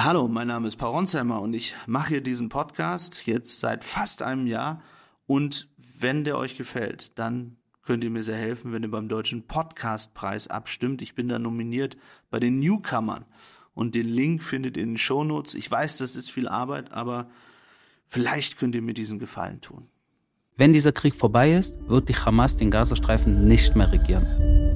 Hallo, 0.00 0.28
mein 0.28 0.46
Name 0.46 0.68
ist 0.68 0.76
Paul 0.76 0.92
Ronsheimer 0.92 1.42
und 1.42 1.54
ich 1.54 1.74
mache 1.88 2.10
hier 2.10 2.20
diesen 2.20 2.48
Podcast 2.48 3.26
jetzt 3.26 3.58
seit 3.58 3.82
fast 3.82 4.22
einem 4.22 4.46
Jahr. 4.46 4.80
Und 5.26 5.68
wenn 5.76 6.22
der 6.22 6.38
euch 6.38 6.56
gefällt, 6.56 7.18
dann 7.18 7.56
könnt 7.82 8.04
ihr 8.04 8.10
mir 8.10 8.22
sehr 8.22 8.36
helfen, 8.36 8.72
wenn 8.72 8.84
ihr 8.84 8.92
beim 8.92 9.08
Deutschen 9.08 9.48
Podcastpreis 9.48 10.46
abstimmt. 10.46 11.02
Ich 11.02 11.16
bin 11.16 11.26
da 11.26 11.40
nominiert 11.40 11.96
bei 12.30 12.38
den 12.38 12.60
Newcomern. 12.60 13.24
Und 13.74 13.96
den 13.96 14.06
Link 14.06 14.44
findet 14.44 14.76
ihr 14.76 14.84
in 14.84 14.90
den 14.90 14.98
Shownotes. 14.98 15.56
Ich 15.56 15.68
weiß, 15.68 15.96
das 15.98 16.14
ist 16.14 16.30
viel 16.30 16.46
Arbeit, 16.46 16.92
aber 16.92 17.28
vielleicht 18.06 18.56
könnt 18.56 18.76
ihr 18.76 18.82
mir 18.82 18.94
diesen 18.94 19.18
Gefallen 19.18 19.60
tun. 19.60 19.88
Wenn 20.56 20.72
dieser 20.72 20.92
Krieg 20.92 21.16
vorbei 21.16 21.54
ist, 21.54 21.76
wird 21.88 22.08
die 22.08 22.14
Hamas 22.14 22.56
den 22.56 22.70
Gazastreifen 22.70 23.48
nicht 23.48 23.74
mehr 23.74 23.90
regieren. 23.90 24.67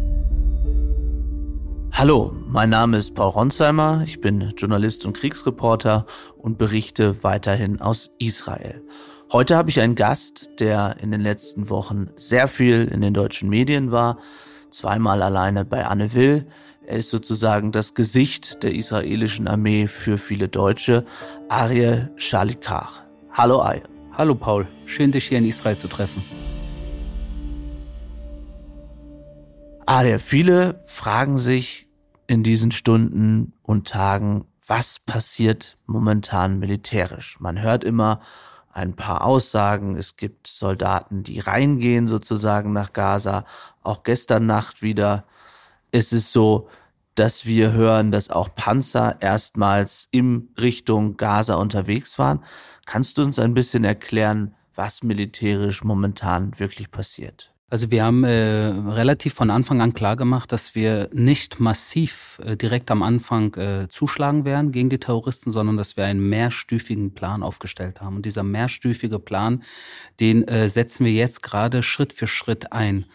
Hallo, 2.02 2.34
mein 2.48 2.70
Name 2.70 2.96
ist 2.96 3.14
Paul 3.14 3.28
Ronsheimer, 3.28 4.02
ich 4.04 4.20
bin 4.20 4.54
Journalist 4.56 5.06
und 5.06 5.16
Kriegsreporter 5.16 6.04
und 6.36 6.58
berichte 6.58 7.22
weiterhin 7.22 7.80
aus 7.80 8.10
Israel. 8.18 8.82
Heute 9.30 9.56
habe 9.56 9.70
ich 9.70 9.80
einen 9.80 9.94
Gast, 9.94 10.50
der 10.58 10.96
in 11.00 11.12
den 11.12 11.20
letzten 11.20 11.70
Wochen 11.70 12.08
sehr 12.16 12.48
viel 12.48 12.88
in 12.88 13.02
den 13.02 13.14
deutschen 13.14 13.48
Medien 13.48 13.93
war, 13.93 14.18
zweimal 14.70 15.22
alleine 15.22 15.64
bei 15.64 15.86
Anne 15.86 16.12
Will. 16.12 16.48
Er 16.84 16.96
ist 16.96 17.10
sozusagen 17.10 17.70
das 17.70 17.94
Gesicht 17.94 18.64
der 18.64 18.74
israelischen 18.74 19.46
Armee 19.46 19.86
für 19.86 20.18
viele 20.18 20.48
Deutsche, 20.48 21.04
Ariel 21.48 22.10
Shalikar. 22.16 22.94
Hallo 23.30 23.62
Ariel. 23.62 23.84
Hallo 24.14 24.34
Paul, 24.34 24.66
schön 24.86 25.12
dich 25.12 25.26
hier 25.26 25.38
in 25.38 25.46
Israel 25.46 25.76
zu 25.76 25.86
treffen. 25.86 26.21
Ariel, 29.86 30.18
viele 30.18 30.80
fragen 30.86 31.38
sich 31.38 31.86
in 32.33 32.42
diesen 32.42 32.70
Stunden 32.70 33.53
und 33.62 33.89
Tagen, 33.89 34.47
was 34.67 34.98
passiert 34.98 35.77
momentan 35.84 36.58
militärisch? 36.58 37.39
Man 37.41 37.61
hört 37.61 37.84
immer 37.84 38.20
ein 38.72 38.97
paar 38.97 39.27
Aussagen. 39.27 39.97
Es 39.97 40.16
gibt 40.16 40.47
Soldaten, 40.47 41.24
die 41.24 41.41
reingehen 41.41 42.08
sozusagen 42.08 42.72
nach 42.72 42.94
Gaza. 42.94 43.44
Auch 43.83 44.02
gestern 44.02 44.47
Nacht 44.47 44.80
wieder 44.80 45.24
ist 45.91 46.14
es 46.14 46.33
so, 46.33 46.70
dass 47.16 47.44
wir 47.44 47.72
hören, 47.72 48.11
dass 48.11 48.30
auch 48.30 48.55
Panzer 48.55 49.20
erstmals 49.20 50.08
in 50.11 50.48
Richtung 50.58 51.19
Gaza 51.19 51.56
unterwegs 51.56 52.19
waren. 52.19 52.42
Kannst 52.86 53.19
du 53.19 53.24
uns 53.24 53.39
ein 53.39 53.52
bisschen 53.52 53.84
erklären, 53.84 54.55
was 54.74 55.02
militärisch 55.02 55.84
momentan 55.84 56.58
wirklich 56.58 56.91
passiert? 56.91 57.52
Also 57.72 57.90
wir 57.90 58.04
haben 58.04 58.22
äh, 58.22 58.66
relativ 58.90 59.32
von 59.32 59.48
Anfang 59.48 59.80
an 59.80 59.94
klar 59.94 60.14
gemacht, 60.14 60.52
dass 60.52 60.74
wir 60.74 61.08
nicht 61.14 61.58
massiv 61.58 62.38
äh, 62.44 62.54
direkt 62.54 62.90
am 62.90 63.02
Anfang 63.02 63.54
äh, 63.54 63.88
zuschlagen 63.88 64.44
werden 64.44 64.72
gegen 64.72 64.90
die 64.90 64.98
Terroristen, 64.98 65.52
sondern 65.52 65.78
dass 65.78 65.96
wir 65.96 66.04
einen 66.04 66.28
mehrstufigen 66.28 67.14
Plan 67.14 67.42
aufgestellt 67.42 68.02
haben. 68.02 68.16
Und 68.16 68.26
dieser 68.26 68.42
mehrstufige 68.42 69.18
Plan, 69.18 69.62
den 70.20 70.46
äh, 70.48 70.68
setzen 70.68 71.06
wir 71.06 71.12
jetzt 71.12 71.42
gerade 71.42 71.82
Schritt 71.82 72.12
für 72.12 72.26
Schritt 72.26 72.74
ein. 72.74 73.06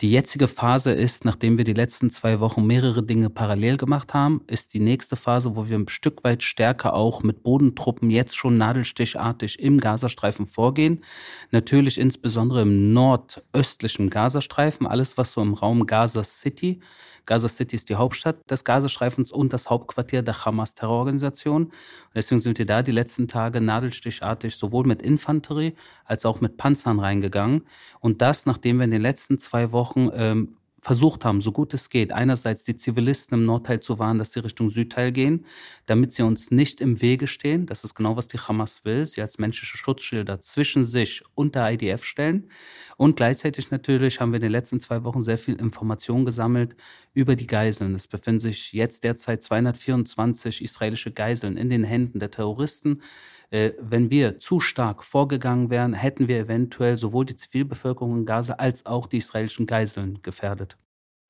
Die 0.00 0.10
jetzige 0.10 0.48
Phase 0.48 0.92
ist, 0.92 1.24
nachdem 1.24 1.56
wir 1.56 1.64
die 1.64 1.72
letzten 1.72 2.10
zwei 2.10 2.40
Wochen 2.40 2.66
mehrere 2.66 3.02
Dinge 3.02 3.30
parallel 3.30 3.76
gemacht 3.76 4.12
haben, 4.12 4.42
ist 4.48 4.74
die 4.74 4.80
nächste 4.80 5.14
Phase, 5.14 5.54
wo 5.54 5.68
wir 5.68 5.78
ein 5.78 5.88
Stück 5.88 6.24
weit 6.24 6.42
stärker 6.42 6.94
auch 6.94 7.22
mit 7.22 7.42
Bodentruppen 7.42 8.10
jetzt 8.10 8.36
schon 8.36 8.58
nadelstichartig 8.58 9.60
im 9.60 9.78
Gazastreifen 9.78 10.46
vorgehen. 10.46 11.04
Natürlich 11.52 11.98
insbesondere 11.98 12.62
im 12.62 12.92
nordöstlichen 12.92 14.10
Gazastreifen, 14.10 14.86
alles 14.86 15.16
was 15.16 15.32
so 15.32 15.40
im 15.42 15.54
Raum 15.54 15.86
Gaza 15.86 16.24
City 16.24 16.80
Gaza 17.26 17.48
City 17.48 17.76
ist 17.76 17.88
die 17.88 17.94
Hauptstadt 17.94 18.50
des 18.50 18.64
Gazastreifens 18.64 19.32
und 19.32 19.52
das 19.52 19.70
Hauptquartier 19.70 20.22
der 20.22 20.44
Hamas-Terrororganisation. 20.44 21.72
Deswegen 22.14 22.38
sind 22.38 22.58
wir 22.58 22.66
da 22.66 22.82
die 22.82 22.92
letzten 22.92 23.28
Tage 23.28 23.60
nadelstichartig 23.60 24.56
sowohl 24.56 24.86
mit 24.86 25.00
Infanterie 25.00 25.74
als 26.04 26.26
auch 26.26 26.40
mit 26.40 26.58
Panzern 26.58 27.00
reingegangen. 27.00 27.66
Und 28.00 28.20
das, 28.20 28.44
nachdem 28.44 28.76
wir 28.76 28.84
in 28.84 28.90
den 28.90 29.02
letzten 29.02 29.38
zwei 29.38 29.72
Wochen 29.72 29.83
ähm, 29.96 30.56
versucht 30.84 31.24
haben, 31.24 31.40
so 31.40 31.50
gut 31.50 31.72
es 31.72 31.88
geht, 31.88 32.12
einerseits 32.12 32.62
die 32.62 32.76
Zivilisten 32.76 33.38
im 33.38 33.46
Nordteil 33.46 33.80
zu 33.80 33.98
warnen, 33.98 34.18
dass 34.18 34.32
sie 34.34 34.40
Richtung 34.40 34.68
Südteil 34.68 35.12
gehen, 35.12 35.46
damit 35.86 36.12
sie 36.12 36.22
uns 36.22 36.50
nicht 36.50 36.82
im 36.82 37.00
Wege 37.00 37.26
stehen. 37.26 37.64
Das 37.64 37.84
ist 37.84 37.94
genau, 37.94 38.16
was 38.16 38.28
die 38.28 38.36
Hamas 38.36 38.84
will. 38.84 39.06
Sie 39.06 39.22
als 39.22 39.38
menschliche 39.38 39.78
Schutzschilder 39.78 40.40
zwischen 40.40 40.84
sich 40.84 41.22
und 41.34 41.54
der 41.54 41.72
IDF 41.72 42.04
stellen. 42.04 42.50
Und 42.98 43.16
gleichzeitig 43.16 43.70
natürlich 43.70 44.20
haben 44.20 44.32
wir 44.32 44.36
in 44.36 44.42
den 44.42 44.52
letzten 44.52 44.78
zwei 44.78 45.04
Wochen 45.04 45.24
sehr 45.24 45.38
viel 45.38 45.54
Information 45.54 46.26
gesammelt 46.26 46.76
über 47.14 47.34
die 47.34 47.46
Geiseln. 47.46 47.94
Es 47.94 48.06
befinden 48.06 48.40
sich 48.40 48.74
jetzt 48.74 49.04
derzeit 49.04 49.42
224 49.42 50.62
israelische 50.62 51.12
Geiseln 51.12 51.56
in 51.56 51.70
den 51.70 51.84
Händen 51.84 52.20
der 52.20 52.30
Terroristen. 52.30 53.00
Äh, 53.50 53.72
wenn 53.80 54.10
wir 54.10 54.38
zu 54.38 54.60
stark 54.60 55.04
vorgegangen 55.04 55.70
wären, 55.70 55.94
hätten 55.94 56.28
wir 56.28 56.38
eventuell 56.38 56.98
sowohl 56.98 57.24
die 57.24 57.36
Zivilbevölkerung 57.36 58.18
in 58.18 58.26
Gaza 58.26 58.54
als 58.54 58.86
auch 58.86 59.06
die 59.06 59.18
israelischen 59.18 59.66
Geiseln 59.66 60.20
gefährdet. 60.22 60.76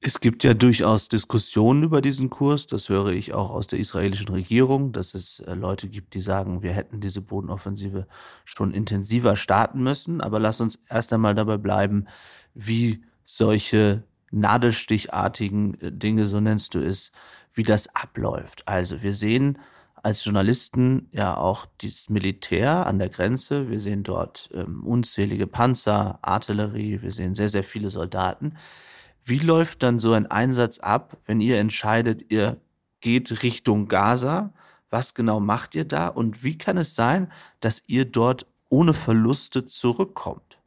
Es 0.06 0.20
gibt 0.20 0.44
ja 0.44 0.52
durchaus 0.52 1.08
Diskussionen 1.08 1.82
über 1.82 2.02
diesen 2.02 2.28
Kurs. 2.28 2.66
Das 2.66 2.90
höre 2.90 3.12
ich 3.12 3.32
auch 3.32 3.48
aus 3.48 3.68
der 3.68 3.78
israelischen 3.78 4.28
Regierung, 4.28 4.92
dass 4.92 5.14
es 5.14 5.40
äh, 5.40 5.54
Leute 5.54 5.88
gibt, 5.88 6.12
die 6.12 6.20
sagen, 6.20 6.62
wir 6.62 6.72
hätten 6.72 7.00
diese 7.00 7.22
Bodenoffensive 7.22 8.06
schon 8.44 8.74
intensiver 8.74 9.34
starten 9.34 9.82
müssen. 9.82 10.20
Aber 10.20 10.38
lass 10.38 10.60
uns 10.60 10.78
erst 10.90 11.10
einmal 11.14 11.34
dabei 11.34 11.56
bleiben, 11.56 12.06
wie 12.52 13.02
solche 13.24 14.04
nadelstichartigen 14.30 15.80
äh, 15.80 15.90
Dinge, 15.90 16.26
so 16.26 16.38
nennst 16.38 16.74
du 16.74 16.80
es, 16.80 17.10
wie 17.54 17.62
das 17.62 17.88
abläuft. 17.94 18.68
Also 18.68 19.02
wir 19.02 19.14
sehen 19.14 19.58
als 20.04 20.24
Journalisten 20.24 21.08
ja 21.12 21.36
auch 21.36 21.66
das 21.82 22.10
Militär 22.10 22.86
an 22.86 22.98
der 22.98 23.08
Grenze. 23.08 23.70
Wir 23.70 23.80
sehen 23.80 24.02
dort 24.02 24.50
ähm, 24.52 24.84
unzählige 24.84 25.46
Panzer, 25.46 26.18
Artillerie, 26.20 27.00
wir 27.00 27.10
sehen 27.10 27.34
sehr, 27.34 27.48
sehr 27.48 27.64
viele 27.64 27.88
Soldaten. 27.88 28.56
Wie 29.24 29.38
läuft 29.38 29.82
dann 29.82 29.98
so 29.98 30.12
ein 30.12 30.26
Einsatz 30.26 30.78
ab, 30.78 31.16
wenn 31.24 31.40
ihr 31.40 31.58
entscheidet, 31.58 32.30
ihr 32.30 32.58
geht 33.00 33.42
Richtung 33.42 33.88
Gaza? 33.88 34.52
Was 34.90 35.14
genau 35.14 35.40
macht 35.40 35.74
ihr 35.74 35.86
da? 35.86 36.08
Und 36.08 36.44
wie 36.44 36.58
kann 36.58 36.76
es 36.76 36.94
sein, 36.94 37.32
dass 37.60 37.82
ihr 37.86 38.04
dort 38.04 38.46
ohne 38.68 38.92
Verluste 38.92 39.64
zurückkommt? 39.64 40.58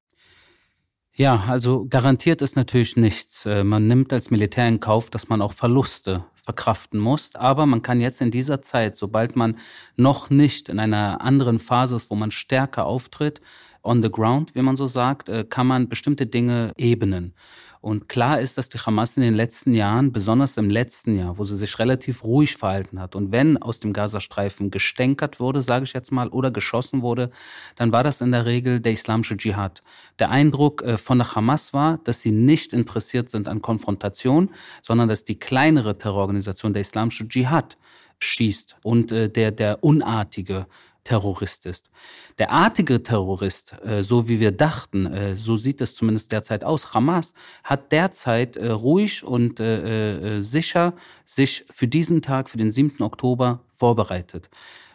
Ja, 1.14 1.46
also 1.48 1.86
garantiert 1.88 2.42
ist 2.42 2.56
natürlich 2.56 2.96
nichts. 2.96 3.46
Äh, 3.46 3.64
man 3.64 3.88
nimmt 3.88 4.12
als 4.12 4.32
Militär 4.32 4.68
in 4.68 4.80
Kauf, 4.80 5.12
dass 5.12 5.30
man 5.30 5.44
auch 5.44 5.54
Verluste 5.54 6.26
verkraften 6.48 6.98
muss. 6.98 7.36
Aber 7.36 7.66
man 7.66 7.82
kann 7.82 8.00
jetzt 8.00 8.22
in 8.22 8.32
dieser 8.32 8.62
Zeit, 8.62 8.96
sobald 8.96 9.36
man 9.36 9.58
noch 9.98 10.30
nicht 10.30 10.70
in 10.70 10.80
einer 10.80 11.20
anderen 11.20 11.60
Phase 11.60 11.98
ist, 11.98 12.10
wo 12.10 12.16
man 12.16 12.32
stärker 12.32 12.86
auftritt, 12.86 13.42
on 13.84 14.02
the 14.02 14.10
ground, 14.10 14.56
wie 14.56 14.62
man 14.62 14.78
so 14.78 14.88
sagt, 14.88 15.28
äh, 15.30 15.44
kann 15.44 15.68
man 15.68 15.90
bestimmte 15.90 16.26
Dinge 16.26 16.72
ebnen. 16.78 17.34
Und 17.82 18.10
klar 18.10 18.40
ist, 18.42 18.58
dass 18.58 18.70
die 18.70 18.80
Hamas 18.80 19.18
in 19.18 19.24
den 19.24 19.36
letzten 19.36 19.74
Jahren, 19.74 20.12
besonders 20.12 20.58
im 20.58 20.70
letzten 20.70 21.18
Jahr, 21.18 21.38
wo 21.38 21.46
sie 21.46 21.58
sich 21.58 21.78
relativ 21.80 22.24
ruhig 22.24 22.58
verhalten 22.58 23.00
hat 23.00 23.16
und 23.16 23.32
wenn 23.32 23.58
aus 23.58 23.80
dem 23.80 23.94
Gazastreifen 23.94 24.72
gestänkert 24.72 25.40
wurde, 25.40 25.62
sage 25.62 25.84
ich 25.86 25.94
jetzt 25.94 26.12
mal, 26.12 26.30
oder 26.30 26.52
geschossen 26.52 27.02
wurde, 27.02 27.32
dann 27.76 27.92
war 27.92 28.04
das 28.04 28.22
in 28.22 28.32
der 28.32 28.46
Regel 28.46 28.80
der 28.80 28.94
islamische 28.94 29.38
Dschihad. 29.38 29.84
Der 30.20 30.30
Eindruck 30.30 30.82
äh, 30.82 30.98
von 30.98 31.20
der 31.20 31.36
Hamas 31.36 31.74
war, 31.74 32.00
dass 32.04 32.22
sie 32.22 32.32
nicht 32.32 32.74
interessiert 32.74 33.30
sind 33.30 33.48
an 33.48 33.62
Konfrontation, 33.62 34.50
sondern 34.82 35.08
dass 35.08 35.24
die 35.24 35.40
kleinere 35.40 35.98
Terrororganisation, 35.98 36.74
der 36.74 36.82
islamische 36.82 37.28
Dschihad, 37.28 37.78
schießt 38.20 38.78
und 38.84 39.12
äh, 39.12 39.30
der, 39.30 39.52
der 39.52 39.84
unartige 39.84 40.66
Terrorist 41.08 41.66
ist. 41.66 41.90
Der 42.38 42.52
artige 42.52 43.02
Terrorist, 43.02 43.74
äh, 43.86 44.04
so 44.04 44.28
wie 44.28 44.42
wir 44.42 44.52
dachten, 44.52 45.06
äh, 45.06 45.36
so 45.38 45.56
sieht 45.56 45.80
es 45.80 45.96
zumindest 45.96 46.34
derzeit 46.34 46.66
aus, 46.66 46.94
Hamas 46.94 47.34
hat 47.64 47.94
derzeit 47.94 48.58
äh, 48.58 48.68
ruhig 48.68 49.24
und 49.24 49.62
äh, 49.62 50.40
äh, 50.40 50.42
sicher 50.44 50.94
sich 51.26 51.64
für 51.72 51.88
diesen 51.88 52.22
Tag, 52.22 52.50
für 52.50 52.58
den 52.58 52.72
7. 52.72 53.02
Oktober 53.02 53.62
vorbereitet. 53.74 54.50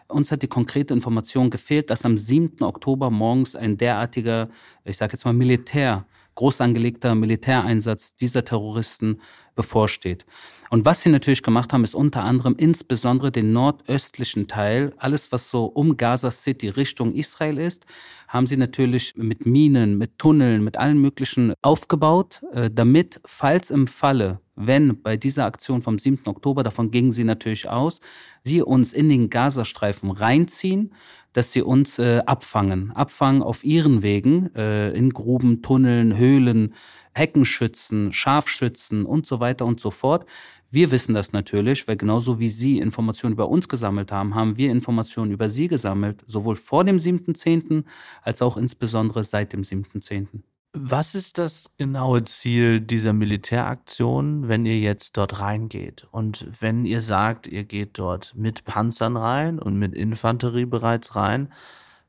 Uns 0.06 0.30
hat 0.30 0.42
die 0.42 0.48
konkrete 0.48 0.92
Information 0.92 1.48
gefehlt, 1.48 1.88
dass 1.88 2.04
am 2.04 2.18
7. 2.18 2.62
Oktober 2.62 3.08
morgens 3.08 3.54
ein 3.56 3.78
derartiger, 3.78 4.50
ich 4.84 4.98
sage 4.98 5.14
jetzt 5.14 5.24
mal 5.24 5.32
Militär, 5.32 6.04
groß 6.34 6.60
angelegter 6.60 7.14
Militäreinsatz 7.14 8.14
dieser 8.16 8.44
Terroristen 8.44 9.22
bevorsteht. 9.54 10.26
Und 10.72 10.86
was 10.86 11.02
sie 11.02 11.10
natürlich 11.10 11.42
gemacht 11.42 11.74
haben, 11.74 11.84
ist 11.84 11.94
unter 11.94 12.24
anderem 12.24 12.54
insbesondere 12.56 13.30
den 13.30 13.52
nordöstlichen 13.52 14.48
Teil, 14.48 14.94
alles 14.96 15.30
was 15.30 15.50
so 15.50 15.66
um 15.66 15.98
Gaza 15.98 16.30
City 16.30 16.70
Richtung 16.70 17.12
Israel 17.12 17.58
ist, 17.58 17.84
haben 18.26 18.46
sie 18.46 18.56
natürlich 18.56 19.14
mit 19.14 19.44
Minen, 19.44 19.98
mit 19.98 20.18
Tunneln, 20.18 20.64
mit 20.64 20.78
allen 20.78 20.98
möglichen 20.98 21.52
aufgebaut, 21.60 22.40
äh, 22.54 22.70
damit, 22.72 23.20
falls 23.26 23.68
im 23.68 23.86
Falle, 23.86 24.40
wenn 24.56 25.02
bei 25.02 25.18
dieser 25.18 25.44
Aktion 25.44 25.82
vom 25.82 25.98
7. 25.98 26.20
Oktober, 26.24 26.62
davon 26.62 26.90
gingen 26.90 27.12
sie 27.12 27.24
natürlich 27.24 27.68
aus, 27.68 28.00
sie 28.42 28.62
uns 28.62 28.94
in 28.94 29.10
den 29.10 29.28
Gazastreifen 29.28 30.10
reinziehen, 30.10 30.94
dass 31.34 31.52
sie 31.52 31.60
uns 31.60 31.98
äh, 31.98 32.22
abfangen, 32.24 32.92
abfangen 32.92 33.42
auf 33.42 33.62
ihren 33.62 34.02
Wegen, 34.02 34.54
äh, 34.54 34.90
in 34.92 35.10
Gruben, 35.10 35.60
Tunneln, 35.60 36.16
Höhlen, 36.16 36.72
Heckenschützen, 37.14 38.12
Scharfschützen 38.12 39.04
und 39.04 39.26
so 39.26 39.38
weiter 39.38 39.66
und 39.66 39.80
so 39.80 39.90
fort, 39.90 40.26
Wir 40.74 40.90
wissen 40.90 41.12
das 41.12 41.34
natürlich, 41.34 41.86
weil 41.86 41.98
genauso 41.98 42.38
wie 42.38 42.48
Sie 42.48 42.78
Informationen 42.78 43.34
über 43.34 43.50
uns 43.50 43.68
gesammelt 43.68 44.10
haben, 44.10 44.34
haben 44.34 44.56
wir 44.56 44.70
Informationen 44.70 45.30
über 45.30 45.50
Sie 45.50 45.68
gesammelt, 45.68 46.24
sowohl 46.26 46.56
vor 46.56 46.82
dem 46.82 46.96
7.10. 46.96 47.84
als 48.22 48.40
auch 48.40 48.56
insbesondere 48.56 49.22
seit 49.22 49.52
dem 49.52 49.60
7.10. 49.60 50.28
Was 50.72 51.14
ist 51.14 51.36
das 51.36 51.70
genaue 51.76 52.24
Ziel 52.24 52.80
dieser 52.80 53.12
Militäraktion, 53.12 54.48
wenn 54.48 54.64
ihr 54.64 54.78
jetzt 54.78 55.18
dort 55.18 55.40
reingeht? 55.40 56.08
Und 56.10 56.48
wenn 56.58 56.86
ihr 56.86 57.02
sagt, 57.02 57.46
ihr 57.46 57.64
geht 57.64 57.98
dort 57.98 58.34
mit 58.34 58.64
Panzern 58.64 59.18
rein 59.18 59.58
und 59.58 59.76
mit 59.76 59.94
Infanterie 59.94 60.64
bereits 60.64 61.14
rein, 61.16 61.52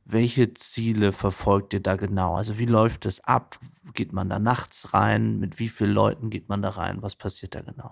welche 0.05 0.53
Ziele 0.53 1.11
verfolgt 1.11 1.73
ihr 1.73 1.81
da 1.81 1.97
genau? 1.97 2.35
Also 2.35 2.57
wie 2.57 2.65
läuft 2.65 3.05
es 3.05 3.21
ab? 3.25 3.59
Geht 3.93 4.13
man 4.13 4.29
da 4.29 4.39
nachts 4.39 4.93
rein? 4.93 5.37
Mit 5.39 5.59
wie 5.59 5.67
vielen 5.67 5.91
Leuten 5.91 6.29
geht 6.29 6.47
man 6.47 6.61
da 6.61 6.69
rein? 6.69 7.01
Was 7.01 7.17
passiert 7.17 7.55
da 7.55 7.59
genau? 7.59 7.91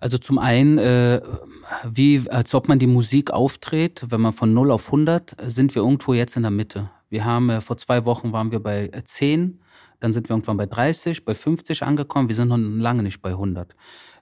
Also 0.00 0.18
zum 0.18 0.38
einen, 0.38 0.78
äh, 0.78 1.20
wie 1.84 2.28
als 2.30 2.54
ob 2.54 2.68
man 2.68 2.78
die 2.78 2.86
Musik 2.86 3.30
auftritt, 3.30 4.04
wenn 4.08 4.20
man 4.20 4.32
von 4.32 4.54
0 4.54 4.70
auf 4.70 4.86
100, 4.86 5.36
sind 5.48 5.74
wir 5.74 5.82
irgendwo 5.82 6.14
jetzt 6.14 6.36
in 6.36 6.42
der 6.42 6.50
Mitte. 6.50 6.90
Wir 7.10 7.24
haben, 7.24 7.50
äh, 7.50 7.60
vor 7.60 7.76
zwei 7.78 8.04
Wochen 8.04 8.32
waren 8.32 8.50
wir 8.52 8.60
bei 8.60 8.90
10, 9.04 9.60
dann 10.00 10.12
sind 10.12 10.28
wir 10.28 10.34
irgendwann 10.34 10.56
bei 10.56 10.66
30, 10.66 11.24
bei 11.24 11.34
50 11.34 11.82
angekommen, 11.82 12.28
wir 12.28 12.36
sind 12.36 12.48
noch 12.48 12.58
lange 12.58 13.02
nicht 13.02 13.20
bei 13.20 13.30
100. 13.30 13.74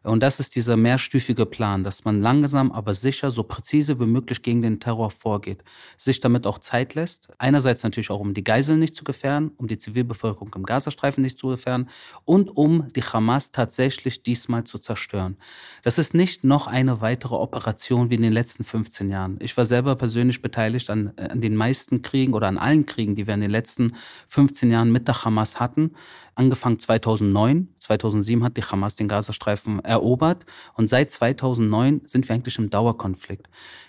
Und 0.06 0.22
das 0.22 0.38
ist 0.38 0.54
dieser 0.54 0.76
mehrstufige 0.76 1.46
Plan, 1.46 1.82
dass 1.82 2.04
man 2.04 2.22
langsam, 2.22 2.70
aber 2.70 2.94
sicher, 2.94 3.30
so 3.30 3.42
präzise 3.42 3.98
wie 3.98 4.06
möglich 4.06 4.42
gegen 4.42 4.62
den 4.62 4.78
Terror 4.78 5.10
vorgeht, 5.10 5.64
sich 5.98 6.20
damit 6.20 6.46
auch 6.46 6.58
Zeit 6.58 6.94
lässt. 6.94 7.28
Einerseits 7.38 7.82
natürlich 7.82 8.10
auch, 8.10 8.20
um 8.20 8.32
die 8.32 8.44
Geiseln 8.44 8.78
nicht 8.78 8.94
zu 8.94 9.02
gefährden, 9.02 9.50
um 9.56 9.66
die 9.66 9.78
Zivilbevölkerung 9.78 10.52
im 10.54 10.64
Gazastreifen 10.64 11.22
nicht 11.22 11.38
zu 11.38 11.48
gefährden 11.48 11.88
und 12.24 12.48
um 12.56 12.92
die 12.94 13.02
Hamas 13.02 13.50
tatsächlich 13.50 14.22
diesmal 14.22 14.64
zu 14.64 14.78
zerstören. 14.78 15.36
Das 15.82 15.98
ist 15.98 16.14
nicht 16.14 16.44
noch 16.44 16.68
eine 16.68 17.00
weitere 17.00 17.34
Operation 17.34 18.08
wie 18.08 18.14
in 18.14 18.22
den 18.22 18.32
letzten 18.32 18.62
15 18.62 19.10
Jahren. 19.10 19.38
Ich 19.40 19.56
war 19.56 19.66
selber 19.66 19.96
persönlich 19.96 20.40
beteiligt 20.40 20.88
an, 20.88 21.12
an 21.16 21.40
den 21.40 21.56
meisten 21.56 22.02
Kriegen 22.02 22.32
oder 22.32 22.46
an 22.46 22.58
allen 22.58 22.86
Kriegen, 22.86 23.16
die 23.16 23.26
wir 23.26 23.34
in 23.34 23.40
den 23.40 23.50
letzten 23.50 23.94
15 24.28 24.70
Jahren 24.70 24.92
mit 24.92 25.08
der 25.08 25.24
Hamas 25.24 25.58
hatten 25.58 25.90
angefangen 26.36 26.78
2009. 26.78 27.68
2007 27.78 28.44
hat 28.44 28.56
die 28.56 28.62
Hamas 28.62 28.94
den 28.94 29.08
Gazastreifen 29.08 29.84
erobert 29.84 30.46
und 30.74 30.88
seit 30.88 31.10
2009 31.10 32.02
sind 32.06 32.28
wir 32.28 32.34
eigentlich 32.34 32.58
im 32.58 32.70
Dauerkonflikt. 32.70 33.48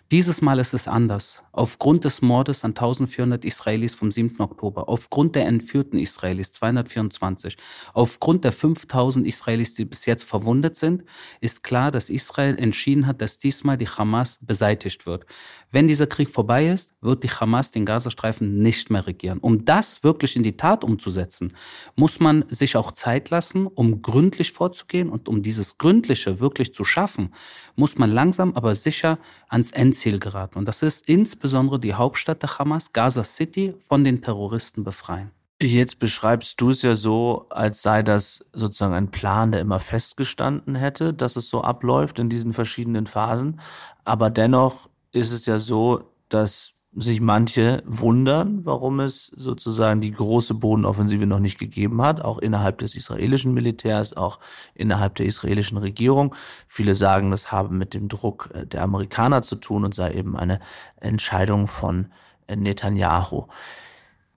Dieses 0.09 0.41
Mal 0.41 0.57
ist 0.59 0.73
es 0.73 0.87
anders. 0.87 1.43
Aufgrund 1.51 2.05
des 2.05 2.21
Mordes 2.21 2.63
an 2.63 2.69
1400 2.71 3.43
Israelis 3.43 3.93
vom 3.93 4.09
7. 4.09 4.39
Oktober, 4.39 4.87
aufgrund 4.87 5.35
der 5.35 5.47
entführten 5.47 5.99
Israelis 5.99 6.53
224, 6.53 7.57
aufgrund 7.93 8.45
der 8.45 8.53
5000 8.53 9.27
Israelis, 9.27 9.73
die 9.73 9.83
bis 9.83 10.05
jetzt 10.05 10.23
verwundet 10.23 10.77
sind, 10.77 11.03
ist 11.41 11.61
klar, 11.61 11.91
dass 11.91 12.09
Israel 12.09 12.57
entschieden 12.57 13.05
hat, 13.05 13.21
dass 13.21 13.37
diesmal 13.37 13.77
die 13.77 13.89
Hamas 13.89 14.37
beseitigt 14.39 15.05
wird. 15.05 15.25
Wenn 15.71 15.89
dieser 15.89 16.07
Krieg 16.07 16.29
vorbei 16.29 16.67
ist, 16.69 16.93
wird 17.01 17.23
die 17.23 17.29
Hamas 17.29 17.71
den 17.71 17.85
Gazastreifen 17.85 18.59
nicht 18.59 18.89
mehr 18.89 19.05
regieren. 19.05 19.39
Um 19.39 19.65
das 19.65 20.03
wirklich 20.03 20.37
in 20.37 20.43
die 20.43 20.55
Tat 20.55 20.85
umzusetzen, 20.85 21.51
muss 21.97 22.21
man 22.21 22.45
sich 22.47 22.77
auch 22.77 22.93
Zeit 22.93 23.29
lassen, 23.29 23.67
um 23.67 24.01
gründlich 24.01 24.53
vorzugehen 24.53 25.09
und 25.09 25.27
um 25.27 25.41
dieses 25.41 25.77
Gründliche 25.77 26.39
wirklich 26.39 26.73
zu 26.73 26.85
schaffen, 26.85 27.33
muss 27.75 27.97
man 27.97 28.09
langsam 28.09 28.53
aber 28.53 28.75
sicher 28.75 29.19
ans 29.49 29.71
Endziel 29.97 30.19
geraten. 30.19 30.59
Und 30.59 30.65
das 30.65 30.83
ist 30.83 31.07
insbesondere 31.09 31.79
die 31.79 31.95
Hauptstadt 31.95 32.43
der 32.43 32.57
Hamas, 32.59 32.93
Gaza 32.93 33.23
City, 33.23 33.73
von 33.87 34.03
den 34.03 34.21
Terroristen 34.21 34.83
befreien. 34.83 35.31
Jetzt 35.59 35.97
beschreibst 35.97 36.61
du 36.61 36.69
es 36.69 36.83
ja 36.83 36.93
so, 36.93 37.47
als 37.49 37.81
sei 37.81 38.03
das 38.03 38.45
sozusagen 38.53 38.93
ein 38.93 39.09
Plan, 39.09 39.51
der 39.51 39.61
immer 39.61 39.79
festgestanden 39.79 40.75
hätte, 40.75 41.15
dass 41.15 41.35
es 41.35 41.49
so 41.49 41.61
abläuft 41.61 42.19
in 42.19 42.29
diesen 42.29 42.53
verschiedenen 42.53 43.07
Phasen. 43.07 43.59
Aber 44.03 44.29
dennoch 44.29 44.87
ist 45.11 45.31
es 45.31 45.47
ja 45.47 45.57
so, 45.57 46.03
dass 46.29 46.73
sich 46.99 47.21
manche 47.21 47.83
wundern, 47.85 48.65
warum 48.65 48.99
es 48.99 49.27
sozusagen 49.27 50.01
die 50.01 50.11
große 50.11 50.55
Bodenoffensive 50.55 51.27
noch 51.27 51.39
nicht 51.39 51.59
gegeben 51.59 52.01
hat, 52.01 52.21
auch 52.21 52.39
innerhalb 52.39 52.79
des 52.79 52.95
israelischen 52.95 53.53
Militärs, 53.53 54.17
auch 54.17 54.39
innerhalb 54.73 55.15
der 55.15 55.27
israelischen 55.27 55.77
Regierung. 55.77 56.33
Viele 56.67 56.95
sagen, 56.95 57.29
das 57.29 57.51
habe 57.51 57.73
mit 57.73 57.93
dem 57.93 58.07
Druck 58.07 58.49
äh, 58.53 58.65
der 58.65 58.81
Amerikaner 58.81 59.43
zu 59.43 59.57
tun 59.57 59.85
und 59.85 59.93
sei 59.93 60.13
eben 60.13 60.35
eine 60.35 60.59
Entscheidung 60.99 61.67
von 61.67 62.07
äh, 62.47 62.55
Netanyahu. 62.55 63.45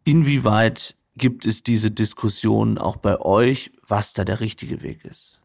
Inwieweit 0.05 0.97
gibt 1.17 1.47
es 1.47 1.63
diese 1.63 1.91
Diskussion 1.91 2.77
auch 2.77 2.97
bei 2.97 3.21
euch, 3.21 3.73
was 3.89 4.13
da 4.13 4.25
der 4.25 4.41
richtige 4.41 4.83
Weg 4.83 5.05
ist? 5.05 5.41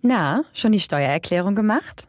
Na, 0.00 0.44
schon 0.52 0.72
die 0.72 0.80
Steuererklärung 0.80 1.56
gemacht? 1.56 2.08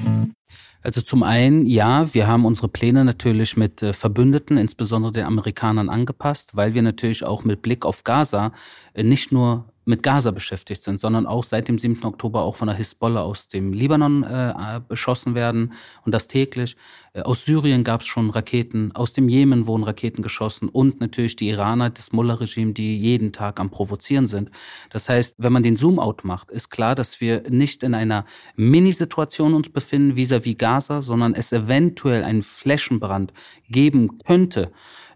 Also 0.83 1.01
zum 1.01 1.23
einen, 1.23 1.67
ja, 1.67 2.13
wir 2.13 2.27
haben 2.27 2.45
unsere 2.45 2.67
Pläne 2.67 3.05
natürlich 3.05 3.55
mit 3.55 3.83
äh, 3.83 3.93
Verbündeten, 3.93 4.57
insbesondere 4.57 5.11
den 5.11 5.25
Amerikanern, 5.25 5.89
angepasst, 5.89 6.55
weil 6.55 6.73
wir 6.73 6.81
natürlich 6.81 7.23
auch 7.23 7.43
mit 7.43 7.61
Blick 7.61 7.85
auf 7.85 8.03
Gaza 8.03 8.51
äh, 8.93 9.03
nicht 9.03 9.31
nur 9.31 9.70
mit 9.85 10.03
Gaza 10.03 10.31
beschäftigt 10.31 10.83
sind, 10.83 10.99
sondern 10.99 11.25
auch 11.25 11.43
seit 11.43 11.67
dem 11.67 11.79
7. 11.79 12.03
Oktober 12.03 12.41
auch 12.41 12.55
von 12.55 12.67
der 12.67 12.77
Hisbollah 12.77 13.21
aus 13.21 13.47
dem 13.47 13.73
Libanon 13.73 14.23
äh, 14.23 14.79
beschossen 14.87 15.33
werden 15.33 15.73
und 16.05 16.13
das 16.13 16.27
täglich. 16.27 16.75
Äh, 17.13 17.21
aus 17.21 17.45
Syrien 17.45 17.83
gab 17.83 18.01
es 18.01 18.07
schon 18.07 18.29
Raketen, 18.29 18.91
aus 18.93 19.13
dem 19.13 19.27
Jemen 19.27 19.65
wurden 19.65 19.83
Raketen 19.83 20.21
geschossen 20.21 20.69
und 20.69 21.01
natürlich 21.01 21.35
die 21.35 21.49
Iraner, 21.49 21.89
das 21.89 22.11
Mullah-Regime, 22.11 22.73
die 22.73 22.97
jeden 22.99 23.33
Tag 23.33 23.59
am 23.59 23.71
Provozieren 23.71 24.27
sind. 24.27 24.51
Das 24.91 25.09
heißt, 25.09 25.35
wenn 25.39 25.53
man 25.53 25.63
den 25.63 25.75
Zoom-out 25.75 26.23
macht, 26.23 26.51
ist 26.51 26.69
klar, 26.69 26.93
dass 26.93 27.19
wir 27.19 27.43
nicht 27.49 27.83
in 27.83 27.95
einer 27.95 28.25
Minisituation 28.55 29.53
uns 29.53 29.69
befinden 29.69 30.15
vis-à-vis 30.15 30.53
-vis 30.53 30.57
Gaza, 30.57 31.01
sondern 31.01 31.33
es 31.33 31.51
eventuell 31.51 32.23
einen 32.23 32.43
Flächenbrand 32.43 33.33
geben 33.67 34.19
könnte 34.19 34.71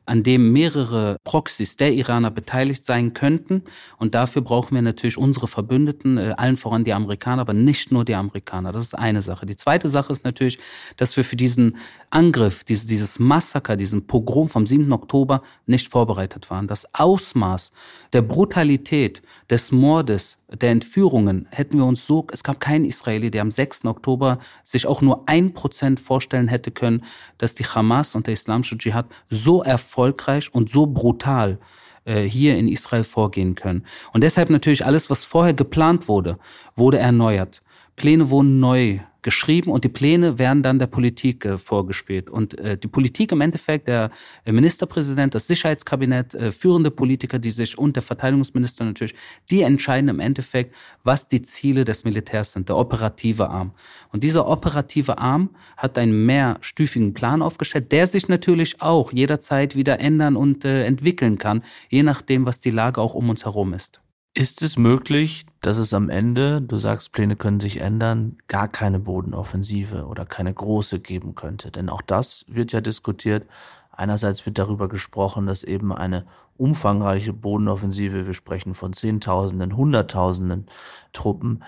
an 0.05 0.23
dem 0.23 0.51
mehrere 0.51 1.17
Proxys 1.23 1.75
der 1.77 1.93
Iraner 1.93 2.31
beteiligt 2.31 2.85
sein 2.85 3.13
könnten. 3.13 3.63
Und 3.97 4.15
dafür 4.15 4.41
brauchen 4.41 4.75
wir 4.75 4.81
natürlich 4.81 5.17
unsere 5.17 5.47
Verbündeten, 5.47 6.17
äh, 6.17 6.33
allen 6.37 6.57
voran 6.57 6.83
die 6.83 6.93
Amerikaner, 6.93 7.41
aber 7.41 7.53
nicht 7.53 7.91
nur 7.91 8.05
die 8.05 8.15
Amerikaner. 8.15 8.71
Das 8.71 8.85
ist 8.85 8.95
eine 8.95 9.21
Sache. 9.21 9.45
Die 9.45 9.55
zweite 9.55 9.89
Sache 9.89 10.11
ist 10.11 10.23
natürlich, 10.23 10.59
dass 10.97 11.17
wir 11.17 11.23
für 11.23 11.35
diesen 11.35 11.77
Angriff, 12.09 12.63
dieses, 12.63 12.85
dieses 12.85 13.19
Massaker, 13.19 13.75
diesen 13.75 14.07
Pogrom 14.07 14.49
vom 14.49 14.65
7. 14.65 14.91
Oktober 14.91 15.41
nicht 15.65 15.89
vorbereitet 15.89 16.49
waren. 16.49 16.67
Das 16.67 16.87
Ausmaß 16.93 17.71
der 18.13 18.21
Brutalität, 18.21 19.21
des 19.49 19.71
Mordes, 19.71 20.37
der 20.49 20.71
Entführungen 20.71 21.47
hätten 21.51 21.77
wir 21.77 21.85
uns 21.85 22.05
so, 22.05 22.27
es 22.31 22.43
gab 22.43 22.59
keinen 22.59 22.85
Israeli, 22.85 23.31
der 23.31 23.41
am 23.41 23.51
6. 23.51 23.85
Oktober 23.85 24.39
sich 24.63 24.85
auch 24.85 25.01
nur 25.01 25.27
ein 25.27 25.53
Prozent 25.53 25.99
vorstellen 25.99 26.47
hätte 26.47 26.71
können, 26.71 27.03
dass 27.37 27.55
die 27.55 27.65
Hamas 27.65 28.15
und 28.15 28.27
der 28.27 28.33
islamische 28.33 28.77
Dschihad 28.77 29.07
so 29.29 29.63
erfolgreich 29.63 30.53
und 30.53 30.69
so 30.69 30.85
brutal 30.85 31.57
äh, 32.05 32.23
hier 32.23 32.57
in 32.57 32.67
Israel 32.67 33.03
vorgehen 33.03 33.55
können. 33.55 33.85
Und 34.13 34.21
deshalb 34.21 34.49
natürlich 34.49 34.85
alles, 34.85 35.09
was 35.09 35.25
vorher 35.25 35.53
geplant 35.53 36.07
wurde, 36.07 36.37
wurde 36.75 36.99
erneuert. 36.99 37.63
Pläne 37.95 38.29
wurden 38.29 38.59
neu 38.59 38.99
geschrieben 39.25 39.71
und 39.71 39.83
die 39.83 39.89
Pläne 39.89 40.39
werden 40.39 40.63
dann 40.63 40.79
der 40.79 40.87
Politik 40.87 41.43
äh, 41.43 41.57
vorgespielt. 41.57 42.29
Und 42.29 42.57
äh, 42.59 42.77
die 42.77 42.87
Politik 42.87 43.31
im 43.31 43.41
Endeffekt, 43.41 43.87
der 43.87 44.11
äh, 44.45 44.51
Ministerpräsident, 44.51 45.33
das 45.33 45.47
Sicherheitskabinett, 45.47 46.35
äh, 46.35 46.51
führende 46.51 46.91
Politiker, 46.91 47.39
die 47.39 47.49
sich 47.49 47.77
und 47.77 47.95
der 47.95 48.03
Verteidigungsminister 48.03 48.85
natürlich, 48.85 49.15
die 49.49 49.63
entscheiden 49.63 50.09
im 50.09 50.19
Endeffekt, 50.19 50.73
was 51.03 51.27
die 51.27 51.41
Ziele 51.41 51.83
des 51.83 52.03
Militärs 52.05 52.53
sind, 52.53 52.69
der 52.69 52.77
operative 52.77 53.49
Arm. 53.49 53.71
Und 54.11 54.23
dieser 54.23 54.47
operative 54.47 55.17
Arm 55.17 55.49
hat 55.75 55.97
einen 55.97 56.25
mehrstufigen 56.25 57.15
Plan 57.15 57.41
aufgestellt, 57.41 57.91
der 57.91 58.05
sich 58.05 58.29
natürlich 58.29 58.79
auch 58.79 59.11
jederzeit 59.11 59.75
wieder 59.75 59.99
ändern 59.99 60.35
und 60.35 60.63
äh, 60.65 60.85
entwickeln 60.85 61.39
kann, 61.39 61.63
je 61.89 62.03
nachdem, 62.03 62.45
was 62.45 62.59
die 62.59 62.71
Lage 62.71 63.01
auch 63.01 63.15
um 63.15 63.29
uns 63.29 63.43
herum 63.43 63.73
ist. 63.73 63.99
Ist 64.37 64.61
es 64.61 64.77
möglich, 64.77 65.45
dass 65.61 65.77
es 65.77 65.93
am 65.93 66.09
Ende, 66.09 66.61
du 66.61 66.77
sagst, 66.77 67.13
Pläne 67.13 67.37
können 67.37 67.61
sich 67.61 67.79
ändern, 67.79 68.35
gar 68.49 68.67
keine 68.67 68.99
Bodenoffensive 68.99 70.07
oder 70.07 70.25
keine 70.25 70.53
große 70.53 70.99
geben 70.99 71.35
könnte? 71.35 71.71
Denn 71.71 71.87
auch 71.87 72.01
das 72.01 72.43
wird 72.49 72.73
ja 72.73 72.81
diskutiert. 72.81 73.47
Einerseits 73.93 74.45
wird 74.45 74.59
darüber 74.59 74.89
gesprochen, 74.89 75.45
dass 75.45 75.63
eben 75.63 75.93
eine 75.93 76.25
umfangreiche 76.57 77.31
Bodenoffensive, 77.31 78.27
wir 78.27 78.33
sprechen 78.33 78.73
von 78.73 78.91
Zehntausenden, 78.91 79.77
Hunderttausenden 79.77 80.67
Truppen, 81.13 81.63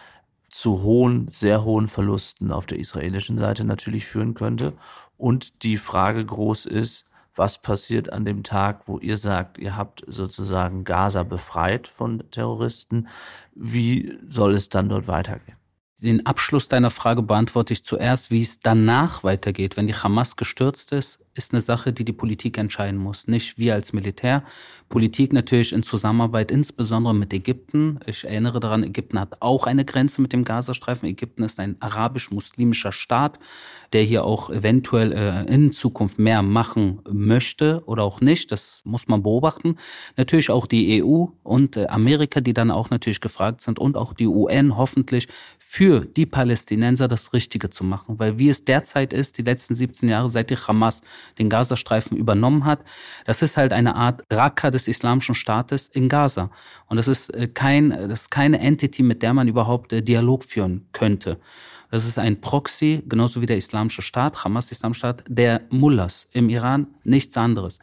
zu 0.49 0.81
hohen, 0.81 1.29
sehr 1.31 1.63
hohen 1.63 1.87
Verlusten 1.87 2.51
auf 2.51 2.65
der 2.65 2.79
israelischen 2.79 3.37
Seite 3.37 3.63
natürlich 3.63 4.05
führen 4.05 4.33
könnte. 4.33 4.73
Und 5.17 5.63
die 5.63 5.77
Frage 5.77 6.25
groß 6.25 6.65
ist, 6.65 7.05
was 7.37 7.57
passiert 7.57 8.11
an 8.11 8.25
dem 8.25 8.43
Tag, 8.43 8.87
wo 8.87 8.99
ihr 8.99 9.17
sagt, 9.17 9.57
ihr 9.57 9.77
habt 9.77 10.03
sozusagen 10.07 10.83
Gaza 10.83 11.23
befreit 11.23 11.87
von 11.87 12.23
Terroristen? 12.31 13.07
Wie 13.53 14.17
soll 14.27 14.53
es 14.55 14.69
dann 14.69 14.89
dort 14.89 15.07
weitergehen? 15.07 15.57
Den 15.99 16.25
Abschluss 16.25 16.67
deiner 16.67 16.91
Frage 16.91 17.23
beantworte 17.23 17.73
ich 17.73 17.83
zuerst, 17.83 18.29
wie 18.29 18.41
es 18.41 18.59
danach 18.59 19.23
weitergeht, 19.23 19.77
wenn 19.77 19.87
die 19.87 19.95
Hamas 19.95 20.35
gestürzt 20.35 20.91
ist 20.91 21.19
ist 21.37 21.53
eine 21.53 21.61
Sache, 21.61 21.93
die 21.93 22.05
die 22.05 22.13
Politik 22.13 22.57
entscheiden 22.57 22.99
muss, 22.99 23.27
nicht 23.27 23.57
wir 23.57 23.73
als 23.73 23.93
Militär. 23.93 24.43
Politik 24.89 25.33
natürlich 25.33 25.73
in 25.73 25.83
Zusammenarbeit 25.83 26.51
insbesondere 26.51 27.13
mit 27.13 27.33
Ägypten. 27.33 27.99
Ich 28.05 28.23
erinnere 28.23 28.59
daran, 28.59 28.83
Ägypten 28.83 29.19
hat 29.19 29.41
auch 29.41 29.67
eine 29.67 29.83
Grenze 29.83 30.21
mit 30.21 30.33
dem 30.33 30.43
Gazastreifen. 30.45 31.09
Ägypten 31.09 31.43
ist 31.43 31.59
ein 31.59 31.75
arabisch-muslimischer 31.81 32.91
Staat, 32.91 33.37
der 33.93 34.03
hier 34.03 34.23
auch 34.23 34.49
eventuell 34.49 35.11
äh, 35.11 35.53
in 35.53 35.71
Zukunft 35.71 36.19
mehr 36.19 36.41
machen 36.41 36.99
möchte 37.09 37.83
oder 37.85 38.03
auch 38.03 38.21
nicht. 38.21 38.51
Das 38.51 38.81
muss 38.85 39.07
man 39.07 39.23
beobachten. 39.23 39.75
Natürlich 40.15 40.49
auch 40.49 40.67
die 40.67 41.03
EU 41.03 41.25
und 41.43 41.75
äh, 41.75 41.87
Amerika, 41.87 42.39
die 42.39 42.53
dann 42.53 42.71
auch 42.71 42.89
natürlich 42.89 43.21
gefragt 43.21 43.61
sind 43.61 43.79
und 43.79 43.97
auch 43.97 44.13
die 44.13 44.27
UN 44.27 44.77
hoffentlich 44.77 45.27
für 45.69 46.05
die 46.05 46.25
Palästinenser 46.25 47.09
das 47.09 47.33
Richtige 47.33 47.69
zu 47.69 47.83
machen. 47.83 48.19
Weil 48.19 48.39
wie 48.39 48.47
es 48.47 48.63
derzeit 48.63 49.11
ist, 49.11 49.37
die 49.37 49.41
letzten 49.41 49.75
17 49.75 50.07
Jahre 50.07 50.29
seit 50.29 50.49
die 50.49 50.55
Hamas 50.55 51.01
den 51.37 51.49
Gazastreifen 51.49 52.17
übernommen 52.17 52.65
hat. 52.65 52.79
Das 53.25 53.41
ist 53.41 53.57
halt 53.57 53.73
eine 53.73 53.95
Art 53.95 54.23
Raqqa 54.31 54.71
des 54.71 54.87
Islamischen 54.87 55.35
Staates 55.35 55.87
in 55.87 56.09
Gaza. 56.09 56.51
Und 56.87 56.97
das 56.97 57.07
ist 57.07 57.29
äh, 57.33 57.47
kein, 57.47 57.89
das 57.89 58.23
ist 58.23 58.31
keine 58.31 58.59
Entity, 58.59 59.03
mit 59.03 59.21
der 59.21 59.33
man 59.33 59.47
überhaupt 59.47 59.93
äh, 59.93 60.01
Dialog 60.01 60.43
führen 60.43 60.87
könnte. 60.91 61.39
Das 61.89 62.05
ist 62.05 62.19
ein 62.19 62.41
Proxy, 62.41 63.03
genauso 63.07 63.41
wie 63.41 63.45
der 63.45 63.57
Islamische 63.57 64.01
Staat, 64.01 64.43
Hamas 64.43 64.71
Islamische 64.71 64.99
Staat, 64.99 65.23
der 65.27 65.61
Mullahs 65.69 66.27
im 66.31 66.49
Iran, 66.49 66.87
nichts 67.03 67.37
anderes. 67.37 67.79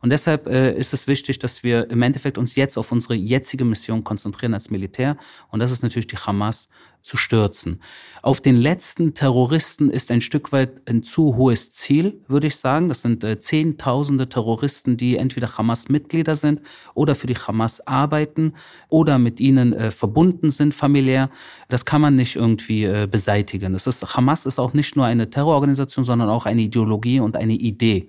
Und 0.00 0.10
deshalb 0.10 0.46
äh, 0.46 0.76
ist 0.76 0.92
es 0.92 1.06
wichtig, 1.06 1.38
dass 1.38 1.62
wir 1.62 1.90
im 1.90 2.02
Endeffekt 2.02 2.38
uns 2.38 2.54
jetzt 2.54 2.76
auf 2.76 2.92
unsere 2.92 3.14
jetzige 3.14 3.64
Mission 3.64 4.04
konzentrieren 4.04 4.54
als 4.54 4.70
Militär. 4.70 5.16
Und 5.50 5.60
das 5.60 5.70
ist 5.70 5.82
natürlich 5.82 6.06
die 6.06 6.18
Hamas 6.18 6.68
zu 7.06 7.16
stürzen. 7.16 7.80
Auf 8.20 8.40
den 8.40 8.56
letzten 8.56 9.14
Terroristen 9.14 9.90
ist 9.90 10.10
ein 10.10 10.20
Stück 10.20 10.50
weit 10.50 10.72
ein 10.88 11.04
zu 11.04 11.36
hohes 11.36 11.70
Ziel, 11.70 12.20
würde 12.26 12.48
ich 12.48 12.56
sagen. 12.56 12.88
Das 12.88 13.02
sind 13.02 13.22
äh, 13.22 13.38
Zehntausende 13.38 14.28
Terroristen, 14.28 14.96
die 14.96 15.16
entweder 15.16 15.46
Hamas-Mitglieder 15.56 16.34
sind 16.34 16.60
oder 16.94 17.14
für 17.14 17.28
die 17.28 17.36
Hamas 17.36 17.86
arbeiten 17.86 18.54
oder 18.88 19.18
mit 19.18 19.38
ihnen 19.38 19.72
äh, 19.72 19.92
verbunden 19.92 20.50
sind 20.50 20.74
familiär. 20.74 21.30
Das 21.68 21.84
kann 21.84 22.00
man 22.00 22.16
nicht 22.16 22.34
irgendwie 22.34 22.84
äh, 22.84 23.06
beseitigen. 23.08 23.72
Das 23.72 23.86
ist, 23.86 24.16
Hamas 24.16 24.44
ist 24.44 24.58
auch 24.58 24.72
nicht 24.72 24.96
nur 24.96 25.06
eine 25.06 25.30
Terrororganisation, 25.30 26.04
sondern 26.04 26.28
auch 26.28 26.46
eine 26.46 26.62
Ideologie 26.62 27.20
und 27.20 27.36
eine 27.36 27.54
Idee. 27.54 28.08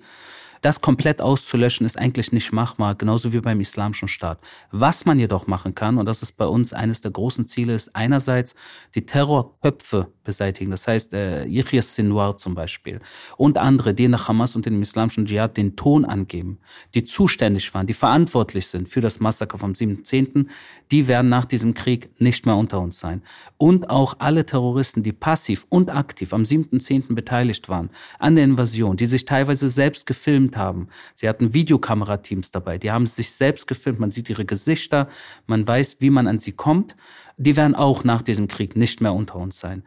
Das 0.60 0.80
komplett 0.80 1.20
auszulöschen 1.20 1.86
ist 1.86 1.98
eigentlich 1.98 2.32
nicht 2.32 2.52
machbar, 2.52 2.94
genauso 2.94 3.32
wie 3.32 3.40
beim 3.40 3.60
Islamischen 3.60 4.08
Staat. 4.08 4.38
Was 4.70 5.04
man 5.04 5.18
jedoch 5.18 5.46
machen 5.46 5.74
kann, 5.74 5.98
und 5.98 6.06
das 6.06 6.22
ist 6.22 6.36
bei 6.36 6.46
uns 6.46 6.72
eines 6.72 7.00
der 7.00 7.10
großen 7.10 7.46
Ziele, 7.46 7.74
ist 7.74 7.94
einerseits 7.94 8.54
die 8.94 9.06
Terrorköpfe 9.06 10.12
beseitigen. 10.28 10.70
Das 10.70 10.86
heißt, 10.86 11.14
äh, 11.14 11.46
Yahya 11.46 11.80
Sinwar 11.80 12.36
zum 12.36 12.54
Beispiel 12.54 13.00
und 13.38 13.56
andere, 13.56 13.94
die 13.94 14.08
nach 14.08 14.28
Hamas 14.28 14.54
und 14.54 14.66
dem 14.66 14.82
islamischen 14.82 15.24
Dschihad 15.24 15.56
den 15.56 15.74
Ton 15.74 16.04
angeben, 16.04 16.58
die 16.94 17.02
zuständig 17.02 17.72
waren, 17.72 17.86
die 17.86 17.94
verantwortlich 17.94 18.66
sind 18.66 18.90
für 18.90 19.00
das 19.00 19.20
Massaker 19.20 19.56
vom 19.56 19.72
7.10., 19.72 20.46
die 20.90 21.08
werden 21.08 21.30
nach 21.30 21.46
diesem 21.46 21.72
Krieg 21.72 22.10
nicht 22.20 22.44
mehr 22.44 22.56
unter 22.56 22.78
uns 22.78 23.00
sein. 23.00 23.22
Und 23.56 23.88
auch 23.88 24.16
alle 24.18 24.44
Terroristen, 24.44 25.02
die 25.02 25.12
passiv 25.12 25.66
und 25.70 25.88
aktiv 25.88 26.34
am 26.34 26.42
7.10. 26.42 27.14
beteiligt 27.14 27.70
waren 27.70 27.88
an 28.18 28.36
der 28.36 28.44
Invasion, 28.44 28.98
die 28.98 29.06
sich 29.06 29.24
teilweise 29.24 29.70
selbst 29.70 30.04
gefilmt 30.04 30.58
haben. 30.58 30.88
Sie 31.14 31.26
hatten 31.26 31.54
Videokamerateams 31.54 32.50
dabei, 32.50 32.76
die 32.76 32.90
haben 32.90 33.06
sich 33.06 33.32
selbst 33.32 33.66
gefilmt, 33.66 33.98
man 33.98 34.10
sieht 34.10 34.28
ihre 34.28 34.44
Gesichter, 34.44 35.08
man 35.46 35.66
weiß, 35.66 35.96
wie 36.00 36.10
man 36.10 36.26
an 36.26 36.38
sie 36.38 36.52
kommt. 36.52 36.96
Die 37.38 37.56
werden 37.56 37.74
auch 37.74 38.04
nach 38.04 38.22
diesem 38.22 38.48
Krieg 38.48 38.76
nicht 38.76 39.00
mehr 39.00 39.14
unter 39.14 39.36
uns 39.36 39.58
sein. 39.58 39.82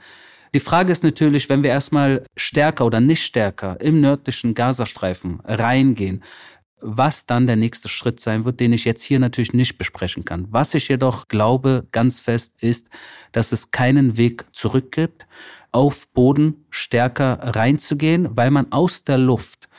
Die 0.53 0.59
Frage 0.59 0.91
ist 0.91 1.03
natürlich, 1.03 1.47
wenn 1.47 1.63
wir 1.63 1.69
erstmal 1.69 2.23
stärker 2.35 2.85
oder 2.85 2.99
nicht 2.99 3.23
stärker 3.23 3.79
im 3.79 4.01
nördlichen 4.01 4.53
Gazastreifen 4.53 5.39
reingehen, 5.45 6.23
was 6.81 7.25
dann 7.25 7.47
der 7.47 7.55
nächste 7.55 7.87
Schritt 7.87 8.19
sein 8.19 8.43
wird, 8.43 8.59
den 8.59 8.73
ich 8.73 8.83
jetzt 8.83 9.03
hier 9.03 9.19
natürlich 9.19 9.53
nicht 9.53 9.77
besprechen 9.77 10.25
kann. 10.25 10.47
Was 10.49 10.73
ich 10.73 10.89
jedoch 10.89 11.27
glaube 11.27 11.87
ganz 11.91 12.19
fest 12.19 12.53
ist, 12.59 12.87
dass 13.31 13.51
es 13.51 13.71
keinen 13.71 14.17
Weg 14.17 14.45
zurück 14.51 14.91
gibt, 14.91 15.25
auf 15.71 16.07
Boden 16.09 16.65
stärker 16.69 17.39
reinzugehen, 17.41 18.35
weil 18.35 18.51
man 18.51 18.71
aus 18.71 19.03
der 19.03 19.17
Luft 19.17 19.69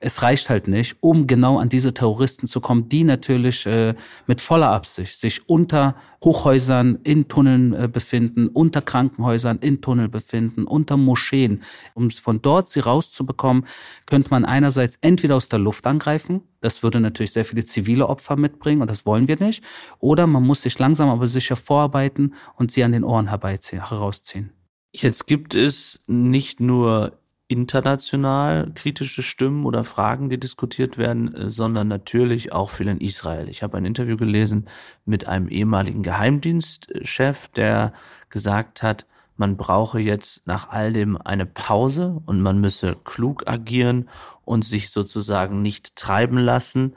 es 0.00 0.22
reicht 0.22 0.48
halt 0.48 0.66
nicht, 0.66 0.96
um 1.00 1.26
genau 1.26 1.58
an 1.58 1.68
diese 1.68 1.92
Terroristen 1.92 2.48
zu 2.48 2.60
kommen, 2.60 2.88
die 2.88 3.04
natürlich 3.04 3.66
äh, 3.66 3.94
mit 4.26 4.40
voller 4.40 4.70
Absicht 4.70 5.20
sich 5.20 5.48
unter 5.48 5.94
Hochhäusern 6.24 6.98
in 7.04 7.28
Tunneln 7.28 7.74
äh, 7.74 7.86
befinden, 7.86 8.48
unter 8.48 8.80
Krankenhäusern 8.80 9.58
in 9.58 9.82
Tunnel 9.82 10.08
befinden, 10.08 10.64
unter 10.64 10.96
Moscheen. 10.96 11.62
Um 11.92 12.10
von 12.10 12.40
dort 12.40 12.70
sie 12.70 12.80
rauszubekommen, 12.80 13.66
könnte 14.06 14.30
man 14.30 14.46
einerseits 14.46 14.96
entweder 15.02 15.36
aus 15.36 15.50
der 15.50 15.58
Luft 15.58 15.86
angreifen, 15.86 16.42
das 16.62 16.82
würde 16.82 17.00
natürlich 17.00 17.32
sehr 17.32 17.44
viele 17.44 17.64
zivile 17.64 18.08
Opfer 18.08 18.36
mitbringen 18.36 18.80
und 18.80 18.90
das 18.90 19.04
wollen 19.04 19.28
wir 19.28 19.38
nicht, 19.38 19.62
oder 19.98 20.26
man 20.26 20.46
muss 20.46 20.62
sich 20.62 20.78
langsam 20.78 21.10
aber 21.10 21.28
sicher 21.28 21.56
vorarbeiten 21.56 22.34
und 22.56 22.72
sie 22.72 22.84
an 22.84 22.92
den 22.92 23.04
Ohren 23.04 23.28
herbeiziehen, 23.28 23.86
herausziehen. 23.88 24.50
Jetzt 24.92 25.26
gibt 25.26 25.54
es 25.54 26.00
nicht 26.06 26.58
nur 26.58 27.19
international 27.50 28.70
kritische 28.74 29.24
Stimmen 29.24 29.66
oder 29.66 29.82
Fragen, 29.82 30.30
die 30.30 30.38
diskutiert 30.38 30.98
werden, 30.98 31.34
äh, 31.34 31.50
sondern 31.50 31.88
natürlich 31.88 32.52
auch 32.52 32.70
viel 32.70 32.86
in 32.86 33.00
Israel. 33.00 33.48
Ich 33.48 33.64
habe 33.64 33.76
ein 33.76 33.84
Interview 33.84 34.16
gelesen 34.16 34.68
mit 35.04 35.26
einem 35.26 35.48
ehemaligen 35.48 36.04
Geheimdienstchef, 36.04 37.48
der 37.48 37.92
gesagt 38.28 38.84
hat, 38.84 39.04
man 39.36 39.56
brauche 39.56 39.98
jetzt 39.98 40.46
nach 40.46 40.68
all 40.68 40.92
dem 40.92 41.20
eine 41.20 41.46
Pause 41.46 42.20
und 42.26 42.40
man 42.40 42.60
müsse 42.60 42.96
klug 43.02 43.48
agieren 43.48 44.08
und 44.44 44.64
sich 44.64 44.90
sozusagen 44.90 45.60
nicht 45.60 45.96
treiben 45.96 46.38
lassen, 46.38 46.94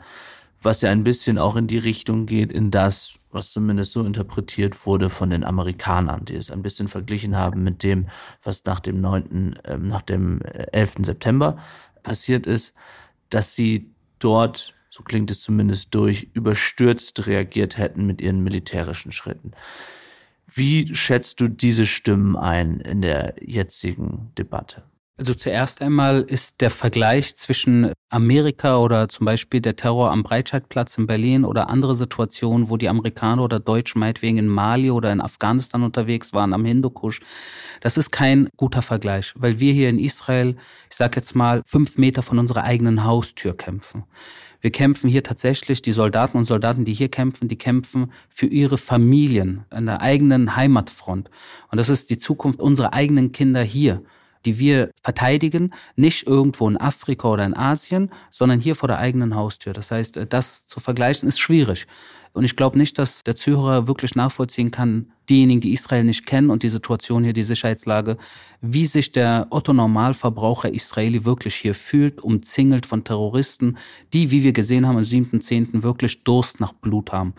was 0.62 0.82
ja 0.82 0.92
ein 0.92 1.04
bisschen 1.04 1.40
auch 1.40 1.56
in 1.56 1.68
die 1.68 1.78
Richtung 1.80 2.26
geht, 2.26 2.52
in 2.52 2.70
das 2.70 3.16
was 3.34 3.52
zumindest 3.52 3.92
so 3.92 4.06
interpretiert 4.06 4.86
wurde 4.86 5.10
von 5.10 5.30
den 5.30 5.44
Amerikanern, 5.44 6.26
die 6.26 6.36
es 6.36 6.52
ein 6.52 6.62
bisschen 6.62 6.88
verglichen 6.88 7.36
haben 7.36 7.64
mit 7.64 7.84
dem, 7.84 8.08
was 8.44 8.64
nach 8.66 8.80
dem 8.80 9.02
9., 9.02 9.56
äh, 9.64 9.78
nach 9.78 10.02
dem 10.02 10.42
11. 10.42 11.00
Äh, 11.00 11.04
September 11.04 11.58
passiert 12.04 12.48
ist, 12.48 12.74
dass 13.30 13.56
sie 13.56 13.92
dort, 14.20 14.76
so 14.90 15.04
klingt 15.04 15.32
es 15.32 15.42
zumindest 15.42 15.94
durch, 15.96 16.30
überstürzt 16.34 17.28
reagiert 17.28 17.78
hätten 17.78 18.06
mit 18.06 18.22
ihren 18.22 18.44
militärischen 18.44 19.12
Schritten. 19.12 19.52
Wie 20.54 20.94
schätzt 20.94 21.42
du 21.42 21.48
diese 21.48 21.86
Stimmen 21.86 22.36
ein 22.36 22.80
in 22.80 23.02
der 23.02 23.36
jetzigen 23.42 24.32
Debatte? 24.38 24.84
Also 25.16 25.36
zuerst 25.36 25.80
einmal 25.84 26.22
ist 26.22 26.60
der 26.60 26.72
Vergleich 26.72 27.36
zwischen 27.36 27.94
Amerika 28.10 28.80
oder 28.80 29.10
zum 29.10 29.26
Beispiel 29.28 29.62
der 29.62 29.76
Terror 29.76 30.10
am 30.10 30.24
Breitscheidplatz 30.24 30.98
in 30.98 31.06
Berlin 31.06 31.46
oder 31.46 31.70
andere 31.70 31.94
Situationen, 31.94 32.70
wo 32.70 32.78
die 32.78 32.90
Amerikaner 32.90 33.44
oder 33.44 33.60
Deutschen 33.60 34.00
meinetwegen 34.00 34.40
in 34.40 34.48
Mali 34.48 34.90
oder 34.90 35.12
in 35.12 35.22
Afghanistan 35.22 35.84
unterwegs 35.84 36.34
waren, 36.34 36.52
am 36.52 36.66
Hindukusch, 36.66 37.22
das 37.82 37.96
ist 37.96 38.10
kein 38.10 38.50
guter 38.58 38.82
Vergleich, 38.82 39.34
weil 39.36 39.60
wir 39.60 39.72
hier 39.72 39.90
in 39.90 40.00
Israel, 40.00 40.58
ich 40.90 40.96
sage 40.96 41.18
jetzt 41.18 41.36
mal, 41.36 41.62
fünf 41.64 42.00
Meter 42.00 42.24
von 42.24 42.40
unserer 42.40 42.64
eigenen 42.64 43.04
Haustür 43.04 43.56
kämpfen. 43.56 44.06
Wir 44.62 44.72
kämpfen 44.72 45.12
hier 45.12 45.24
tatsächlich, 45.24 45.84
die 45.84 45.92
Soldaten 45.92 46.38
und 46.38 46.46
Soldaten, 46.46 46.86
die 46.86 46.94
hier 46.94 47.10
kämpfen, 47.10 47.50
die 47.50 47.58
kämpfen 47.58 48.12
für 48.30 48.48
ihre 48.48 48.80
Familien 48.80 49.66
an 49.70 49.86
der 49.86 50.02
eigenen 50.02 50.56
Heimatfront. 50.56 51.30
Und 51.70 51.78
das 51.78 51.90
ist 51.90 52.10
die 52.10 52.18
Zukunft 52.18 52.62
unserer 52.62 52.94
eigenen 52.94 53.32
Kinder 53.32 53.62
hier 53.62 54.02
die 54.46 54.60
wir 54.60 54.92
verteidigen, 55.02 55.74
nicht 55.96 56.28
irgendwo 56.28 56.68
in 56.68 56.78
Afrika 56.78 57.30
oder 57.30 57.46
in 57.46 57.56
Asien, 57.56 58.12
sondern 58.32 58.60
hier 58.60 58.76
vor 58.76 58.88
der 58.88 59.00
eigenen 59.00 59.36
Haustür. 59.36 59.74
Das 59.74 59.92
heißt, 59.92 60.18
äh, 60.18 60.28
das 60.28 60.66
zu 60.68 60.80
vergleichen 60.80 61.28
ist 61.28 61.40
schwierig. 61.40 61.88
Und 62.34 62.46
ich 62.46 62.56
glaube 62.56 62.80
nicht, 62.80 62.98
dass 62.98 63.24
der 63.24 63.36
Zuhörer 63.36 63.88
wirklich 63.88 64.16
nachvollziehen 64.16 64.72
kann, 64.72 65.12
diejenigen, 65.30 65.62
die 65.62 65.72
Israel 65.72 66.04
nicht 66.04 66.26
kennen 66.26 66.50
und 66.50 66.64
die 66.64 66.70
Situation 66.70 67.24
hier, 67.24 67.34
die 67.34 67.44
Sicherheitslage, 67.44 68.18
wie 68.60 68.88
sich 68.88 69.12
der 69.12 69.48
Otto-Normalverbraucher 69.52 70.74
Israeli 70.74 71.26
wirklich 71.26 71.56
hier 71.56 71.76
fühlt, 71.76 72.22
umzingelt 72.22 72.88
von 72.88 73.04
Terroristen, 73.04 73.78
die, 74.14 74.32
wie 74.32 74.42
wir 74.42 74.52
gesehen 74.52 74.88
haben, 74.88 74.98
am 74.98 75.04
7.10. 75.04 75.84
wirklich 75.84 76.24
Durst 76.24 76.60
nach 76.60 76.74
Blut 76.74 77.12
haben. 77.12 77.36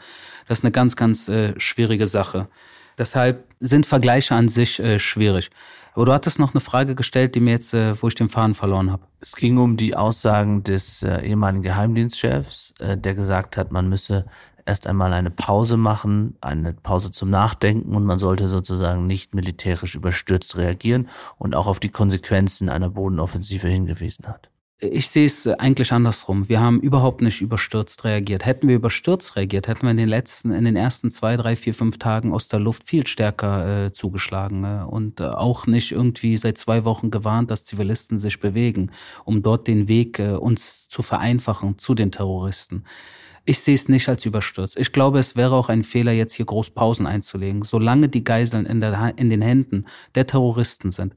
Das 0.46 0.58
ist 0.58 0.64
eine 0.64 0.72
ganz, 0.72 0.94
ganz 0.94 1.28
äh, 1.28 1.58
schwierige 1.58 2.06
Sache. 2.06 2.48
Deshalb 2.96 3.44
sind 3.58 3.86
Vergleiche 3.86 4.36
an 4.36 4.48
sich 4.48 4.78
äh, 4.78 5.00
schwierig. 5.00 5.50
Aber 5.94 6.06
du 6.06 6.12
hattest 6.12 6.40
noch 6.40 6.52
eine 6.52 6.60
Frage 6.60 6.94
gestellt, 6.94 7.34
die 7.34 7.40
mir 7.40 7.52
jetzt, 7.52 7.72
äh, 7.72 8.00
wo 8.02 8.08
ich 8.08 8.16
den 8.16 8.28
Faden 8.28 8.54
verloren 8.54 8.90
habe. 8.90 9.04
Es 9.20 9.36
ging 9.36 9.58
um 9.58 9.76
die 9.76 9.96
Aussagen 9.96 10.64
des 10.64 11.02
äh, 11.02 11.24
ehemaligen 11.24 11.62
Geheimdienstchefs, 11.62 12.74
äh, 12.80 12.98
der 12.98 13.14
gesagt 13.14 13.56
hat, 13.56 13.70
man 13.70 13.88
müsse 13.88 14.26
erst 14.66 14.86
einmal 14.86 15.12
eine 15.12 15.30
Pause 15.30 15.76
machen, 15.76 16.36
eine 16.40 16.72
Pause 16.72 17.12
zum 17.12 17.30
Nachdenken 17.30 17.94
und 17.94 18.04
man 18.04 18.18
sollte 18.18 18.48
sozusagen 18.48 19.06
nicht 19.06 19.34
militärisch 19.34 19.94
überstürzt 19.94 20.56
reagieren 20.56 21.08
und 21.38 21.54
auch 21.54 21.66
auf 21.66 21.80
die 21.80 21.90
Konsequenzen 21.90 22.68
einer 22.68 22.90
Bodenoffensive 22.90 23.68
hingewiesen 23.68 24.26
hat. 24.26 24.50
Ich 24.90 25.08
sehe 25.08 25.26
es 25.26 25.46
eigentlich 25.46 25.92
andersrum. 25.92 26.48
Wir 26.48 26.60
haben 26.60 26.80
überhaupt 26.80 27.22
nicht 27.22 27.40
überstürzt 27.40 28.04
reagiert. 28.04 28.44
Hätten 28.44 28.68
wir 28.68 28.76
überstürzt 28.76 29.36
reagiert, 29.36 29.66
hätten 29.66 29.82
wir 29.82 29.90
in 29.92 29.96
den 29.96 30.08
letzten, 30.08 30.52
in 30.52 30.64
den 30.64 30.76
ersten 30.76 31.10
zwei, 31.10 31.36
drei, 31.36 31.56
vier, 31.56 31.74
fünf 31.74 31.98
Tagen 31.98 32.32
aus 32.32 32.48
der 32.48 32.60
Luft 32.60 32.88
viel 32.88 33.06
stärker 33.06 33.86
äh, 33.86 33.92
zugeschlagen 33.92 34.60
ne? 34.60 34.86
und 34.86 35.20
äh, 35.20 35.24
auch 35.24 35.66
nicht 35.66 35.92
irgendwie 35.92 36.36
seit 36.36 36.58
zwei 36.58 36.84
Wochen 36.84 37.10
gewarnt, 37.10 37.50
dass 37.50 37.64
Zivilisten 37.64 38.18
sich 38.18 38.40
bewegen, 38.40 38.90
um 39.24 39.42
dort 39.42 39.68
den 39.68 39.88
Weg 39.88 40.18
äh, 40.18 40.32
uns 40.32 40.88
zu 40.88 41.02
vereinfachen 41.02 41.78
zu 41.78 41.94
den 41.94 42.12
Terroristen. 42.12 42.84
Ich 43.46 43.60
sehe 43.60 43.74
es 43.74 43.88
nicht 43.88 44.08
als 44.08 44.24
überstürzt. 44.24 44.78
Ich 44.78 44.92
glaube, 44.92 45.18
es 45.18 45.36
wäre 45.36 45.54
auch 45.54 45.68
ein 45.68 45.84
Fehler, 45.84 46.12
jetzt 46.12 46.34
hier 46.34 46.46
groß 46.46 46.70
Pausen 46.70 47.06
einzulegen. 47.06 47.62
Solange 47.62 48.08
die 48.08 48.24
Geiseln 48.24 48.64
in, 48.64 48.80
der, 48.80 49.14
in 49.16 49.28
den 49.28 49.42
Händen 49.42 49.84
der 50.14 50.26
Terroristen 50.26 50.92
sind, 50.92 51.14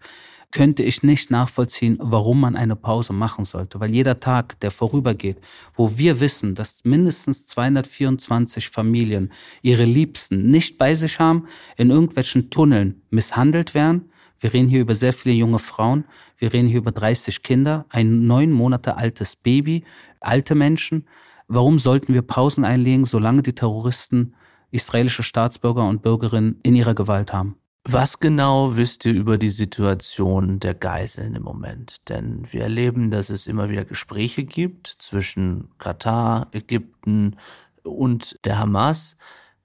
könnte 0.51 0.83
ich 0.83 1.03
nicht 1.03 1.29
nachvollziehen, 1.29 1.97
warum 1.99 2.39
man 2.39 2.55
eine 2.55 2.75
Pause 2.75 3.13
machen 3.13 3.45
sollte. 3.45 3.79
Weil 3.79 3.93
jeder 3.93 4.19
Tag, 4.19 4.59
der 4.61 4.71
vorübergeht, 4.71 5.37
wo 5.75 5.97
wir 5.97 6.19
wissen, 6.19 6.55
dass 6.55 6.83
mindestens 6.83 7.45
224 7.47 8.69
Familien 8.69 9.31
ihre 9.61 9.85
Liebsten 9.85 10.49
nicht 10.49 10.77
bei 10.77 10.95
sich 10.95 11.19
haben, 11.19 11.47
in 11.75 11.89
irgendwelchen 11.89 12.49
Tunneln 12.49 13.01
misshandelt 13.09 13.73
werden, 13.73 14.09
wir 14.39 14.53
reden 14.53 14.67
hier 14.67 14.81
über 14.81 14.95
sehr 14.95 15.13
viele 15.13 15.35
junge 15.35 15.59
Frauen. 15.59 16.05
Wir 16.37 16.53
reden 16.53 16.67
hier 16.67 16.77
über 16.77 16.91
30 16.91 17.41
Kinder, 17.41 17.85
ein 17.89 18.27
neun 18.27 18.51
Monate 18.51 18.97
altes 18.97 19.35
Baby, 19.35 19.83
alte 20.19 20.53
Menschen. 20.53 21.07
Warum 21.47 21.79
sollten 21.79 22.13
wir 22.13 22.21
Pausen 22.21 22.63
einlegen, 22.63 23.05
solange 23.05 23.41
die 23.41 23.55
Terroristen 23.55 24.35
israelische 24.69 25.23
Staatsbürger 25.23 25.87
und 25.87 26.01
Bürgerinnen 26.01 26.59
in 26.61 26.75
ihrer 26.75 26.93
Gewalt 26.93 27.33
haben? 27.33 27.55
Was 27.89 28.19
genau 28.19 28.75
wisst 28.75 29.05
ihr 29.05 29.13
über 29.13 29.37
die 29.37 29.49
Situation 29.49 30.59
der 30.59 30.73
Geiseln 30.73 31.35
im 31.35 31.43
Moment? 31.43 32.09
Denn 32.09 32.45
wir 32.51 32.63
erleben, 32.63 33.11
dass 33.11 33.29
es 33.29 33.47
immer 33.47 33.69
wieder 33.69 33.85
Gespräche 33.85 34.43
gibt 34.43 34.87
zwischen 34.99 35.69
Katar, 35.77 36.49
Ägypten 36.51 37.37
und 37.83 38.37
der 38.43 38.59
Hamas. 38.59 39.15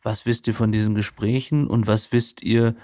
Was 0.04 0.24
wisst 0.24 0.46
ihr 0.46 0.54
von 0.54 0.70
diesen 0.70 0.94
Gesprächen 0.94 1.66
und 1.66 1.88
was 1.88 2.12
wisst 2.12 2.44
ihr 2.44 2.76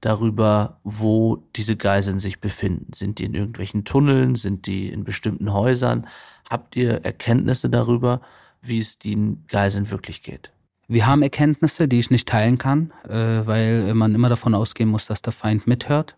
darüber, 0.00 0.80
wo 0.82 1.44
diese 1.56 1.76
Geiseln 1.76 2.18
sich 2.18 2.40
befinden? 2.40 2.94
Sind 2.94 3.18
die 3.18 3.24
in 3.24 3.34
irgendwelchen 3.34 3.84
Tunneln? 3.84 4.34
Sind 4.34 4.66
die 4.66 4.88
in 4.88 5.04
bestimmten 5.04 5.52
Häusern? 5.52 6.06
Habt 6.48 6.74
ihr 6.74 7.04
Erkenntnisse 7.04 7.68
darüber, 7.68 8.22
wie 8.62 8.78
es 8.78 8.98
den 8.98 9.44
Geiseln 9.46 9.90
wirklich 9.90 10.22
geht? 10.22 10.52
Wir 10.88 11.06
haben 11.06 11.22
Erkenntnisse, 11.22 11.88
die 11.88 11.98
ich 11.98 12.10
nicht 12.10 12.28
teilen 12.28 12.58
kann, 12.58 12.92
äh, 13.08 13.44
weil 13.44 13.92
man 13.94 14.14
immer 14.14 14.28
davon 14.28 14.54
ausgehen 14.54 14.88
muss, 14.88 15.06
dass 15.06 15.20
der 15.20 15.32
Feind 15.32 15.66
mithört. 15.66 16.16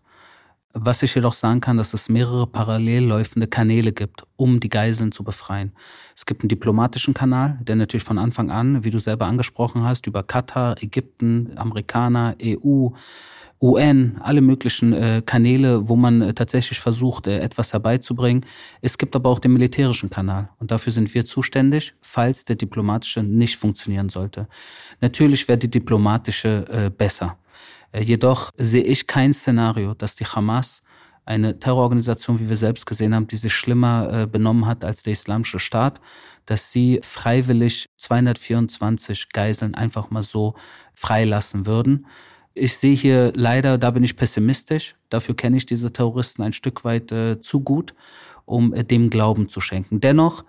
Was 0.73 1.01
ich 1.01 1.15
jedoch 1.15 1.33
sagen 1.33 1.61
kann, 1.61 1.77
dass 1.77 1.95
es 1.95 2.09
mehrere 2.09 2.45
parallel 2.45 3.05
laufende 3.05 3.47
Kanäle 3.47 3.91
gibt, 3.91 4.27
um 4.35 4.59
die 4.59 4.69
Geiseln 4.69 5.11
zu 5.11 5.23
befreien. 5.23 5.71
Es 6.15 6.27
gibt 6.27 6.43
einen 6.43 6.49
diplomatischen 6.49 7.15
Kanal, 7.15 7.57
der 7.63 7.75
natürlich 7.75 8.03
von 8.03 8.19
Anfang 8.19 8.51
an, 8.51 8.83
wie 8.83 8.91
du 8.91 8.99
selber 8.99 9.25
angesprochen 9.25 9.83
hast, 9.83 10.05
über 10.05 10.21
Katar, 10.21 10.75
Ägypten, 10.83 11.57
Amerikaner, 11.57 12.35
EU, 12.39 12.89
UN, 13.61 14.17
alle 14.21 14.41
möglichen 14.41 14.93
äh, 14.93 15.21
Kanäle, 15.25 15.89
wo 15.89 15.95
man 15.95 16.21
äh, 16.21 16.33
tatsächlich 16.33 16.79
versucht, 16.79 17.27
äh, 17.27 17.39
etwas 17.39 17.73
herbeizubringen. 17.73 18.45
Es 18.81 18.97
gibt 18.97 19.15
aber 19.15 19.29
auch 19.29 19.39
den 19.39 19.51
militärischen 19.51 20.09
Kanal 20.09 20.49
und 20.59 20.71
dafür 20.71 20.93
sind 20.93 21.13
wir 21.13 21.25
zuständig, 21.25 21.93
falls 22.01 22.45
der 22.45 22.55
diplomatische 22.55 23.21
nicht 23.21 23.57
funktionieren 23.57 24.07
sollte. 24.07 24.47
Natürlich 25.01 25.47
wäre 25.47 25.57
die 25.57 25.69
diplomatische 25.69 26.65
äh, 26.69 26.89
besser. 26.89 27.37
Äh, 27.91 28.03
jedoch 28.03 28.51
sehe 28.57 28.83
ich 28.83 29.07
kein 29.07 29.33
Szenario, 29.33 29.93
dass 29.93 30.15
die 30.15 30.25
Hamas 30.25 30.81
eine 31.25 31.59
Terrororganisation, 31.59 32.39
wie 32.39 32.49
wir 32.49 32.57
selbst 32.57 32.85
gesehen 32.85 33.13
haben, 33.13 33.27
die 33.27 33.35
sich 33.35 33.53
schlimmer 33.53 34.21
äh, 34.21 34.25
benommen 34.25 34.65
hat 34.65 34.83
als 34.83 35.03
der 35.03 35.13
Islamische 35.13 35.59
Staat, 35.59 35.99
dass 36.45 36.71
sie 36.71 37.01
freiwillig 37.03 37.89
224 37.97 39.29
Geiseln 39.29 39.75
einfach 39.75 40.09
mal 40.09 40.23
so 40.23 40.55
freilassen 40.93 41.67
würden. 41.67 42.07
Ich 42.59 42.77
sehe 42.77 42.95
hier 42.95 43.31
leider, 43.35 43.77
da 43.77 43.89
bin 43.91 44.03
ich 44.03 44.17
pessimistisch. 44.17 44.95
Dafür 45.09 45.35
kenne 45.35 45.55
ich 45.55 45.65
diese 45.65 45.93
Terroristen 45.93 46.41
ein 46.41 46.51
Stück 46.51 46.83
weit 46.83 47.11
äh, 47.11 47.39
zu 47.39 47.61
gut, 47.61 47.93
um 48.45 48.73
äh, 48.73 48.83
dem 48.83 49.09
Glauben 49.09 49.47
zu 49.47 49.61
schenken. 49.61 50.01
Dennoch 50.01 50.43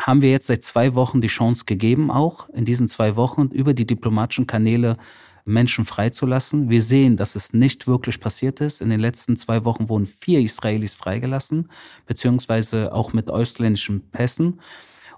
haben 0.00 0.22
wir 0.22 0.30
jetzt 0.30 0.46
seit 0.46 0.62
zwei 0.62 0.94
Wochen 0.94 1.20
die 1.20 1.28
Chance 1.28 1.64
gegeben, 1.66 2.12
auch 2.12 2.48
in 2.50 2.64
diesen 2.64 2.86
zwei 2.86 3.16
Wochen 3.16 3.48
über 3.48 3.74
die 3.74 3.86
diplomatischen 3.86 4.46
Kanäle 4.46 4.98
Menschen 5.44 5.84
freizulassen. 5.84 6.70
Wir 6.70 6.80
sehen, 6.80 7.16
dass 7.16 7.34
es 7.34 7.52
nicht 7.52 7.88
wirklich 7.88 8.20
passiert 8.20 8.60
ist. 8.60 8.80
In 8.80 8.90
den 8.90 9.00
letzten 9.00 9.36
zwei 9.36 9.64
Wochen 9.64 9.88
wurden 9.88 10.06
vier 10.06 10.40
Israelis 10.40 10.94
freigelassen, 10.94 11.70
beziehungsweise 12.06 12.92
auch 12.92 13.12
mit 13.12 13.30
ausländischen 13.30 14.08
Pässen. 14.10 14.60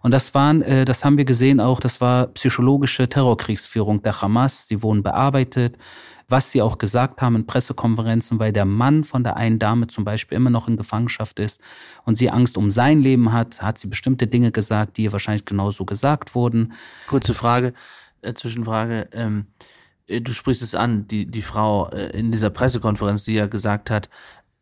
Und 0.02 0.12
das 0.12 0.34
waren, 0.34 0.62
äh, 0.62 0.86
das 0.86 1.04
haben 1.04 1.18
wir 1.18 1.26
gesehen 1.26 1.60
auch, 1.60 1.80
das 1.80 2.00
war 2.00 2.28
psychologische 2.28 3.10
Terrorkriegsführung 3.10 4.00
der 4.02 4.22
Hamas. 4.22 4.66
Sie 4.68 4.82
wurden 4.82 5.02
bearbeitet 5.02 5.76
was 6.30 6.50
sie 6.50 6.62
auch 6.62 6.78
gesagt 6.78 7.20
haben 7.20 7.36
in 7.36 7.46
Pressekonferenzen, 7.46 8.38
weil 8.38 8.52
der 8.52 8.64
Mann 8.64 9.04
von 9.04 9.24
der 9.24 9.36
einen 9.36 9.58
Dame 9.58 9.88
zum 9.88 10.04
Beispiel 10.04 10.36
immer 10.36 10.50
noch 10.50 10.68
in 10.68 10.76
Gefangenschaft 10.76 11.40
ist 11.40 11.60
und 12.04 12.16
sie 12.16 12.30
Angst 12.30 12.56
um 12.56 12.70
sein 12.70 13.00
Leben 13.00 13.32
hat, 13.32 13.60
hat 13.60 13.78
sie 13.78 13.88
bestimmte 13.88 14.26
Dinge 14.26 14.52
gesagt, 14.52 14.96
die 14.96 15.04
ihr 15.04 15.12
wahrscheinlich 15.12 15.44
genauso 15.44 15.84
gesagt 15.84 16.34
wurden. 16.34 16.72
Kurze 17.06 17.34
Frage, 17.34 17.74
äh, 18.22 18.34
Zwischenfrage. 18.34 19.08
Ähm, 19.12 19.46
äh, 20.06 20.20
du 20.20 20.32
sprichst 20.32 20.62
es 20.62 20.74
an, 20.74 21.08
die, 21.08 21.26
die 21.26 21.42
Frau 21.42 21.88
äh, 21.88 22.10
in 22.18 22.32
dieser 22.32 22.50
Pressekonferenz, 22.50 23.24
die 23.24 23.34
ja 23.34 23.46
gesagt 23.46 23.90
hat, 23.90 24.08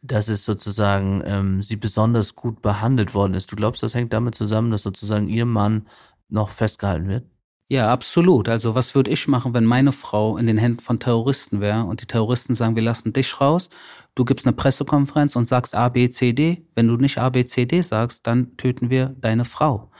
dass 0.00 0.28
es 0.28 0.44
sozusagen 0.44 1.22
ähm, 1.24 1.62
sie 1.62 1.76
besonders 1.76 2.36
gut 2.36 2.62
behandelt 2.62 3.14
worden 3.14 3.34
ist. 3.34 3.50
Du 3.50 3.56
glaubst, 3.56 3.82
das 3.82 3.94
hängt 3.94 4.12
damit 4.12 4.34
zusammen, 4.34 4.70
dass 4.70 4.82
sozusagen 4.82 5.28
ihr 5.28 5.44
Mann 5.44 5.86
noch 6.28 6.50
festgehalten 6.50 7.08
wird? 7.08 7.24
Ja, 7.70 7.92
absolut. 7.92 8.48
Also 8.48 8.74
was 8.74 8.94
würde 8.94 9.10
ich 9.10 9.28
machen, 9.28 9.52
wenn 9.52 9.64
meine 9.66 9.92
Frau 9.92 10.38
in 10.38 10.46
den 10.46 10.56
Händen 10.56 10.80
von 10.80 10.98
Terroristen 11.00 11.60
wäre 11.60 11.84
und 11.84 12.00
die 12.00 12.06
Terroristen 12.06 12.54
sagen, 12.54 12.76
wir 12.76 12.82
lassen 12.82 13.12
dich 13.12 13.40
raus, 13.42 13.68
du 14.14 14.24
gibst 14.24 14.46
eine 14.46 14.56
Pressekonferenz 14.56 15.36
und 15.36 15.44
sagst 15.46 15.74
A, 15.74 15.90
B, 15.90 16.08
C, 16.08 16.32
D. 16.32 16.64
Wenn 16.74 16.88
du 16.88 16.96
nicht 16.96 17.18
A, 17.18 17.28
B, 17.28 17.44
C, 17.44 17.66
D 17.66 17.82
sagst, 17.82 18.26
dann 18.26 18.56
töten 18.56 18.88
wir 18.88 19.14
deine 19.20 19.44
Frau. 19.44 19.90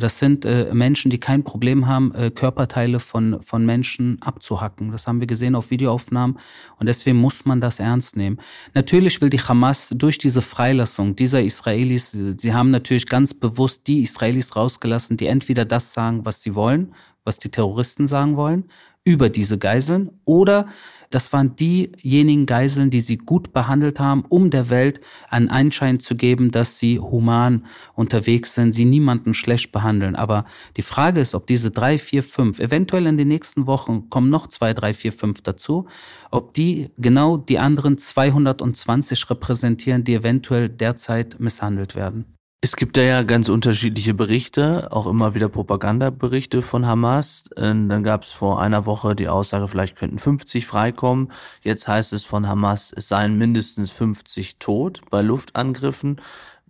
Das 0.00 0.18
sind 0.18 0.46
äh, 0.46 0.72
Menschen, 0.72 1.10
die 1.10 1.20
kein 1.20 1.44
Problem 1.44 1.86
haben, 1.86 2.14
äh, 2.14 2.30
Körperteile 2.30 2.98
von, 2.98 3.42
von 3.42 3.66
Menschen 3.66 4.16
abzuhacken. 4.22 4.90
Das 4.90 5.06
haben 5.06 5.20
wir 5.20 5.26
gesehen 5.26 5.54
auf 5.54 5.70
Videoaufnahmen 5.70 6.38
und 6.78 6.86
deswegen 6.86 7.18
muss 7.18 7.44
man 7.44 7.60
das 7.60 7.78
ernst 7.78 8.16
nehmen. 8.16 8.38
Natürlich 8.72 9.20
will 9.20 9.28
die 9.28 9.40
Hamas 9.40 9.90
durch 9.90 10.16
diese 10.16 10.40
Freilassung 10.40 11.14
dieser 11.14 11.42
Israelis, 11.42 12.10
sie 12.10 12.54
haben 12.54 12.70
natürlich 12.70 13.06
ganz 13.06 13.34
bewusst 13.34 13.86
die 13.86 14.00
Israelis 14.00 14.56
rausgelassen, 14.56 15.18
die 15.18 15.26
entweder 15.26 15.66
das 15.66 15.92
sagen, 15.92 16.24
was 16.24 16.42
sie 16.42 16.54
wollen, 16.54 16.94
was 17.24 17.38
die 17.38 17.50
Terroristen 17.50 18.06
sagen 18.06 18.36
wollen, 18.36 18.64
über 19.04 19.28
diese 19.28 19.58
Geiseln 19.58 20.10
oder 20.24 20.66
das 21.12 21.30
waren 21.34 21.56
diejenigen 21.56 22.46
Geiseln, 22.46 22.88
die 22.88 23.02
sie 23.02 23.18
gut 23.18 23.52
behandelt 23.52 24.00
haben, 24.00 24.24
um 24.28 24.48
der 24.48 24.70
Welt 24.70 25.00
einen 25.28 25.50
Einschein 25.50 26.00
zu 26.00 26.16
geben, 26.16 26.50
dass 26.50 26.78
sie 26.78 26.98
human 26.98 27.66
unterwegs 27.94 28.54
sind, 28.54 28.72
sie 28.72 28.86
niemanden 28.86 29.34
schlecht 29.34 29.72
behandeln. 29.72 30.16
Aber 30.16 30.46
die 30.78 30.82
Frage 30.82 31.20
ist, 31.20 31.34
ob 31.34 31.46
diese 31.46 31.70
drei, 31.70 31.98
vier, 31.98 32.22
fünf, 32.22 32.60
eventuell 32.60 33.06
in 33.06 33.18
den 33.18 33.28
nächsten 33.28 33.66
Wochen 33.66 34.08
kommen 34.08 34.30
noch 34.30 34.46
zwei, 34.46 34.72
drei, 34.72 34.94
vier, 34.94 35.12
fünf 35.12 35.42
dazu, 35.42 35.86
ob 36.30 36.54
die 36.54 36.90
genau 36.96 37.36
die 37.36 37.58
anderen 37.58 37.98
220 37.98 39.28
repräsentieren, 39.28 40.04
die 40.04 40.14
eventuell 40.14 40.70
derzeit 40.70 41.38
misshandelt 41.38 41.94
werden. 41.94 42.31
Es 42.64 42.76
gibt 42.76 42.96
da 42.96 43.02
ja 43.02 43.24
ganz 43.24 43.48
unterschiedliche 43.48 44.14
Berichte, 44.14 44.92
auch 44.92 45.08
immer 45.08 45.34
wieder 45.34 45.48
Propagandaberichte 45.48 46.62
von 46.62 46.86
Hamas. 46.86 47.42
Ähm, 47.56 47.88
dann 47.88 48.04
gab 48.04 48.22
es 48.22 48.30
vor 48.30 48.62
einer 48.62 48.86
Woche 48.86 49.16
die 49.16 49.26
Aussage, 49.26 49.66
vielleicht 49.66 49.96
könnten 49.96 50.20
50 50.20 50.64
freikommen. 50.64 51.32
Jetzt 51.62 51.88
heißt 51.88 52.12
es 52.12 52.22
von 52.22 52.46
Hamas, 52.46 52.92
es 52.96 53.08
seien 53.08 53.36
mindestens 53.36 53.90
50 53.90 54.60
tot 54.60 55.02
bei 55.10 55.22
Luftangriffen. 55.22 56.20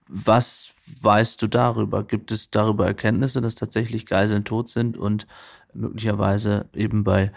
Was 0.08 0.72
weißt 1.02 1.42
du 1.42 1.46
darüber? 1.46 2.04
Gibt 2.04 2.32
es 2.32 2.50
darüber 2.50 2.86
Erkenntnisse, 2.86 3.42
dass 3.42 3.54
tatsächlich 3.54 4.06
Geiseln 4.06 4.44
tot 4.44 4.70
sind 4.70 4.96
und 4.96 5.26
möglicherweise 5.74 6.70
eben 6.74 7.04
bei, 7.04 7.32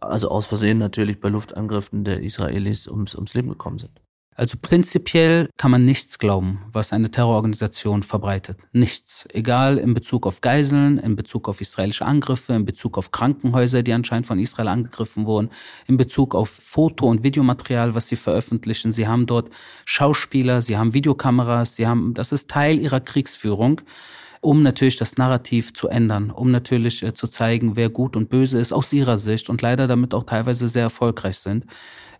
also 0.00 0.30
aus 0.30 0.46
Versehen 0.46 0.78
natürlich 0.78 1.20
bei 1.20 1.28
Luftangriffen 1.28 2.04
der 2.04 2.22
Israelis 2.22 2.88
ums, 2.88 3.14
ums 3.14 3.34
Leben 3.34 3.50
gekommen 3.50 3.78
sind? 3.78 4.00
Also 4.36 4.56
prinzipiell 4.60 5.50
kann 5.56 5.70
man 5.70 5.84
nichts 5.84 6.18
glauben, 6.18 6.62
was 6.72 6.92
eine 6.92 7.10
Terrororganisation 7.10 8.02
verbreitet. 8.02 8.58
Nichts. 8.72 9.26
Egal 9.32 9.76
in 9.76 9.92
Bezug 9.92 10.26
auf 10.26 10.40
Geiseln, 10.40 10.98
in 10.98 11.16
Bezug 11.16 11.48
auf 11.48 11.60
israelische 11.60 12.06
Angriffe, 12.06 12.54
in 12.54 12.64
Bezug 12.64 12.96
auf 12.96 13.10
Krankenhäuser, 13.10 13.82
die 13.82 13.92
anscheinend 13.92 14.26
von 14.26 14.38
Israel 14.38 14.68
angegriffen 14.68 15.26
wurden, 15.26 15.50
in 15.86 15.96
Bezug 15.96 16.34
auf 16.34 16.48
Foto- 16.48 17.08
und 17.08 17.22
Videomaterial, 17.22 17.94
was 17.94 18.08
sie 18.08 18.16
veröffentlichen. 18.16 18.92
Sie 18.92 19.06
haben 19.06 19.26
dort 19.26 19.50
Schauspieler, 19.84 20.62
sie 20.62 20.78
haben 20.78 20.94
Videokameras, 20.94 21.76
sie 21.76 21.86
haben, 21.86 22.14
das 22.14 22.32
ist 22.32 22.48
Teil 22.48 22.78
ihrer 22.78 23.00
Kriegsführung. 23.00 23.82
um 24.42 24.62
natürlich 24.62 24.96
das 24.96 25.18
Narrativ 25.18 25.74
zu 25.74 25.88
ändern, 25.88 26.30
um 26.30 26.50
natürlich 26.50 27.02
äh, 27.02 27.12
zu 27.12 27.28
zeigen, 27.28 27.76
wer 27.76 27.90
gut 27.90 28.16
und 28.16 28.30
böse 28.30 28.58
ist 28.58 28.72
aus 28.72 28.90
ihrer 28.90 29.18
Sicht 29.18 29.50
und 29.50 29.60
leider 29.60 29.86
damit 29.86 30.14
auch 30.14 30.24
teilweise 30.24 30.70
sehr 30.70 30.84
erfolgreich 30.84 31.36
sind 31.36 31.66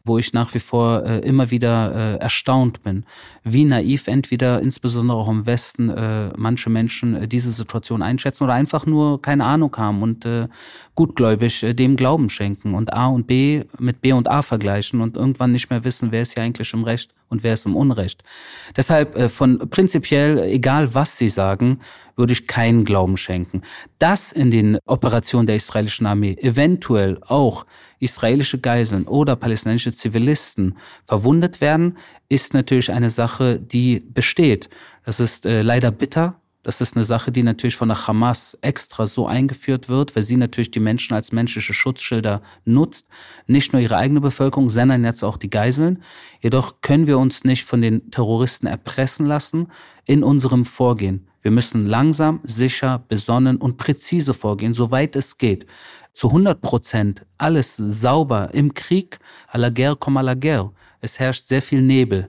wo 0.05 0.19
ich 0.19 0.33
nach 0.33 0.55
wie 0.55 0.61
vor 0.61 1.05
äh, 1.05 1.19
immer 1.21 1.51
wieder 1.51 1.95
äh, 1.95 2.17
erstaunt 2.17 2.83
bin, 2.83 3.05
wie 3.45 3.65
naiv 3.65 4.07
entweder 4.07 4.61
insbesondere 4.61 5.19
auch 5.19 5.29
im 5.29 5.47
Westen 5.47 5.91
äh, 5.91 6.31
manche 6.37 6.71
Menschen 6.71 7.15
äh, 7.15 7.29
diese 7.29 7.53
Situation 7.53 8.03
einschätzen 8.03 8.45
oder 8.45 8.55
einfach 8.55 8.87
nur 8.87 9.21
keine 9.21 9.45
Ahnung 9.45 9.77
haben 9.77 10.03
und 10.03 10.25
äh, 10.25 10.49
gutgläubig 10.95 11.63
äh, 11.63 11.75
dem 11.75 11.97
Glauben 11.97 12.31
schenken 12.31 12.75
und 12.75 12.93
A 12.93 13.09
und 13.09 13.27
B 13.27 13.65
mit 13.79 14.01
B 14.01 14.13
und 14.13 14.29
A 14.29 14.43
vergleichen 14.43 15.01
und 15.01 15.17
irgendwann 15.17 15.53
nicht 15.53 15.71
mehr 15.71 15.85
wissen, 15.85 16.13
wer 16.13 16.23
ist 16.23 16.35
hier 16.35 16.43
eigentlich 16.43 16.73
im 16.73 16.85
Recht 16.85 17.13
und 17.31 17.43
wer 17.43 17.55
ist 17.55 17.65
im 17.65 17.77
Unrecht. 17.77 18.23
Deshalb 18.77 19.17
äh, 19.17 19.29
von 19.29 19.71
prinzipiell, 19.71 20.39
egal 20.41 20.95
was 20.95 21.17
Sie 21.17 21.29
sagen, 21.29 21.81
würde 22.17 22.33
ich 22.35 22.47
keinen 22.47 22.85
Glauben 22.85 23.17
schenken. 23.17 23.63
Dass 23.99 24.31
in 24.33 24.51
den 24.51 24.79
Operationen 24.85 25.47
der 25.47 25.57
israelischen 25.57 26.07
Armee 26.07 26.37
eventuell 26.41 27.19
auch 27.27 27.65
israelische 27.99 28.59
Geiseln 28.59 29.07
oder 29.07 29.37
palästinensische 29.37 29.95
Zivilisten 29.95 30.77
verwundet 31.07 31.61
werden, 31.61 31.97
ist 32.29 32.53
natürlich 32.53 32.93
eine 32.93 33.11
Sache, 33.11 33.59
die 33.59 34.01
besteht. 34.01 34.69
Das 35.05 35.21
ist 35.21 35.47
äh, 35.47 35.63
leider 35.63 35.91
bitter. 35.91 36.40
Das 36.63 36.83
ist 36.83 36.95
eine 36.95 37.07
Sache, 37.07 37.33
die 37.33 37.43
natürlich 37.43 37.77
von 37.77 37.89
der 37.89 38.07
Hamas 38.07 38.59
extra 38.61 39.07
so 39.07 39.27
eingeführt 39.27 39.89
wird, 39.89 40.15
weil 40.15 40.25
sie 40.25 40.37
natürlich 40.37 40.71
die 40.71 40.81
Menschen 40.81 41.15
als 41.15 41.33
menschliche 41.33 41.73
Schutzschilder 41.73 42.43
nutzt. 42.67 43.07
Nicht 43.47 43.73
nur 43.73 43.81
ihre 43.81 43.97
eigene 43.97 44.21
Bevölkerung, 44.21 44.69
sondern 44.69 45.05
jetzt 45.05 45.25
auch 45.25 45.39
die 45.39 45.49
Geiseln. 45.49 46.03
Jedoch 46.43 46.83
können 46.83 47.07
wir 47.07 47.19
uns 47.19 47.45
nicht 47.45 47.65
von 47.65 47.81
den 47.81 48.11
Terroristen 48.11 48.67
erpressen 48.67 49.25
lassen 49.25 49.69
in 50.05 50.23
unserem 50.23 50.67
Vorgehen. 50.67 51.27
Wir 51.41 51.51
müssen 51.51 51.87
langsam, 51.87 52.41
sicher, 52.45 53.03
besonnen 53.09 53.57
und 53.57 53.79
präzise 53.79 54.35
vorgehen, 54.35 54.75
soweit 54.75 55.17
es 55.17 55.39
geht 55.39 55.67
zu 56.13 56.29
100 56.29 56.61
Prozent 56.61 57.23
alles 57.39 57.77
sauber 57.77 58.51
im 58.53 58.75
Krieg, 58.75 59.19
à 59.51 59.59
la 59.59 59.71
guerre 59.71 59.97
comme 59.97 60.19
à 60.19 60.23
la 60.23 60.35
guerre. 60.35 60.73
Es 61.01 61.19
herrscht 61.19 61.47
sehr 61.47 61.63
viel 61.63 61.83
Nebel. 61.83 62.29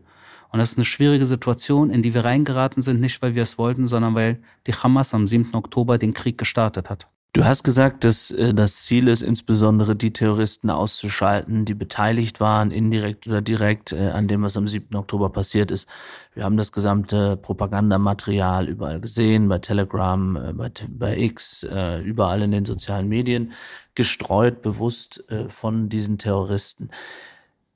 Und 0.52 0.60
das 0.60 0.72
ist 0.72 0.78
eine 0.78 0.86
schwierige 0.86 1.26
Situation, 1.26 1.90
in 1.90 2.04
die 2.04 2.14
wir 2.14 2.26
reingeraten 2.26 2.82
sind, 2.82 3.00
nicht 3.00 3.22
weil 3.22 3.36
wir 3.36 3.44
es 3.44 3.58
wollten, 3.58 3.88
sondern 3.88 4.16
weil 4.16 4.42
die 4.68 4.74
Hamas 4.74 5.14
am 5.14 5.28
7. 5.28 5.56
Oktober 5.56 5.98
den 5.98 6.14
Krieg 6.14 6.38
gestartet 6.38 6.90
hat. 6.90 7.08
Du 7.34 7.46
hast 7.46 7.64
gesagt, 7.64 8.04
dass 8.04 8.30
äh, 8.32 8.54
das 8.54 8.84
Ziel 8.84 9.08
ist, 9.08 9.22
insbesondere 9.22 9.96
die 9.96 10.12
Terroristen 10.12 10.70
auszuschalten, 10.70 11.64
die 11.64 11.74
beteiligt 11.74 12.42
waren, 12.42 12.72
indirekt 12.72 13.26
oder 13.26 13.42
direkt 13.42 13.94
äh, 13.94 14.10
an 14.10 14.28
dem, 14.28 14.42
was 14.42 14.58
am 14.58 14.68
7. 14.68 14.94
Oktober 14.98 15.30
passiert 15.30 15.72
ist. 15.72 15.88
Wir 16.34 16.44
haben 16.44 16.58
das 16.58 16.74
gesamte 16.74 17.38
Propagandamaterial 17.38 18.68
überall 18.68 19.00
gesehen, 19.00 19.48
bei 19.48 19.60
Telegram, 19.60 20.36
äh, 20.36 20.52
bei, 20.52 20.72
bei 20.90 21.18
X, 21.18 21.64
überall 22.04 22.42
in 22.42 22.52
den 22.52 22.66
sozialen 22.66 23.08
Medien, 23.08 23.54
gestreut 23.96 24.62
bewusst 24.62 25.24
von 25.50 25.90
diesen 25.90 26.18
Terroristen. 26.18 26.90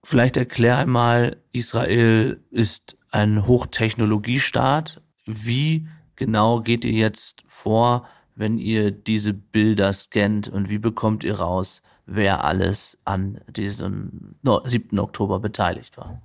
Vielleicht 0.07 0.37
erklär 0.37 0.77
einmal, 0.77 1.37
Israel 1.51 2.39
ist 2.51 2.95
ein 3.09 3.47
Hochtechnologiestaat. 3.47 5.01
Wie 5.25 5.87
genau 6.15 6.61
geht 6.61 6.85
ihr 6.85 6.91
jetzt 6.91 7.43
vor, 7.47 8.07
wenn 8.35 8.59
ihr 8.59 8.91
diese 8.91 9.33
Bilder 9.33 9.91
scannt 9.93 10.47
und 10.47 10.69
wie 10.69 10.77
bekommt 10.77 11.23
ihr 11.23 11.39
raus, 11.39 11.81
wer 12.05 12.43
alles 12.43 12.99
an 13.03 13.39
diesem 13.47 14.35
7. 14.43 14.99
Oktober 14.99 15.39
beteiligt 15.39 15.97
war? 15.97 16.21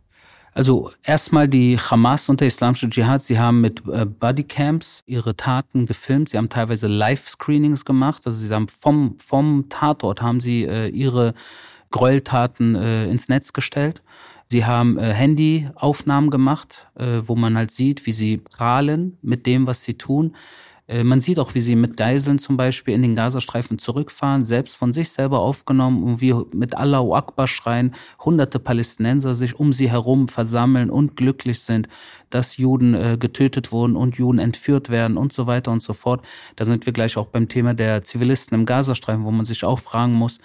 Also 0.52 0.90
erstmal 1.02 1.48
die 1.48 1.78
Hamas 1.78 2.28
und 2.28 2.40
der 2.40 2.48
Islamische 2.48 2.90
Dschihad, 2.90 3.22
sie 3.22 3.38
haben 3.38 3.62
mit 3.62 3.82
äh, 3.88 4.04
Bodycams 4.04 5.02
ihre 5.06 5.36
Taten 5.36 5.86
gefilmt, 5.86 6.28
sie 6.28 6.36
haben 6.36 6.50
teilweise 6.50 6.86
Live-Screenings 6.86 7.86
gemacht, 7.86 8.26
also 8.26 8.46
sie 8.46 8.52
haben 8.52 8.68
vom, 8.68 9.16
vom 9.18 9.70
Tatort 9.70 10.20
haben 10.20 10.40
sie 10.40 10.64
äh, 10.64 10.88
ihre 10.88 11.32
Gräueltaten 11.90 12.74
äh, 12.74 13.08
ins 13.08 13.28
Netz 13.28 13.52
gestellt. 13.52 14.02
Sie 14.46 14.64
haben 14.64 14.98
äh, 14.98 15.12
Handyaufnahmen 15.12 16.30
gemacht, 16.30 16.88
äh, 16.96 17.22
wo 17.24 17.36
man 17.36 17.56
halt 17.56 17.70
sieht, 17.70 18.06
wie 18.06 18.12
sie 18.12 18.38
prahlen 18.38 19.16
mit 19.22 19.46
dem, 19.46 19.66
was 19.66 19.84
sie 19.84 19.94
tun. 19.94 20.34
Äh, 20.90 21.04
man 21.04 21.20
sieht 21.20 21.38
auch, 21.38 21.54
wie 21.54 21.60
sie 21.60 21.76
mit 21.76 21.96
Geiseln 21.96 22.40
zum 22.40 22.56
Beispiel 22.56 22.94
in 22.94 23.02
den 23.02 23.14
Gazastreifen 23.14 23.78
zurückfahren, 23.78 24.44
selbst 24.44 24.76
von 24.76 24.92
sich 24.92 25.10
selber 25.10 25.38
aufgenommen 25.38 26.02
und 26.02 26.20
wie 26.20 26.34
mit 26.52 26.76
Allahu 26.76 27.14
Akbar 27.14 27.46
schreien, 27.46 27.94
hunderte 28.24 28.58
Palästinenser 28.58 29.36
sich 29.36 29.58
um 29.58 29.72
sie 29.72 29.88
herum 29.88 30.26
versammeln 30.26 30.90
und 30.90 31.14
glücklich 31.14 31.60
sind, 31.60 31.88
dass 32.28 32.56
Juden 32.56 32.94
äh, 32.94 33.16
getötet 33.18 33.70
wurden 33.70 33.94
und 33.94 34.16
Juden 34.16 34.40
entführt 34.40 34.90
werden 34.90 35.16
und 35.16 35.32
so 35.32 35.46
weiter 35.46 35.70
und 35.70 35.82
so 35.82 35.92
fort. 35.92 36.24
Da 36.56 36.64
sind 36.64 36.86
wir 36.86 36.92
gleich 36.92 37.16
auch 37.16 37.26
beim 37.26 37.48
Thema 37.48 37.72
der 37.72 38.02
Zivilisten 38.02 38.58
im 38.58 38.66
Gazastreifen, 38.66 39.24
wo 39.24 39.30
man 39.30 39.46
sich 39.46 39.64
auch 39.64 39.78
fragen 39.78 40.14
muss, 40.14 40.40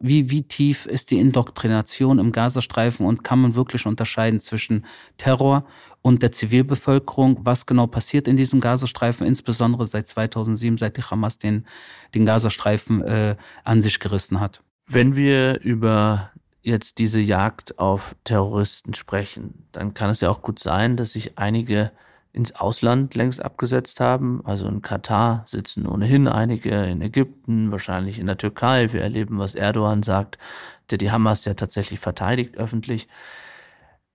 wie, 0.00 0.30
wie 0.30 0.42
tief 0.42 0.86
ist 0.86 1.10
die 1.10 1.18
Indoktrination 1.18 2.18
im 2.18 2.32
Gazastreifen 2.32 3.06
und 3.06 3.24
kann 3.24 3.40
man 3.40 3.54
wirklich 3.54 3.86
unterscheiden 3.86 4.40
zwischen 4.40 4.84
Terror 5.16 5.64
und 6.02 6.22
der 6.22 6.32
Zivilbevölkerung, 6.32 7.38
was 7.42 7.66
genau 7.66 7.86
passiert 7.86 8.28
in 8.28 8.36
diesem 8.36 8.60
Gazastreifen, 8.60 9.26
insbesondere 9.26 9.86
seit 9.86 10.06
2007, 10.06 10.78
seit 10.78 10.96
die 10.96 11.02
Hamas 11.02 11.38
den, 11.38 11.66
den 12.14 12.26
Gazastreifen 12.26 13.02
äh, 13.02 13.36
an 13.64 13.82
sich 13.82 13.98
gerissen 13.98 14.40
hat. 14.40 14.62
Wenn 14.86 15.16
wir 15.16 15.60
über 15.60 16.30
jetzt 16.62 16.98
diese 16.98 17.20
Jagd 17.20 17.78
auf 17.78 18.14
Terroristen 18.24 18.94
sprechen, 18.94 19.66
dann 19.72 19.94
kann 19.94 20.10
es 20.10 20.20
ja 20.20 20.30
auch 20.30 20.42
gut 20.42 20.58
sein, 20.58 20.96
dass 20.96 21.12
sich 21.12 21.38
einige 21.38 21.90
ins 22.32 22.52
Ausland 22.52 23.14
längst 23.14 23.42
abgesetzt 23.42 24.00
haben. 24.00 24.42
Also 24.44 24.68
in 24.68 24.82
Katar 24.82 25.44
sitzen 25.46 25.86
ohnehin 25.86 26.28
einige, 26.28 26.84
in 26.84 27.00
Ägypten, 27.02 27.72
wahrscheinlich 27.72 28.18
in 28.18 28.26
der 28.26 28.38
Türkei. 28.38 28.92
Wir 28.92 29.02
erleben, 29.02 29.38
was 29.38 29.54
Erdogan 29.54 30.02
sagt, 30.02 30.38
der 30.90 30.98
die 30.98 31.10
Hamas 31.10 31.44
ja 31.44 31.54
tatsächlich 31.54 32.00
verteidigt 32.00 32.56
öffentlich. 32.56 33.08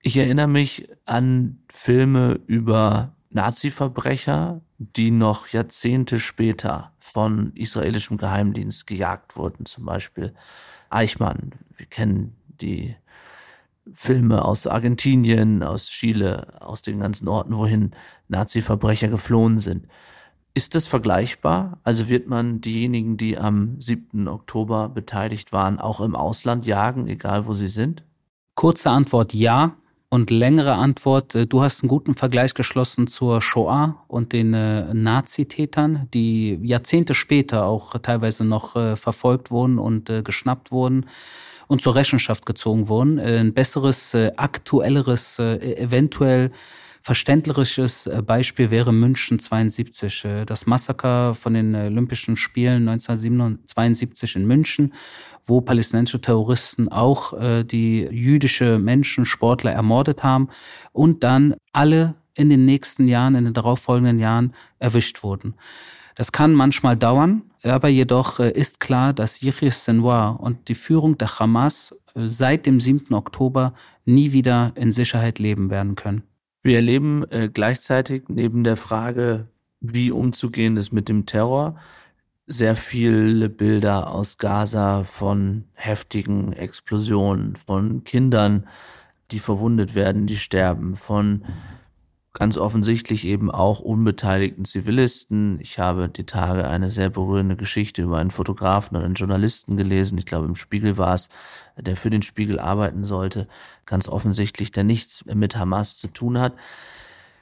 Ich 0.02 0.18
erinnere 0.18 0.48
mich 0.48 0.90
an 1.06 1.60
Filme 1.70 2.40
über 2.46 3.14
Nazi-Verbrecher, 3.30 4.62
die 4.78 5.12
noch 5.12 5.48
Jahrzehnte 5.48 6.20
später 6.20 6.92
von 7.00 7.52
israelischem 7.56 8.18
Geheimdienst 8.18 8.86
gejagt 8.86 9.36
wurden. 9.36 9.66
Zum 9.66 9.86
Beispiel 9.86 10.34
Eichmann. 10.90 11.52
Wir 11.76 11.86
kennen 11.88 12.36
die 12.48 12.96
Filme 13.92 14.46
aus 14.46 14.66
Argentinien, 14.68 15.64
aus 15.64 15.88
Chile, 15.88 16.62
aus 16.62 16.82
den 16.82 17.00
ganzen 17.00 17.28
Orten, 17.28 17.56
wohin 17.58 17.92
Nazi-Verbrecher 18.28 19.10
geflohen 19.10 19.60
sind. 19.60 19.88
Ist 20.54 20.76
das 20.76 20.88
vergleichbar? 20.88 21.80
Also 21.84 22.10
wird 22.10 22.28
man 22.28 22.62
diejenigen, 22.62 23.18
die 23.18 23.38
am 23.38 23.82
7. 23.82 24.28
Oktober 24.28 24.88
beteiligt 24.88 25.52
waren, 25.52 25.80
auch 25.80 26.00
im 26.00 26.16
Ausland 26.16 26.66
jagen, 26.66 27.08
egal 27.08 27.48
wo 27.48 27.54
sie 27.54 27.70
sind? 27.70 28.04
Kurze 28.56 28.92
Antwort 28.92 29.34
ja 29.34 29.76
und 30.10 30.30
längere 30.30 30.76
Antwort, 30.76 31.34
äh, 31.34 31.48
du 31.48 31.64
hast 31.64 31.82
einen 31.82 31.90
guten 31.90 32.14
Vergleich 32.14 32.54
geschlossen 32.54 33.08
zur 33.08 33.42
Shoah 33.42 34.04
und 34.08 34.32
den 34.32 34.54
äh, 34.54 34.94
Nazitätern, 34.94 36.08
die 36.14 36.60
Jahrzehnte 36.62 37.16
später 37.16 37.66
auch 37.66 37.98
teilweise 37.98 38.46
noch 38.46 38.76
äh, 38.76 38.96
verfolgt 38.96 39.50
wurden 39.50 39.80
und 39.80 40.12
äh, 40.12 40.22
geschnappt 40.22 40.72
wurden 40.72 41.08
und 41.74 41.82
zur 41.82 41.96
Rechenschaft 41.96 42.46
gezogen 42.46 42.88
wurden. 42.88 43.18
Äh, 43.18 43.40
ein 43.40 43.54
besseres, 43.54 44.14
äh, 44.14 44.32
aktuelleres, 44.38 45.40
äh, 45.40 45.58
eventuell 45.78 46.52
verständliches 47.02 48.10
Beispiel 48.26 48.72
wäre 48.72 48.94
München 48.94 49.38
72, 49.38 50.26
das 50.46 50.66
Massaker 50.66 51.36
von 51.36 51.54
den 51.54 51.76
Olympischen 51.76 52.38
Spielen 52.38 52.88
1972 52.88 54.38
in 54.38 54.48
München, 54.48 54.94
wo 55.46 55.60
palästinensische 55.60 56.22
Terroristen 56.22 56.88
auch 56.88 57.34
die 57.66 58.08
jüdische 58.10 58.80
Menschen, 58.80 59.26
Sportler 59.26 59.74
ermordet 59.74 60.24
haben 60.24 60.48
und 60.94 61.26
dann 61.26 61.56
alle 61.74 62.16
in 62.36 62.50
den 62.50 62.64
nächsten 62.66 63.10
Jahren, 63.10 63.36
in 63.36 63.44
den 63.44 63.54
darauffolgenden 63.54 64.18
Jahren 64.18 64.54
erwischt 64.80 65.24
wurden. 65.24 65.56
Das 66.16 66.32
kann 66.32 66.54
manchmal 66.54 66.96
dauern, 66.96 67.44
aber 67.64 67.88
jedoch 67.88 68.40
äh, 68.40 68.52
ist 68.52 68.80
klar, 68.80 69.14
dass 69.14 69.42
Yahya 69.42 69.72
Sinwar 69.72 70.40
und 70.40 70.68
die 70.68 70.76
Führung 70.76 71.18
der 71.18 71.40
Hamas 71.40 71.96
äh, 72.16 72.28
seit 72.28 72.66
dem 72.66 72.80
7. 72.80 73.14
Oktober 73.14 73.74
nie 74.06 74.32
wieder 74.32 74.74
in 74.76 74.92
Sicherheit 74.92 75.40
leben 75.40 75.70
werden 75.70 75.96
können. 75.96 76.24
Wir 76.62 76.78
erleben 76.78 77.30
äh, 77.30 77.50
gleichzeitig 77.52 78.24
neben 78.30 78.64
der 78.64 78.78
Frage, 78.78 79.48
wie 79.82 80.12
umzugehen 80.12 80.78
ist 80.78 80.92
mit 80.94 81.10
dem 81.10 81.26
Terror, 81.26 81.76
sehr 82.48 82.76
viele 82.76 83.50
Bilder 83.50 84.12
aus 84.12 84.38
Gaza 84.38 85.04
von 85.04 85.66
heftigen 85.74 86.54
Explosionen, 86.54 87.56
von 87.56 88.04
Kindern, 88.04 88.68
die 89.32 89.40
verwundet 89.40 89.96
werden, 89.96 90.28
die 90.28 90.38
sterben, 90.38 90.96
von 90.96 91.44
ganz 92.34 92.58
offensichtlich 92.58 93.26
eben 93.26 93.52
auch 93.52 93.80
unbeteiligten 93.80 94.66
Zivilisten. 94.66 95.60
Ich 95.62 95.78
habe 95.78 96.10
die 96.10 96.26
Tage 96.26 96.68
eine 96.68 96.90
sehr 96.90 97.10
berührende 97.10 97.56
Geschichte 97.56 98.02
über 98.02 98.18
einen 98.18 98.32
Fotografen 98.32 98.98
oder 98.98 99.06
einen 99.06 99.14
Journalisten 99.14 99.78
gelesen, 99.78 100.18
ich 100.18 100.26
glaube 100.26 100.48
im 100.48 100.56
Spiegel 100.56 100.98
war 100.98 101.14
es, 101.14 101.30
der 101.78 101.96
für 101.96 102.10
den 102.10 102.24
Spiegel 102.24 102.60
arbeiten 102.60 103.06
sollte, 103.06 103.48
ganz 103.86 104.08
offensichtlich, 104.08 104.72
der 104.72 104.84
nichts 104.84 105.24
mit 105.26 105.56
Hamas 105.56 105.98
zu 105.98 106.08
tun 106.08 106.40
hat. 106.40 106.56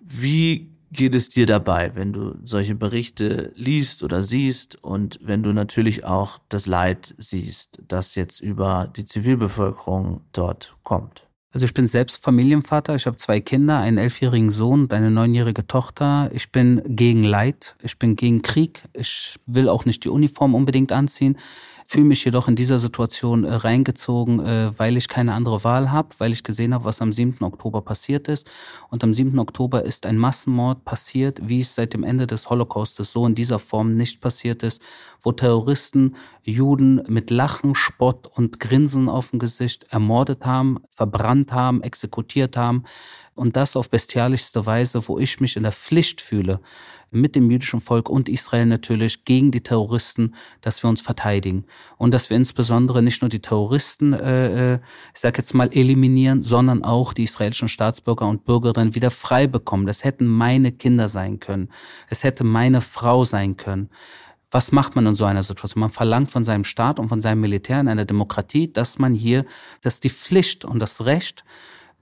Wie 0.01 0.69
geht 0.91 1.15
es 1.15 1.29
dir 1.29 1.45
dabei, 1.45 1.95
wenn 1.95 2.11
du 2.11 2.35
solche 2.43 2.75
Berichte 2.75 3.53
liest 3.55 4.03
oder 4.03 4.23
siehst 4.23 4.83
und 4.83 5.19
wenn 5.21 5.41
du 5.41 5.53
natürlich 5.53 6.03
auch 6.03 6.39
das 6.49 6.65
Leid 6.65 7.15
siehst, 7.17 7.81
das 7.87 8.15
jetzt 8.15 8.41
über 8.41 8.91
die 8.93 9.05
Zivilbevölkerung 9.05 10.21
dort 10.33 10.75
kommt? 10.83 11.30
Also 11.53 11.65
ich 11.65 11.73
bin 11.73 11.85
selbst 11.85 12.23
Familienvater, 12.23 12.95
ich 12.95 13.05
habe 13.05 13.17
zwei 13.17 13.41
Kinder, 13.41 13.77
einen 13.77 13.97
elfjährigen 13.97 14.51
Sohn 14.51 14.83
und 14.83 14.93
eine 14.93 15.11
neunjährige 15.11 15.67
Tochter. 15.67 16.29
Ich 16.33 16.51
bin 16.51 16.81
gegen 16.85 17.23
Leid, 17.23 17.75
ich 17.81 17.99
bin 17.99 18.15
gegen 18.15 18.41
Krieg, 18.41 18.83
ich 18.93 19.35
will 19.45 19.67
auch 19.67 19.83
nicht 19.83 20.05
die 20.05 20.09
Uniform 20.09 20.55
unbedingt 20.55 20.93
anziehen 20.93 21.37
fühle 21.91 22.05
mich 22.05 22.23
jedoch 22.23 22.47
in 22.47 22.55
dieser 22.55 22.79
Situation 22.79 23.43
äh, 23.43 23.53
reingezogen, 23.53 24.39
äh, 24.39 24.71
weil 24.77 24.95
ich 24.95 25.09
keine 25.09 25.33
andere 25.33 25.65
Wahl 25.65 25.91
habe, 25.91 26.07
weil 26.19 26.31
ich 26.31 26.41
gesehen 26.41 26.73
habe, 26.73 26.85
was 26.85 27.01
am 27.01 27.11
7. 27.11 27.43
Oktober 27.43 27.81
passiert 27.81 28.29
ist. 28.29 28.47
Und 28.89 29.03
am 29.03 29.13
7. 29.13 29.37
Oktober 29.39 29.83
ist 29.83 30.05
ein 30.05 30.17
Massenmord 30.17 30.85
passiert, 30.85 31.41
wie 31.43 31.59
es 31.59 31.75
seit 31.75 31.93
dem 31.93 32.05
Ende 32.05 32.27
des 32.27 32.49
Holocaustes 32.49 33.11
so 33.11 33.27
in 33.27 33.35
dieser 33.35 33.59
Form 33.59 33.97
nicht 33.97 34.21
passiert 34.21 34.63
ist, 34.63 34.81
wo 35.21 35.33
Terroristen 35.33 36.15
Juden 36.43 37.03
mit 37.09 37.29
Lachen, 37.29 37.75
Spott 37.75 38.25
und 38.33 38.61
Grinsen 38.61 39.09
auf 39.09 39.31
dem 39.31 39.39
Gesicht 39.39 39.85
ermordet 39.89 40.45
haben, 40.45 40.77
verbrannt 40.93 41.51
haben, 41.51 41.83
exekutiert 41.83 42.55
haben. 42.55 42.85
Und 43.33 43.55
das 43.55 43.75
auf 43.75 43.89
bestialischste 43.89 44.65
Weise, 44.65 45.07
wo 45.07 45.17
ich 45.17 45.39
mich 45.39 45.55
in 45.55 45.63
der 45.63 45.71
Pflicht 45.71 46.19
fühle, 46.19 46.59
mit 47.11 47.35
dem 47.35 47.51
jüdischen 47.51 47.81
Volk 47.81 48.09
und 48.09 48.29
Israel 48.29 48.65
natürlich 48.65 49.25
gegen 49.25 49.51
die 49.51 49.61
Terroristen, 49.61 50.33
dass 50.61 50.81
wir 50.83 50.89
uns 50.89 51.01
verteidigen 51.01 51.65
und 51.97 52.13
dass 52.13 52.29
wir 52.29 52.37
insbesondere 52.37 53.01
nicht 53.01 53.21
nur 53.21 53.29
die 53.29 53.41
Terroristen, 53.41 54.13
äh, 54.13 54.75
äh 54.75 54.79
ich 55.13 55.19
sage 55.19 55.39
jetzt 55.39 55.53
mal, 55.53 55.69
eliminieren, 55.73 56.43
sondern 56.43 56.83
auch 56.83 57.13
die 57.13 57.23
israelischen 57.23 57.67
Staatsbürger 57.67 58.27
und 58.27 58.45
Bürgerinnen 58.45 58.95
wieder 58.95 59.11
frei 59.11 59.47
bekommen. 59.47 59.85
Das 59.85 60.03
hätten 60.03 60.25
meine 60.25 60.71
Kinder 60.71 61.09
sein 61.09 61.39
können. 61.39 61.69
Es 62.09 62.23
hätte 62.23 62.45
meine 62.45 62.79
Frau 62.79 63.25
sein 63.25 63.57
können. 63.57 63.89
Was 64.49 64.73
macht 64.73 64.95
man 64.95 65.05
in 65.05 65.15
so 65.15 65.25
einer 65.25 65.43
Situation? 65.43 65.79
Man 65.81 65.91
verlangt 65.91 66.29
von 66.29 66.43
seinem 66.43 66.65
Staat 66.65 66.99
und 66.99 67.07
von 67.07 67.21
seinem 67.21 67.39
Militär 67.41 67.79
in 67.79 67.87
einer 67.87 68.05
Demokratie, 68.05 68.71
dass 68.71 68.99
man 68.99 69.13
hier, 69.13 69.45
dass 69.81 70.01
die 70.01 70.09
Pflicht 70.09 70.65
und 70.65 70.79
das 70.79 71.05
Recht 71.05 71.45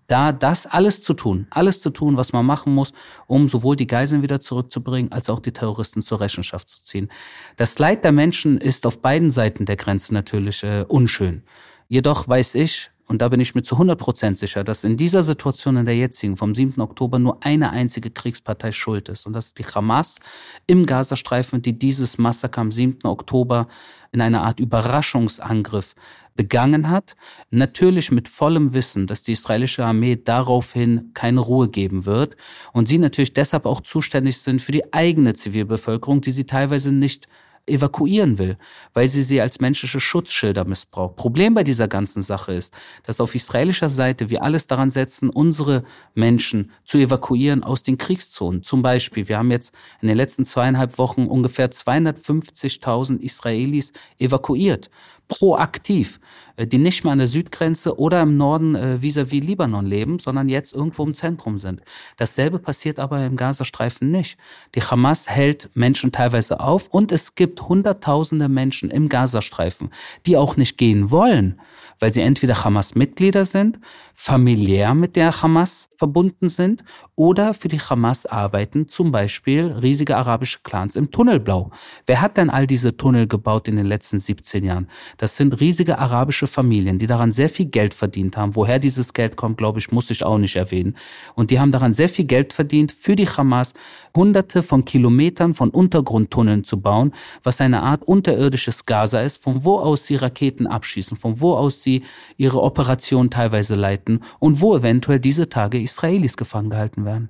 da 0.09 0.31
das 0.31 0.65
alles 0.65 1.01
zu 1.01 1.13
tun, 1.13 1.47
alles 1.49 1.81
zu 1.81 1.89
tun, 1.89 2.17
was 2.17 2.33
man 2.33 2.45
machen 2.45 2.73
muss, 2.73 2.93
um 3.27 3.47
sowohl 3.47 3.75
die 3.75 3.87
Geiseln 3.87 4.21
wieder 4.21 4.41
zurückzubringen, 4.41 5.11
als 5.11 5.29
auch 5.29 5.39
die 5.39 5.53
Terroristen 5.53 6.01
zur 6.01 6.19
Rechenschaft 6.19 6.69
zu 6.69 6.83
ziehen. 6.83 7.09
Das 7.57 7.77
Leid 7.79 8.03
der 8.03 8.11
Menschen 8.11 8.57
ist 8.57 8.85
auf 8.85 9.01
beiden 9.01 9.31
Seiten 9.31 9.65
der 9.65 9.75
Grenze 9.75 10.13
natürlich 10.13 10.63
äh, 10.63 10.85
unschön. 10.87 11.43
Jedoch 11.87 12.27
weiß 12.27 12.55
ich, 12.55 12.91
und 13.09 13.23
da 13.23 13.27
bin 13.27 13.39
ich 13.39 13.55
mir 13.55 13.63
zu 13.63 13.73
100 13.73 13.99
Prozent 13.99 14.37
sicher, 14.37 14.63
dass 14.63 14.83
in 14.83 14.95
dieser 14.95 15.23
Situation, 15.23 15.77
in 15.77 15.87
der 15.87 15.95
jetzigen, 15.95 16.37
vom 16.37 16.53
7. 16.53 16.79
Oktober, 16.79 17.17
nur 17.17 17.43
eine 17.43 17.71
einzige 17.71 18.11
Kriegspartei 18.11 18.71
schuld 18.71 19.09
ist. 19.09 19.25
Und 19.25 19.33
das 19.33 19.47
ist 19.47 19.57
die 19.57 19.65
Hamas 19.65 20.19
im 20.67 20.85
Gazastreifen, 20.85 21.63
die 21.63 21.73
dieses 21.73 22.19
Massaker 22.19 22.61
am 22.61 22.71
7. 22.71 22.99
Oktober 23.05 23.67
in 24.11 24.21
einer 24.21 24.43
Art 24.43 24.59
Überraschungsangriff 24.59 25.95
begangen 26.35 26.91
hat. 26.91 27.15
Natürlich 27.49 28.11
mit 28.11 28.29
vollem 28.29 28.73
Wissen, 28.75 29.07
dass 29.07 29.23
die 29.23 29.31
israelische 29.31 29.83
Armee 29.83 30.15
daraufhin 30.15 31.09
keine 31.15 31.39
Ruhe 31.39 31.67
geben 31.67 32.05
wird. 32.05 32.35
Und 32.73 32.87
sie 32.87 32.99
natürlich 32.99 33.33
deshalb 33.33 33.65
auch 33.65 33.81
zuständig 33.81 34.37
sind 34.37 34.61
für 34.61 34.71
die 34.71 34.93
eigene 34.93 35.33
Zivilbevölkerung, 35.33 36.21
die 36.21 36.31
sie 36.31 36.45
teilweise 36.45 36.91
nicht 36.91 37.27
evakuieren 37.65 38.37
will, 38.37 38.57
weil 38.93 39.07
sie 39.07 39.23
sie 39.23 39.41
als 39.41 39.59
menschliche 39.59 39.99
Schutzschilder 39.99 40.65
missbraucht. 40.65 41.15
Problem 41.15 41.53
bei 41.53 41.63
dieser 41.63 41.87
ganzen 41.87 42.23
Sache 42.23 42.53
ist, 42.53 42.73
dass 43.03 43.19
auf 43.19 43.35
israelischer 43.35 43.89
Seite 43.89 44.29
wir 44.29 44.43
alles 44.43 44.67
daran 44.67 44.89
setzen, 44.89 45.29
unsere 45.29 45.83
Menschen 46.13 46.71
zu 46.85 46.97
evakuieren 46.97 47.63
aus 47.63 47.83
den 47.83 47.97
Kriegszonen. 47.97 48.63
Zum 48.63 48.81
Beispiel, 48.81 49.27
wir 49.27 49.37
haben 49.37 49.51
jetzt 49.51 49.73
in 50.01 50.07
den 50.07 50.17
letzten 50.17 50.45
zweieinhalb 50.45 50.97
Wochen 50.97 51.27
ungefähr 51.27 51.71
250.000 51.71 53.19
Israelis 53.19 53.93
evakuiert 54.17 54.89
proaktiv, 55.29 56.19
äh, 56.57 56.67
die 56.67 56.77
nicht 56.77 57.05
mehr 57.05 57.13
an 57.13 57.19
der 57.19 57.27
Südgrenze 57.27 57.97
oder 57.97 58.21
im 58.21 58.35
Norden 58.35 58.75
äh, 58.75 58.97
vis-à-vis 59.01 59.41
-vis 59.41 59.45
Libanon 59.45 59.85
leben, 59.85 60.19
sondern 60.19 60.49
jetzt 60.49 60.73
irgendwo 60.73 61.05
im 61.05 61.13
Zentrum 61.13 61.57
sind. 61.57 61.81
Dasselbe 62.17 62.59
passiert 62.59 62.99
aber 62.99 63.25
im 63.25 63.37
Gazastreifen 63.37 64.11
nicht. 64.11 64.37
Die 64.75 64.81
Hamas 64.81 65.29
hält 65.29 65.69
Menschen 65.73 66.11
teilweise 66.11 66.59
auf 66.59 66.87
und 66.89 67.13
es 67.13 67.35
gibt 67.35 67.61
Hunderttausende 67.61 68.49
Menschen 68.49 68.91
im 68.91 69.07
Gazastreifen, 69.07 69.91
die 70.25 70.35
auch 70.35 70.57
nicht 70.57 70.77
gehen 70.77 71.11
wollen, 71.11 71.61
weil 71.99 72.11
sie 72.11 72.21
entweder 72.21 72.63
Hamas-Mitglieder 72.63 73.45
sind, 73.45 73.79
familiär 74.15 74.93
mit 74.95 75.15
der 75.15 75.41
Hamas 75.41 75.87
verbunden 75.95 76.49
sind 76.49 76.83
oder 77.15 77.53
für 77.53 77.67
die 77.67 77.79
Hamas 77.79 78.25
arbeiten, 78.25 78.87
zum 78.87 79.11
Beispiel 79.11 79.65
riesige 79.81 80.17
arabische 80.17 80.59
Clans 80.63 80.95
im 80.95 81.11
Tunnelblau. 81.11 81.71
Wer 82.05 82.21
hat 82.21 82.37
denn 82.37 82.49
all 82.49 82.67
diese 82.67 82.97
Tunnel 82.97 83.27
gebaut 83.27 83.67
in 83.67 83.75
den 83.75 83.85
letzten 83.85 84.19
17 84.19 84.63
Jahren? 84.63 84.89
Das 85.19 85.35
sind 85.35 85.59
riesige 85.59 85.99
arabische 85.99 86.47
Familien, 86.47 86.97
die 86.97 87.05
daran 87.05 87.33
sehr 87.33 87.49
viel 87.49 87.65
Geld 87.65 87.93
verdient 87.93 88.37
haben. 88.37 88.55
Woher 88.55 88.79
dieses 88.79 89.11
Geld 89.11 89.35
kommt, 89.35 89.57
glaube 89.57 89.77
ich, 89.77 89.91
muss 89.91 90.09
ich 90.09 90.23
auch 90.23 90.37
nicht 90.37 90.55
erwähnen. 90.55 90.95
Und 91.35 91.51
die 91.51 91.59
haben 91.59 91.73
daran 91.73 91.91
sehr 91.91 92.07
viel 92.07 92.23
Geld 92.23 92.53
verdient, 92.53 92.93
für 92.93 93.17
die 93.17 93.27
Hamas 93.27 93.73
hunderte 94.15 94.63
von 94.63 94.85
Kilometern 94.85 95.55
von 95.55 95.71
Untergrundtunneln 95.71 96.63
zu 96.63 96.79
bauen, 96.79 97.13
was 97.43 97.59
eine 97.59 97.81
Art 97.83 98.01
unterirdisches 98.03 98.85
Gaza 98.85 99.21
ist, 99.21 99.43
von 99.43 99.65
wo 99.65 99.77
aus 99.77 100.07
sie 100.07 100.15
Raketen 100.15 100.67
abschießen, 100.67 101.17
von 101.17 101.41
wo 101.41 101.53
aus 101.53 101.83
sie 101.83 102.03
ihre 102.37 102.61
Operation 102.61 103.29
teilweise 103.29 103.75
leiten 103.75 104.23
und 104.39 104.61
wo 104.61 104.73
eventuell 104.73 105.19
diese 105.19 105.49
Tage 105.49 105.81
Israelis 105.81 106.37
gefangen 106.37 106.69
gehalten 106.69 107.03
werden. 107.03 107.29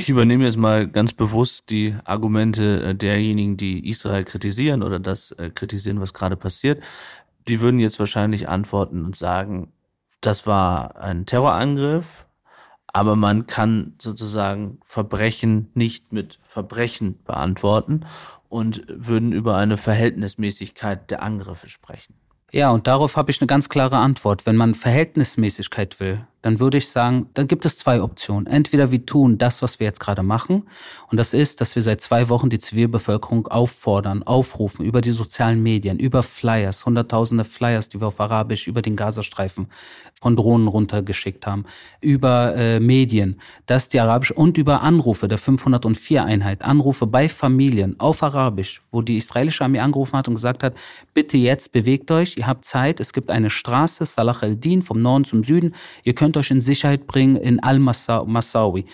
Ich 0.00 0.08
übernehme 0.08 0.44
jetzt 0.44 0.56
mal 0.56 0.88
ganz 0.88 1.12
bewusst 1.12 1.68
die 1.68 1.94
Argumente 2.06 2.82
äh, 2.82 2.94
derjenigen, 2.94 3.58
die 3.58 3.86
Israel 3.86 4.24
kritisieren 4.24 4.82
oder 4.82 4.98
das 4.98 5.32
äh, 5.32 5.50
kritisieren, 5.50 6.00
was 6.00 6.14
gerade 6.14 6.36
passiert. 6.36 6.82
Die 7.46 7.60
würden 7.60 7.78
jetzt 7.78 7.98
wahrscheinlich 7.98 8.48
antworten 8.48 9.04
und 9.04 9.14
sagen, 9.14 9.74
das 10.22 10.46
war 10.46 10.96
ein 10.96 11.26
Terrorangriff, 11.26 12.24
aber 12.86 13.14
man 13.14 13.46
kann 13.46 13.92
sozusagen 14.00 14.80
Verbrechen 14.86 15.68
nicht 15.74 16.14
mit 16.14 16.40
Verbrechen 16.44 17.22
beantworten 17.24 18.06
und 18.48 18.82
würden 18.88 19.32
über 19.32 19.58
eine 19.58 19.76
Verhältnismäßigkeit 19.76 21.10
der 21.10 21.22
Angriffe 21.22 21.68
sprechen. 21.68 22.14
Ja, 22.52 22.70
und 22.70 22.86
darauf 22.86 23.18
habe 23.18 23.30
ich 23.30 23.40
eine 23.42 23.46
ganz 23.46 23.68
klare 23.68 23.98
Antwort. 23.98 24.46
Wenn 24.46 24.56
man 24.56 24.74
Verhältnismäßigkeit 24.74 26.00
will, 26.00 26.26
dann 26.42 26.60
würde 26.60 26.78
ich 26.78 26.88
sagen, 26.88 27.28
dann 27.34 27.48
gibt 27.48 27.64
es 27.64 27.76
zwei 27.76 28.02
Optionen. 28.02 28.46
Entweder 28.46 28.90
wir 28.90 29.04
tun 29.04 29.38
das, 29.38 29.62
was 29.62 29.80
wir 29.80 29.86
jetzt 29.86 30.00
gerade 30.00 30.22
machen, 30.22 30.64
und 31.10 31.16
das 31.16 31.34
ist, 31.34 31.60
dass 31.60 31.74
wir 31.74 31.82
seit 31.82 32.00
zwei 32.00 32.28
Wochen 32.28 32.50
die 32.50 32.58
Zivilbevölkerung 32.58 33.48
auffordern, 33.48 34.22
aufrufen 34.22 34.84
über 34.84 35.00
die 35.00 35.10
sozialen 35.10 35.62
Medien, 35.62 35.98
über 35.98 36.22
Flyers, 36.22 36.86
hunderttausende 36.86 37.44
Flyers, 37.44 37.88
die 37.88 38.00
wir 38.00 38.08
auf 38.08 38.20
Arabisch 38.20 38.68
über 38.68 38.80
den 38.80 38.96
Gazastreifen 38.96 39.68
von 40.20 40.36
Drohnen 40.36 40.68
runtergeschickt 40.68 41.46
haben, 41.46 41.64
über 42.00 42.54
äh, 42.54 42.78
Medien, 42.78 43.40
dass 43.66 43.88
die 43.88 44.00
Arabisch 44.00 44.30
und 44.30 44.58
über 44.58 44.82
Anrufe 44.82 45.28
der 45.28 45.38
504 45.38 46.24
Einheit, 46.24 46.62
Anrufe 46.62 47.06
bei 47.06 47.28
Familien 47.28 47.98
auf 47.98 48.22
Arabisch, 48.22 48.82
wo 48.90 49.02
die 49.02 49.16
israelische 49.16 49.64
Armee 49.64 49.80
angerufen 49.80 50.16
hat 50.16 50.28
und 50.28 50.34
gesagt 50.34 50.62
hat, 50.62 50.74
bitte 51.14 51.38
jetzt 51.38 51.72
bewegt 51.72 52.10
euch, 52.10 52.36
ihr 52.36 52.46
habt 52.46 52.64
Zeit, 52.64 53.00
es 53.00 53.12
gibt 53.12 53.30
eine 53.30 53.50
Straße, 53.50 54.04
Salah 54.04 54.36
el-Din, 54.42 54.82
vom 54.82 55.00
Norden 55.00 55.24
zum 55.24 55.42
Süden, 55.42 55.74
ihr 56.04 56.14
könnt 56.14 56.29
euch 56.36 56.50
in 56.50 56.60
Sicherheit 56.60 57.06
bringen 57.06 57.36
in 57.36 57.62
Al-Massawi. 57.62 58.86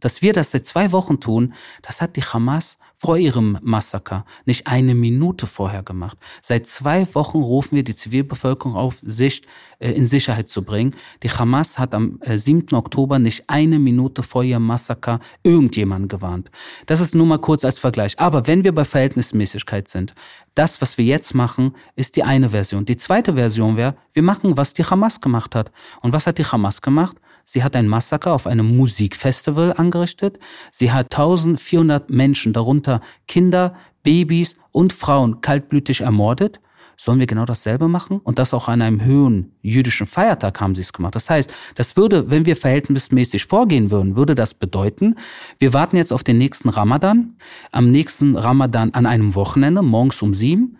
Dass 0.00 0.22
wir 0.22 0.32
das 0.32 0.52
seit 0.52 0.66
zwei 0.66 0.92
Wochen 0.92 1.20
tun, 1.20 1.54
das 1.82 2.00
hat 2.00 2.16
die 2.16 2.22
Hamas 2.22 2.78
vor 3.00 3.16
ihrem 3.16 3.58
Massaker 3.62 4.24
nicht 4.44 4.66
eine 4.66 4.94
Minute 4.94 5.46
vorher 5.46 5.84
gemacht. 5.84 6.18
Seit 6.42 6.66
zwei 6.66 7.06
Wochen 7.14 7.38
rufen 7.38 7.76
wir 7.76 7.84
die 7.84 7.94
Zivilbevölkerung 7.94 8.74
auf, 8.74 8.98
sich 9.02 9.42
äh, 9.78 9.92
in 9.92 10.04
Sicherheit 10.04 10.48
zu 10.48 10.62
bringen. 10.62 10.94
Die 11.22 11.30
Hamas 11.30 11.78
hat 11.78 11.94
am 11.94 12.18
äh, 12.22 12.36
7. 12.36 12.74
Oktober 12.74 13.20
nicht 13.20 13.44
eine 13.46 13.78
Minute 13.78 14.24
vor 14.24 14.42
ihrem 14.42 14.66
Massaker 14.66 15.20
irgendjemanden 15.44 16.08
gewarnt. 16.08 16.50
Das 16.86 17.00
ist 17.00 17.14
nur 17.14 17.26
mal 17.26 17.38
kurz 17.38 17.64
als 17.64 17.78
Vergleich. 17.78 18.18
Aber 18.18 18.48
wenn 18.48 18.64
wir 18.64 18.74
bei 18.74 18.84
Verhältnismäßigkeit 18.84 19.86
sind, 19.86 20.14
das, 20.56 20.82
was 20.82 20.98
wir 20.98 21.04
jetzt 21.04 21.34
machen, 21.34 21.76
ist 21.94 22.16
die 22.16 22.24
eine 22.24 22.50
Version. 22.50 22.84
Die 22.84 22.96
zweite 22.96 23.34
Version 23.34 23.76
wäre, 23.76 23.94
wir 24.12 24.24
machen, 24.24 24.56
was 24.56 24.74
die 24.74 24.84
Hamas 24.84 25.20
gemacht 25.20 25.54
hat. 25.54 25.70
Und 26.00 26.12
was 26.12 26.26
hat 26.26 26.38
die 26.38 26.44
Hamas 26.44 26.82
gemacht? 26.82 27.16
Sie 27.50 27.64
hat 27.64 27.74
ein 27.76 27.88
Massaker 27.88 28.34
auf 28.34 28.46
einem 28.46 28.76
Musikfestival 28.76 29.72
angerichtet. 29.72 30.38
Sie 30.70 30.92
hat 30.92 31.14
1400 31.14 32.10
Menschen, 32.10 32.52
darunter 32.52 33.00
Kinder, 33.26 33.74
Babys 34.02 34.54
und 34.70 34.92
Frauen, 34.92 35.40
kaltblütig 35.40 36.02
ermordet. 36.02 36.60
Sollen 36.98 37.20
wir 37.20 37.26
genau 37.26 37.46
dasselbe 37.46 37.88
machen? 37.88 38.18
Und 38.18 38.38
das 38.38 38.52
auch 38.52 38.68
an 38.68 38.82
einem 38.82 39.02
höheren 39.02 39.52
jüdischen 39.62 40.06
Feiertag 40.06 40.60
haben 40.60 40.74
sie 40.74 40.82
es 40.82 40.92
gemacht. 40.92 41.14
Das 41.14 41.30
heißt, 41.30 41.50
das 41.74 41.96
würde, 41.96 42.30
wenn 42.30 42.44
wir 42.44 42.54
verhältnismäßig 42.54 43.46
vorgehen 43.46 43.90
würden, 43.90 44.14
würde 44.14 44.34
das 44.34 44.52
bedeuten, 44.52 45.14
wir 45.58 45.72
warten 45.72 45.96
jetzt 45.96 46.12
auf 46.12 46.22
den 46.22 46.36
nächsten 46.36 46.68
Ramadan. 46.68 47.38
Am 47.72 47.90
nächsten 47.90 48.36
Ramadan 48.36 48.92
an 48.92 49.06
einem 49.06 49.34
Wochenende, 49.34 49.80
morgens 49.80 50.20
um 50.20 50.34
sieben 50.34 50.76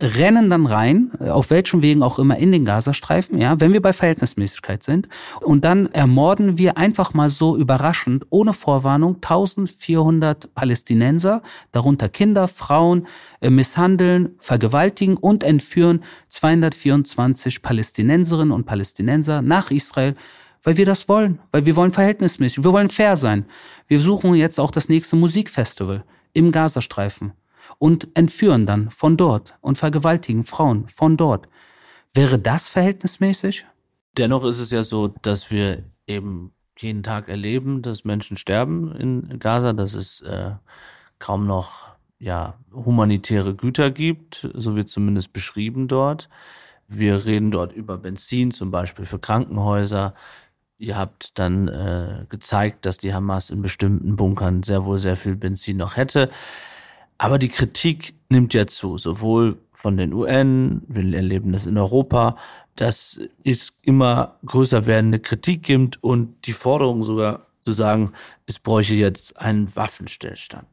rennen 0.00 0.48
dann 0.48 0.66
rein, 0.66 1.10
äh, 1.20 1.28
auf 1.28 1.50
welchen 1.50 1.82
Wegen 1.82 2.02
auch 2.02 2.18
immer, 2.18 2.36
in 2.36 2.52
den 2.52 2.64
Gazastreifen, 2.64 3.40
ja, 3.40 3.60
wenn 3.60 3.72
wir 3.72 3.82
bei 3.82 3.92
Verhältnismäßigkeit 3.92 4.82
sind. 4.82 5.08
Und 5.40 5.64
dann 5.64 5.86
ermorden 5.92 6.56
wir 6.56 6.78
einfach 6.78 7.14
mal 7.14 7.30
so 7.30 7.56
überraschend, 7.56 8.24
ohne 8.30 8.52
Vorwarnung, 8.52 9.16
1400 9.16 10.54
Palästinenser, 10.54 11.42
darunter 11.72 12.08
Kinder, 12.08 12.46
Frauen, 12.46 13.06
äh, 13.40 13.50
misshandeln, 13.50 14.36
vergewaltigen 14.38 15.16
und 15.16 15.42
entführen 15.42 16.04
224 16.28 17.62
Palästinenserinnen 17.62 18.52
und 18.52 18.66
Palästinenser 18.66 19.42
nach 19.42 19.70
Israel, 19.70 20.14
weil 20.62 20.76
wir 20.76 20.86
das 20.86 21.08
wollen, 21.08 21.40
weil 21.50 21.66
wir 21.66 21.76
wollen 21.76 21.92
verhältnismäßig, 21.92 22.62
wir 22.62 22.72
wollen 22.72 22.90
fair 22.90 23.16
sein. 23.16 23.46
Wir 23.88 24.00
suchen 24.00 24.34
jetzt 24.34 24.60
auch 24.60 24.70
das 24.70 24.88
nächste 24.88 25.16
Musikfestival 25.16 26.04
im 26.34 26.52
Gazastreifen 26.52 27.32
und 27.78 28.08
entführen 28.14 28.66
dann 28.66 28.90
von 28.90 29.16
dort 29.16 29.56
und 29.60 29.78
vergewaltigen 29.78 30.44
Frauen 30.44 30.88
von 30.88 31.16
dort. 31.16 31.48
Wäre 32.14 32.38
das 32.38 32.68
verhältnismäßig? 32.68 33.64
Dennoch 34.16 34.44
ist 34.44 34.58
es 34.58 34.70
ja 34.70 34.82
so, 34.82 35.08
dass 35.08 35.50
wir 35.50 35.84
eben 36.06 36.52
jeden 36.76 37.02
Tag 37.02 37.28
erleben, 37.28 37.82
dass 37.82 38.04
Menschen 38.04 38.36
sterben 38.36 38.94
in 38.96 39.38
Gaza, 39.38 39.72
dass 39.72 39.94
es 39.94 40.20
äh, 40.22 40.52
kaum 41.18 41.46
noch 41.46 41.86
ja, 42.18 42.54
humanitäre 42.72 43.54
Güter 43.54 43.90
gibt, 43.90 44.48
so 44.54 44.74
wird 44.74 44.88
zumindest 44.88 45.32
beschrieben 45.32 45.88
dort. 45.88 46.28
Wir 46.88 47.24
reden 47.24 47.50
dort 47.50 47.72
über 47.72 47.98
Benzin, 47.98 48.50
zum 48.50 48.70
Beispiel 48.70 49.04
für 49.04 49.18
Krankenhäuser. 49.18 50.14
Ihr 50.78 50.96
habt 50.96 51.38
dann 51.38 51.68
äh, 51.68 52.26
gezeigt, 52.28 52.86
dass 52.86 52.98
die 52.98 53.12
Hamas 53.12 53.50
in 53.50 53.62
bestimmten 53.62 54.16
Bunkern 54.16 54.62
sehr 54.62 54.84
wohl 54.84 54.98
sehr 54.98 55.16
viel 55.16 55.36
Benzin 55.36 55.76
noch 55.76 55.96
hätte. 55.96 56.30
Aber 57.18 57.38
die 57.38 57.48
Kritik 57.48 58.14
nimmt 58.28 58.54
ja 58.54 58.66
zu, 58.66 58.96
sowohl 58.96 59.58
von 59.72 59.96
den 59.96 60.12
UN, 60.12 60.82
wir 60.88 61.14
erleben 61.14 61.52
das 61.52 61.66
in 61.66 61.76
Europa, 61.76 62.36
dass 62.76 63.20
es 63.44 63.72
immer 63.82 64.36
größer 64.46 64.86
werdende 64.86 65.18
Kritik 65.18 65.64
gibt 65.64 66.02
und 66.02 66.46
die 66.46 66.52
Forderung 66.52 67.02
sogar 67.02 67.46
zu 67.64 67.72
sagen, 67.72 68.12
es 68.46 68.60
bräuchte 68.60 68.94
jetzt 68.94 69.38
einen 69.38 69.74
Waffenstillstand. 69.74 70.66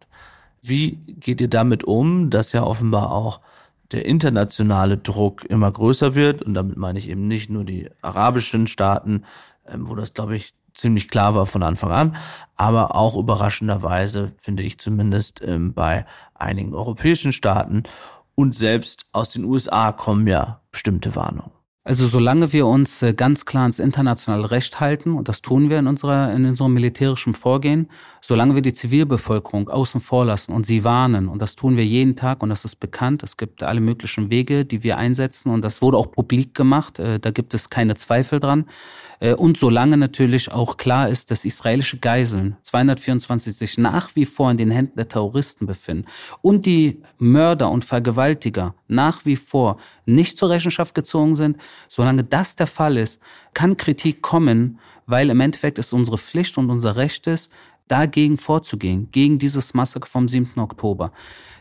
Wie 0.62 0.98
geht 1.08 1.42
ihr 1.42 1.48
damit 1.48 1.84
um, 1.84 2.30
dass 2.30 2.52
ja 2.52 2.64
offenbar 2.64 3.12
auch 3.12 3.42
der 3.92 4.06
internationale 4.06 4.98
Druck 4.98 5.46
immer 5.46 5.72
größer 5.72 6.16
wird? 6.16 6.42
Und 6.42 6.54
damit 6.54 6.78
meine 6.78 7.00
ich 7.00 7.10
eben 7.10 7.28
nicht 7.28 7.50
nur 7.50 7.64
die 7.64 7.90
arabischen 8.02 8.68
Staaten, 8.68 9.24
ähm, 9.68 9.88
wo 9.88 9.96
das, 9.96 10.14
glaube 10.14 10.36
ich, 10.36 10.54
ziemlich 10.76 11.08
klar 11.08 11.36
war 11.36 11.46
von 11.46 11.64
Anfang 11.64 11.92
an, 11.92 12.16
aber 12.56 12.96
auch 12.96 13.16
überraschenderweise, 13.16 14.34
finde 14.38 14.64
ich 14.64 14.78
zumindest, 14.78 15.42
ähm, 15.46 15.74
bei 15.74 16.06
einigen 16.46 16.74
europäischen 16.74 17.32
Staaten 17.32 17.84
und 18.36 18.56
selbst 18.56 19.06
aus 19.12 19.30
den 19.32 19.44
USA 19.44 19.92
kommen 19.92 20.28
ja 20.28 20.62
bestimmte 20.72 21.16
Warnungen. 21.16 21.55
Also 21.88 22.08
solange 22.08 22.52
wir 22.52 22.66
uns 22.66 23.04
äh, 23.04 23.14
ganz 23.14 23.46
klar 23.46 23.62
ans 23.62 23.78
internationale 23.78 24.50
Recht 24.50 24.80
halten, 24.80 25.14
und 25.14 25.30
das 25.30 25.44
tun 25.44 25.70
wir 25.70 25.78
in, 25.78 25.86
unserer, 25.86 26.34
in 26.34 26.44
unserem 26.44 26.74
militärischen 26.74 27.36
Vorgehen, 27.36 27.92
solange 28.22 28.56
wir 28.56 28.64
die 28.64 28.74
Zivilbevölkerung 28.74 29.70
außen 29.70 30.02
vor 30.02 30.26
lassen 30.26 30.52
und 30.52 30.66
sie 30.66 30.84
warnen, 30.84 31.28
und 31.28 31.44
das 31.44 31.56
tun 31.56 31.78
wir 31.78 31.86
jeden 31.86 32.16
Tag, 32.16 32.42
und 32.42 32.50
das 32.50 32.66
ist 32.66 32.78
bekannt, 32.78 33.22
es 33.22 33.38
gibt 33.38 33.62
alle 33.62 33.82
möglichen 33.82 34.32
Wege, 34.32 34.66
die 34.66 34.82
wir 34.82 34.98
einsetzen, 34.98 35.52
und 35.52 35.62
das 35.62 35.84
wurde 35.84 35.98
auch 35.98 36.12
publik 36.12 36.56
gemacht, 36.56 36.98
äh, 36.98 37.20
da 37.20 37.30
gibt 37.30 37.54
es 37.54 37.70
keine 37.70 37.94
Zweifel 37.94 38.40
dran, 38.40 38.66
äh, 39.20 39.36
und 39.36 39.58
solange 39.58 39.98
natürlich 39.98 40.52
auch 40.52 40.78
klar 40.78 41.10
ist, 41.10 41.30
dass 41.30 41.46
israelische 41.46 42.00
Geiseln 42.00 42.58
224 42.64 43.56
sich 43.56 43.78
nach 43.78 44.16
wie 44.16 44.26
vor 44.26 44.50
in 44.50 44.58
den 44.58 44.72
Händen 44.72 44.96
der 44.96 45.08
Terroristen 45.08 45.68
befinden 45.68 46.06
und 46.42 46.66
die 46.66 47.02
Mörder 47.20 47.70
und 47.70 47.86
Vergewaltiger 47.86 48.74
nach 48.88 49.26
wie 49.26 49.36
vor 49.36 49.78
nicht 50.06 50.38
zur 50.38 50.50
Rechenschaft 50.50 50.96
gezogen 50.96 51.36
sind, 51.36 51.58
solange 51.88 52.24
das 52.24 52.56
der 52.56 52.68
Fall 52.68 52.98
ist, 52.98 53.20
kann 53.54 53.78
Kritik 53.78 54.22
kommen, 54.22 54.80
weil 55.06 55.30
im 55.30 55.40
Endeffekt 55.40 55.80
es 55.80 55.94
unsere 55.94 56.18
Pflicht 56.18 56.58
und 56.58 56.70
unser 56.70 56.96
Recht 56.96 57.28
ist, 57.28 57.52
dagegen 57.88 58.38
vorzugehen, 58.38 59.10
gegen 59.12 59.38
dieses 59.38 59.74
Massaker 59.74 60.08
vom 60.08 60.28
7. 60.28 60.60
Oktober. 60.60 61.12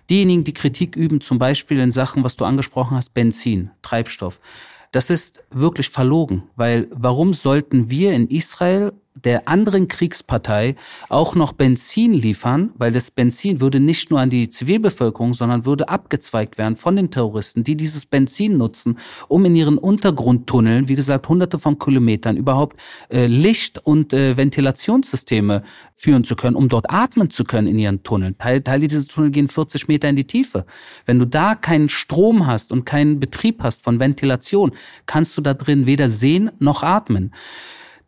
Diejenigen, 0.08 0.44
die 0.44 0.54
Kritik 0.54 0.96
üben, 0.96 1.20
zum 1.20 1.38
Beispiel 1.38 1.78
in 1.78 1.90
Sachen, 1.90 2.24
was 2.24 2.36
du 2.36 2.44
angesprochen 2.44 2.96
hast, 2.96 3.14
Benzin, 3.14 3.70
Treibstoff, 3.82 4.40
das 4.92 5.10
ist 5.10 5.42
wirklich 5.50 5.90
verlogen, 5.90 6.44
weil 6.56 6.88
warum 6.90 7.32
sollten 7.34 7.90
wir 7.90 8.12
in 8.12 8.28
Israel 8.28 8.92
der 9.14 9.46
anderen 9.46 9.86
Kriegspartei 9.86 10.74
auch 11.08 11.36
noch 11.36 11.52
Benzin 11.52 12.12
liefern, 12.12 12.72
weil 12.76 12.90
das 12.90 13.12
Benzin 13.12 13.60
würde 13.60 13.78
nicht 13.78 14.10
nur 14.10 14.18
an 14.20 14.28
die 14.28 14.48
Zivilbevölkerung, 14.48 15.34
sondern 15.34 15.64
würde 15.64 15.88
abgezweigt 15.88 16.58
werden 16.58 16.76
von 16.76 16.96
den 16.96 17.12
Terroristen, 17.12 17.62
die 17.62 17.76
dieses 17.76 18.06
Benzin 18.06 18.58
nutzen, 18.58 18.98
um 19.28 19.44
in 19.44 19.54
ihren 19.54 19.78
Untergrundtunneln, 19.78 20.88
wie 20.88 20.96
gesagt, 20.96 21.28
hunderte 21.28 21.60
von 21.60 21.78
Kilometern 21.78 22.36
überhaupt 22.36 22.80
äh, 23.08 23.26
Licht- 23.26 23.78
und 23.78 24.12
äh, 24.12 24.36
Ventilationssysteme 24.36 25.62
führen 25.94 26.24
zu 26.24 26.34
können, 26.34 26.56
um 26.56 26.68
dort 26.68 26.90
atmen 26.90 27.30
zu 27.30 27.44
können 27.44 27.68
in 27.68 27.78
ihren 27.78 28.02
Tunneln. 28.02 28.36
Teil, 28.36 28.62
Teile 28.62 28.88
dieser 28.88 29.06
Tunnel 29.06 29.30
gehen 29.30 29.48
40 29.48 29.86
Meter 29.86 30.08
in 30.08 30.16
die 30.16 30.26
Tiefe. 30.26 30.66
Wenn 31.06 31.20
du 31.20 31.26
da 31.26 31.54
keinen 31.54 31.88
Strom 31.88 32.48
hast 32.48 32.72
und 32.72 32.84
keinen 32.84 33.20
Betrieb 33.20 33.62
hast 33.62 33.84
von 33.84 34.00
Ventilation, 34.00 34.72
kannst 35.06 35.36
du 35.36 35.40
da 35.40 35.54
drin 35.54 35.86
weder 35.86 36.10
sehen 36.10 36.50
noch 36.58 36.82
atmen 36.82 37.32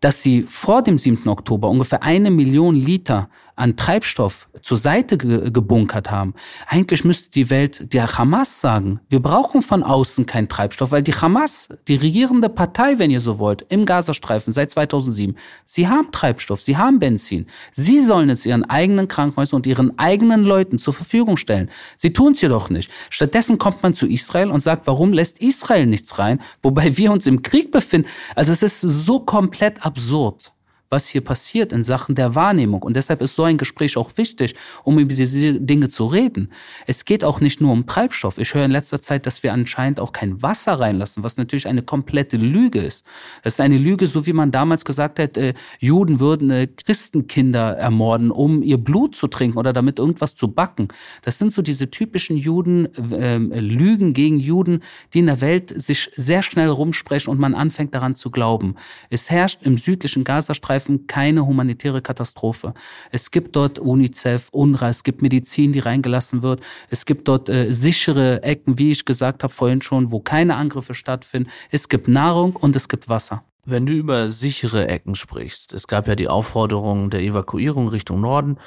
dass 0.01 0.23
sie 0.23 0.43
vor 0.43 0.83
dem 0.83 0.99
7. 0.99 1.29
Oktober 1.29 1.69
ungefähr 1.69 2.03
eine 2.03 2.31
Million 2.31 2.75
Liter 2.75 3.29
an 3.57 3.77
Treibstoff 3.77 4.49
zur 4.63 4.79
Seite 4.79 5.17
ge 5.19 5.51
gebunkert 5.51 6.11
haben. 6.11 6.35
Eigentlich 6.67 7.05
müsste 7.05 7.31
die 7.31 7.51
Welt 7.51 7.93
der 7.93 8.19
Hamas 8.19 8.61
sagen, 8.61 9.01
wir 9.09 9.21
brauchen 9.21 9.63
von 9.63 9.83
außen 9.83 10.27
keinen 10.27 10.49
Treibstoff, 10.49 10.93
weil 10.93 11.03
die 11.03 11.15
Hamas, 11.15 11.69
die 11.89 11.97
regierende 11.97 12.51
Partei, 12.51 12.99
wenn 12.99 13.11
ihr 13.11 13.21
so 13.21 13.39
wollt, 13.39 13.65
im 13.71 13.87
Gazastreifen 13.87 14.53
seit 14.53 14.71
2007, 14.71 15.37
sie 15.65 15.89
haben 15.89 16.13
Treibstoff, 16.13 16.61
sie 16.61 16.77
haben 16.77 16.99
Benzin. 16.99 17.47
Sie 17.73 18.01
sollen 18.01 18.29
es 18.29 18.45
ihren 18.45 18.65
eigenen 18.65 19.09
Krankenhäusern 19.09 19.57
und 19.57 19.67
ihren 19.67 19.99
eigenen 19.99 20.45
Leuten 20.45 20.79
zur 20.79 20.93
Verfügung 20.93 21.39
stellen. 21.39 21.71
Sie 21.97 22.13
tun 22.13 22.33
es 22.33 22.43
jedoch 22.43 22.69
nicht. 22.69 22.91
Stattdessen 23.09 23.59
kommt 23.59 23.83
man 23.83 23.95
zu 23.95 24.07
Israel 24.07 24.51
und 24.51 24.61
sagt, 24.61 24.87
warum 24.87 25.13
lässt 25.13 25.41
Israel 25.41 25.87
nichts 25.87 26.19
rein, 26.19 26.43
wobei 26.63 26.97
wir 26.99 27.11
uns 27.11 27.27
im 27.27 27.43
Krieg 27.43 27.71
befinden. 27.71 28.09
Also 28.35 28.53
es 28.53 28.63
ist 28.63 28.81
so 28.83 29.21
komplett 29.21 29.85
absurd 29.85 30.53
was 30.91 31.09
hier 31.09 31.21
passiert 31.21 31.73
in 31.73 31.83
Sachen 31.83 32.15
der 32.15 32.35
Wahrnehmung. 32.35 32.83
Und 32.83 32.95
deshalb 32.95 33.21
ist 33.21 33.35
so 33.35 33.43
ein 33.43 33.59
Gespräch 33.59 33.97
auch 33.97 34.11
wichtig, 34.17 34.55
um 34.85 34.99
über 34.99 35.15
diese 35.15 35.55
Dinge 35.55 35.89
zu 35.89 36.07
reden. 36.07 36.51
Es 36.87 37.05
geht 37.05 37.25
auch 37.25 37.41
nicht 37.41 37.61
nur 37.61 37.73
um 37.73 37.87
Treibstoff. 37.87 38.39
Ich 38.39 38.55
höre 38.55 38.65
in 38.65 38.71
letzter 38.71 39.01
Zeit, 39.01 39.27
dass 39.27 39.43
wir 39.43 39.53
anscheinend 39.53 39.99
auch 39.99 40.13
kein 40.13 40.43
Wasser 40.43 40.79
reinlassen, 40.79 41.23
was 41.23 41.37
natürlich 41.37 41.67
eine 41.67 41.83
komplette 41.83 42.37
Lüge 42.37 42.81
ist. 42.81 43.05
Das 43.43 43.55
ist 43.55 43.61
eine 43.61 43.79
Lüge, 43.79 44.07
so 44.07 44.27
wie 44.27 44.33
man 44.33 44.51
damals 44.51 44.85
gesagt 44.85 45.19
hat, 45.19 45.37
äh, 45.37 45.55
Juden 45.81 46.21
würden 46.21 46.51
äh, 46.51 46.69
Christenkinder 46.69 47.77
ermorden, 47.77 48.31
um 48.31 48.63
ihr 48.63 48.79
Blut 48.79 49.17
zu 49.17 49.27
trinken 49.27 49.59
oder 49.59 49.73
damit 49.73 49.99
irgendwas 49.99 50.35
zu 50.35 50.49
backen. 50.49 50.89
Das 51.23 51.39
sind 51.39 51.53
so 51.53 51.63
diese 51.63 51.91
typischen 51.91 52.37
Juden, 52.37 52.95
äh, 53.13 53.37
Lügen 53.39 54.15
gegen 54.15 54.39
Juden, 54.39 54.83
die 55.13 55.19
in 55.19 55.27
der 55.27 55.41
Welt 55.41 55.75
sich 55.77 56.11
sehr 56.17 56.43
schnell 56.43 56.69
rumsprechen 56.69 57.31
und 57.31 57.41
man 57.41 57.55
anfängt 57.55 57.95
daran 57.95 58.15
zu 58.15 58.31
glauben. 58.31 58.77
Es 59.11 59.31
herrscht 59.31 59.63
im 59.63 59.79
südlichen 59.79 60.23
Gazastreifen 60.23 60.76
Gazastreifen 60.77 61.07
keine 61.07 61.47
humanitäre 61.47 62.03
Katastrophe. 62.03 62.75
Es 63.11 63.31
gibt 63.31 63.57
dort 63.57 63.79
UNICEF, 63.79 64.49
UNRWA, 64.53 64.89
es 64.89 65.03
gibt 65.03 65.23
Medizin, 65.23 65.73
die 65.73 65.81
reingelassen 65.81 66.43
wird. 66.43 66.61
Es 66.91 67.07
gibt 67.07 67.29
dort 67.29 67.49
äh, 67.49 67.73
sichere 67.73 68.43
Ecken, 68.43 68.79
wie 68.79 68.91
ich 68.91 69.05
gesagt 69.05 69.43
habe 69.43 69.53
vorhin 69.53 69.83
schon, 69.83 70.11
wo 70.13 70.21
keine 70.21 70.57
Angriffe 70.57 70.95
stattfinden. 70.95 71.51
Es 71.71 71.89
gibt 71.89 72.09
Nahrung 72.09 72.57
und 72.57 72.77
es 72.77 72.89
gibt 72.89 73.09
Wasser. 73.09 73.43
Wenn 73.65 73.87
du 73.87 73.93
über 73.93 74.29
sichere 74.31 74.89
Ecken 74.89 75.15
sprichst, 75.15 75.73
es 75.73 75.87
gab 75.89 76.07
ja 76.07 76.15
die 76.15 76.29
Aufforderung 76.29 77.11
der 77.11 77.21
Evakuierung 77.21 77.89
Richtung 77.89 78.21
Norden, 78.21 78.59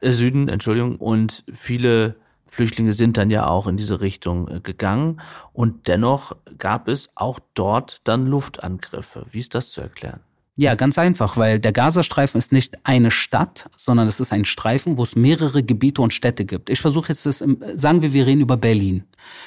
äh, 0.00 0.12
Süden, 0.12 0.48
Entschuldigung, 0.48 0.96
und 0.96 1.44
viele 1.52 2.16
Flüchtlinge 2.46 2.92
sind 2.92 3.16
dann 3.16 3.30
ja 3.30 3.48
auch 3.48 3.66
in 3.66 3.76
diese 3.76 4.00
Richtung 4.00 4.48
äh, 4.48 4.60
gegangen 4.60 5.20
und 5.52 5.88
dennoch 5.88 6.36
gab 6.58 6.88
es 6.88 7.08
auch 7.16 7.40
dort 7.54 8.00
dann 8.04 8.26
Luftangriffe. 8.26 9.26
Wie 9.30 9.40
ist 9.40 9.54
das 9.54 9.70
zu 9.70 9.80
erklären? 9.80 10.20
Ja, 10.56 10.76
ganz 10.76 10.98
einfach, 10.98 11.36
weil 11.36 11.58
der 11.58 11.72
Gazastreifen 11.72 12.38
ist 12.38 12.52
nicht 12.52 12.78
eine 12.84 13.10
Stadt, 13.10 13.68
sondern 13.76 14.06
es 14.06 14.20
ist 14.20 14.32
ein 14.32 14.44
Streifen, 14.44 14.96
wo 14.96 15.02
es 15.02 15.16
mehrere 15.16 15.64
Gebiete 15.64 16.00
und 16.00 16.12
Städte 16.12 16.44
gibt. 16.44 16.70
Ich 16.70 16.80
versuche 16.80 17.08
jetzt 17.08 17.26
das, 17.26 17.38
sagen 17.38 18.02
wir, 18.02 18.12
wir 18.12 18.26
reden 18.26 18.40
über 18.40 18.56
Berlin 18.56 19.02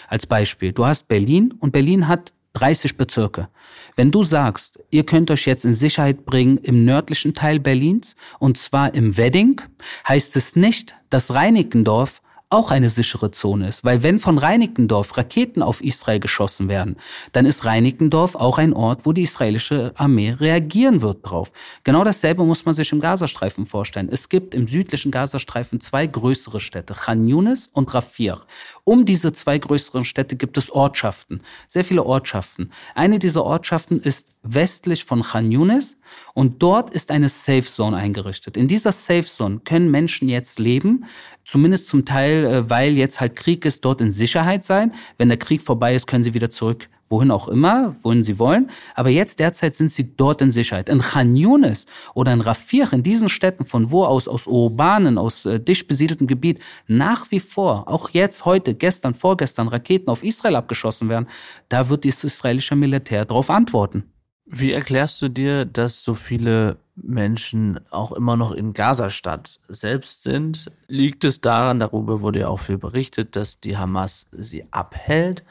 als 0.09 0.25
Beispiel. 0.25 0.73
Du 0.73 0.85
hast 0.85 1.07
Berlin 1.07 1.53
und 1.59 1.71
Berlin 1.71 2.09
hat 2.09 2.33
30 2.53 2.97
Bezirke. 2.97 3.47
Wenn 3.95 4.11
du 4.11 4.23
sagst, 4.23 4.79
ihr 4.89 5.05
könnt 5.05 5.31
euch 5.31 5.45
jetzt 5.45 5.63
in 5.63 5.73
Sicherheit 5.73 6.25
bringen 6.25 6.57
im 6.57 6.83
nördlichen 6.83 7.33
Teil 7.33 7.59
Berlins, 7.59 8.15
und 8.39 8.57
zwar 8.57 8.93
im 8.93 9.15
Wedding, 9.15 9.61
heißt 10.07 10.35
es 10.35 10.55
nicht, 10.57 10.95
dass 11.09 11.33
Reinickendorf 11.33 12.21
auch 12.49 12.71
eine 12.71 12.89
sichere 12.89 13.31
Zone 13.31 13.67
ist. 13.67 13.83
Weil 13.83 14.03
wenn 14.03 14.19
von 14.19 14.37
Reinickendorf 14.37 15.17
Raketen 15.17 15.61
auf 15.61 15.83
Israel 15.83 16.19
geschossen 16.19 16.69
werden, 16.69 16.95
dann 17.33 17.45
ist 17.45 17.65
Reinickendorf 17.65 18.35
auch 18.35 18.57
ein 18.57 18.73
Ort, 18.73 19.05
wo 19.05 19.11
die 19.11 19.23
israelische 19.23 19.91
Armee 19.95 20.31
reagieren 20.31 21.01
wird 21.01 21.29
drauf. 21.29 21.51
Genau 21.83 22.05
dasselbe 22.05 22.45
muss 22.45 22.65
man 22.65 22.73
sich 22.73 22.91
im 22.91 23.01
Gazastreifen 23.01 23.65
vorstellen. 23.65 24.07
Es 24.09 24.29
gibt 24.29 24.53
im 24.55 24.67
südlichen 24.67 25.11
Gazastreifen 25.11 25.81
zwei 25.81 26.07
größere 26.07 26.61
Städte, 26.61 26.93
Khan 26.93 27.27
Yunis 27.27 27.69
und 27.73 27.93
Rafir. 27.93 28.41
Um 28.85 29.03
diese 29.03 29.33
zwei 29.33 29.57
größeren 29.57 30.05
Städte 30.05 30.37
gibt 30.37 30.57
es 30.57 30.71
Ortschaften, 30.71 31.41
sehr 31.67 31.83
viele 31.83 32.05
Ortschaften. 32.05 32.71
Eine 32.95 33.19
dieser 33.19 33.43
Ortschaften 33.43 33.99
ist 33.99 34.27
westlich 34.53 35.05
von 35.05 35.21
Khan 35.21 35.51
Yunis 35.51 35.97
und 36.33 36.61
dort 36.61 36.91
ist 36.91 37.11
eine 37.11 37.29
Safe 37.29 37.63
Zone 37.63 37.97
eingerichtet. 37.97 38.57
In 38.57 38.67
dieser 38.67 38.91
Safe 38.91 39.25
Zone 39.25 39.61
können 39.63 39.91
Menschen 39.91 40.29
jetzt 40.29 40.59
leben, 40.59 41.05
zumindest 41.45 41.87
zum 41.87 42.05
Teil, 42.05 42.45
äh, 42.45 42.69
weil 42.69 42.97
jetzt 42.97 43.19
halt 43.19 43.35
Krieg 43.35 43.65
ist, 43.65 43.85
dort 43.85 44.01
in 44.01 44.11
Sicherheit 44.11 44.63
sein. 44.63 44.93
Wenn 45.17 45.29
der 45.29 45.37
Krieg 45.37 45.61
vorbei 45.61 45.95
ist, 45.95 46.07
können 46.07 46.23
sie 46.23 46.33
wieder 46.33 46.49
zurück 46.49 46.89
wohin 47.09 47.31
auch 47.31 47.47
immer, 47.47 47.95
wohin 48.03 48.23
sie 48.23 48.39
wollen. 48.39 48.69
Aber 48.95 49.09
jetzt 49.09 49.39
derzeit 49.39 49.75
sind 49.75 49.91
sie 49.91 50.15
dort 50.15 50.41
in 50.41 50.51
Sicherheit. 50.51 50.89
In 50.89 50.99
Khan 50.99 51.35
Yunis 51.35 51.85
oder 52.13 52.33
in 52.33 52.41
Rafir, 52.41 52.91
in 52.91 53.03
diesen 53.03 53.29
Städten, 53.29 53.65
von 53.65 53.91
wo 53.91 54.03
aus, 54.03 54.27
aus 54.27 54.47
urbanen, 54.47 55.17
aus 55.17 55.45
äh, 55.45 55.59
dicht 55.59 55.87
besiedeltem 55.87 56.27
Gebiet, 56.27 56.59
nach 56.87 57.31
wie 57.31 57.39
vor, 57.39 57.87
auch 57.87 58.09
jetzt, 58.09 58.45
heute, 58.45 58.73
gestern, 58.73 59.13
vorgestern, 59.13 59.67
Raketen 59.67 60.09
auf 60.09 60.23
Israel 60.23 60.55
abgeschossen 60.55 61.09
werden, 61.09 61.27
da 61.69 61.89
wird 61.89 62.05
das 62.05 62.23
israelische 62.23 62.75
Militär 62.75 63.25
darauf 63.25 63.49
antworten. 63.49 64.03
Wie 64.49 64.71
erklärst 64.71 65.21
du 65.21 65.27
dir, 65.27 65.65
dass 65.65 66.03
so 66.03 66.15
viele 66.15 66.77
Menschen 66.95 67.79
auch 67.91 68.13
immer 68.13 68.37
noch 68.37 68.51
in 68.51 68.73
Gazastadt 68.73 69.59
selbst 69.67 70.23
sind? 70.23 70.71
Liegt 70.87 71.25
es 71.25 71.41
daran, 71.41 71.79
darüber 71.79 72.21
wurde 72.21 72.39
ja 72.39 72.47
auch 72.47 72.61
viel 72.61 72.77
berichtet, 72.77 73.35
dass 73.35 73.59
die 73.59 73.77
Hamas 73.77 74.25
sie 74.31 74.65
abhält? 74.71 75.43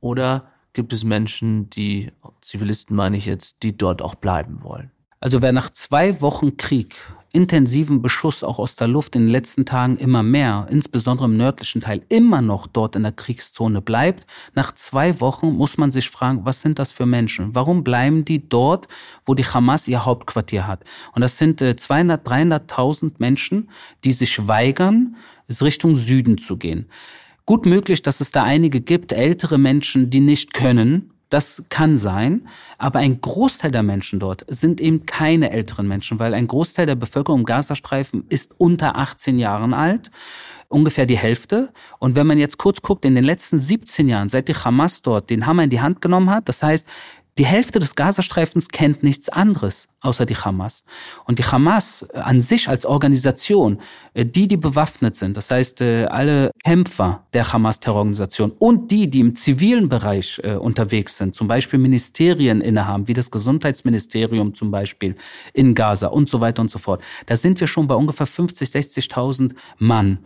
Oder 0.00 0.48
gibt 0.72 0.94
es 0.94 1.04
Menschen, 1.04 1.68
die, 1.70 2.12
Zivilisten 2.40 2.96
meine 2.96 3.18
ich 3.18 3.26
jetzt, 3.26 3.62
die 3.62 3.76
dort 3.76 4.00
auch 4.00 4.14
bleiben 4.14 4.62
wollen? 4.62 4.90
Also 5.20 5.42
wer 5.42 5.52
nach 5.52 5.68
zwei 5.70 6.22
Wochen 6.22 6.56
Krieg, 6.56 6.96
intensiven 7.32 8.02
Beschuss 8.02 8.42
auch 8.42 8.58
aus 8.58 8.76
der 8.76 8.88
Luft 8.88 9.14
in 9.14 9.22
den 9.22 9.30
letzten 9.30 9.64
Tagen 9.64 9.96
immer 9.96 10.22
mehr, 10.22 10.66
insbesondere 10.70 11.26
im 11.26 11.36
nördlichen 11.36 11.80
Teil, 11.80 12.02
immer 12.08 12.42
noch 12.42 12.66
dort 12.66 12.96
in 12.96 13.02
der 13.02 13.12
Kriegszone 13.12 13.80
bleibt, 13.80 14.26
nach 14.54 14.74
zwei 14.74 15.20
Wochen 15.20 15.50
muss 15.52 15.78
man 15.78 15.90
sich 15.90 16.10
fragen, 16.10 16.44
was 16.44 16.60
sind 16.60 16.78
das 16.78 16.90
für 16.90 17.06
Menschen? 17.06 17.54
Warum 17.54 17.84
bleiben 17.84 18.24
die 18.24 18.48
dort, 18.48 18.88
wo 19.26 19.34
die 19.34 19.44
Hamas 19.44 19.86
ihr 19.86 20.04
Hauptquartier 20.04 20.66
hat? 20.66 20.82
Und 21.12 21.22
das 21.22 21.38
sind 21.38 21.60
200, 21.60 22.20
äh, 22.26 22.30
300.000 22.30 23.12
Menschen, 23.18 23.70
die 24.04 24.12
sich 24.12 24.46
weigern, 24.48 25.16
es 25.46 25.62
Richtung 25.62 25.96
Süden 25.96 26.38
zu 26.38 26.56
gehen. 26.56 26.86
Gut 27.46 27.66
möglich, 27.66 28.02
dass 28.02 28.20
es 28.20 28.30
da 28.30 28.42
einige 28.42 28.80
gibt, 28.80 29.12
ältere 29.12 29.58
Menschen, 29.58 30.10
die 30.10 30.20
nicht 30.20 30.54
können, 30.54 31.10
das 31.30 31.64
kann 31.68 31.96
sein, 31.96 32.48
aber 32.76 32.98
ein 32.98 33.20
Großteil 33.20 33.70
der 33.70 33.82
Menschen 33.82 34.18
dort 34.20 34.44
sind 34.48 34.80
eben 34.80 35.06
keine 35.06 35.50
älteren 35.50 35.88
Menschen, 35.88 36.18
weil 36.18 36.34
ein 36.34 36.48
Großteil 36.48 36.86
der 36.86 36.96
Bevölkerung 36.96 37.40
im 37.40 37.46
Gazastreifen 37.46 38.24
ist 38.28 38.52
unter 38.58 38.96
18 38.96 39.38
Jahren 39.38 39.72
alt, 39.72 40.10
ungefähr 40.68 41.06
die 41.06 41.16
Hälfte. 41.16 41.72
Und 41.98 42.16
wenn 42.16 42.26
man 42.26 42.38
jetzt 42.38 42.58
kurz 42.58 42.82
guckt, 42.82 43.04
in 43.04 43.14
den 43.14 43.24
letzten 43.24 43.58
17 43.58 44.08
Jahren, 44.08 44.28
seit 44.28 44.48
die 44.48 44.54
Hamas 44.54 45.02
dort 45.02 45.30
den 45.30 45.46
Hammer 45.46 45.64
in 45.64 45.70
die 45.70 45.80
Hand 45.80 46.00
genommen 46.00 46.30
hat, 46.30 46.48
das 46.48 46.62
heißt, 46.62 46.86
die 47.38 47.46
Hälfte 47.46 47.78
des 47.78 47.94
Gazastreifens 47.94 48.68
kennt 48.68 49.02
nichts 49.02 49.28
anderes 49.28 49.88
außer 50.00 50.26
die 50.26 50.36
Hamas. 50.36 50.82
Und 51.26 51.38
die 51.38 51.44
Hamas 51.44 52.06
äh, 52.12 52.18
an 52.18 52.40
sich 52.40 52.68
als 52.68 52.86
Organisation, 52.86 53.80
äh, 54.14 54.24
die, 54.24 54.48
die 54.48 54.56
bewaffnet 54.56 55.16
sind, 55.16 55.36
das 55.36 55.50
heißt 55.50 55.80
äh, 55.82 56.06
alle 56.06 56.50
Kämpfer 56.64 57.24
der 57.32 57.52
Hamas-Terrororganisation 57.52 58.52
und 58.58 58.90
die, 58.90 59.10
die 59.10 59.20
im 59.20 59.36
zivilen 59.36 59.88
Bereich 59.88 60.42
unterwegs 60.60 61.16
sind, 61.16 61.34
zum 61.34 61.48
Beispiel 61.48 61.78
Ministerien 61.78 62.60
innehaben, 62.60 63.08
wie 63.08 63.14
das 63.14 63.30
Gesundheitsministerium 63.30 64.54
zum 64.54 64.70
Beispiel 64.70 65.16
in 65.52 65.74
Gaza 65.74 66.08
und 66.08 66.28
so 66.28 66.40
weiter 66.40 66.62
und 66.62 66.70
so 66.70 66.78
fort, 66.78 67.02
da 67.26 67.36
sind 67.36 67.60
wir 67.60 67.66
schon 67.66 67.86
bei 67.86 67.94
ungefähr 67.94 68.26
50, 68.26 68.68
60.000 68.68 69.54
Mann 69.78 70.18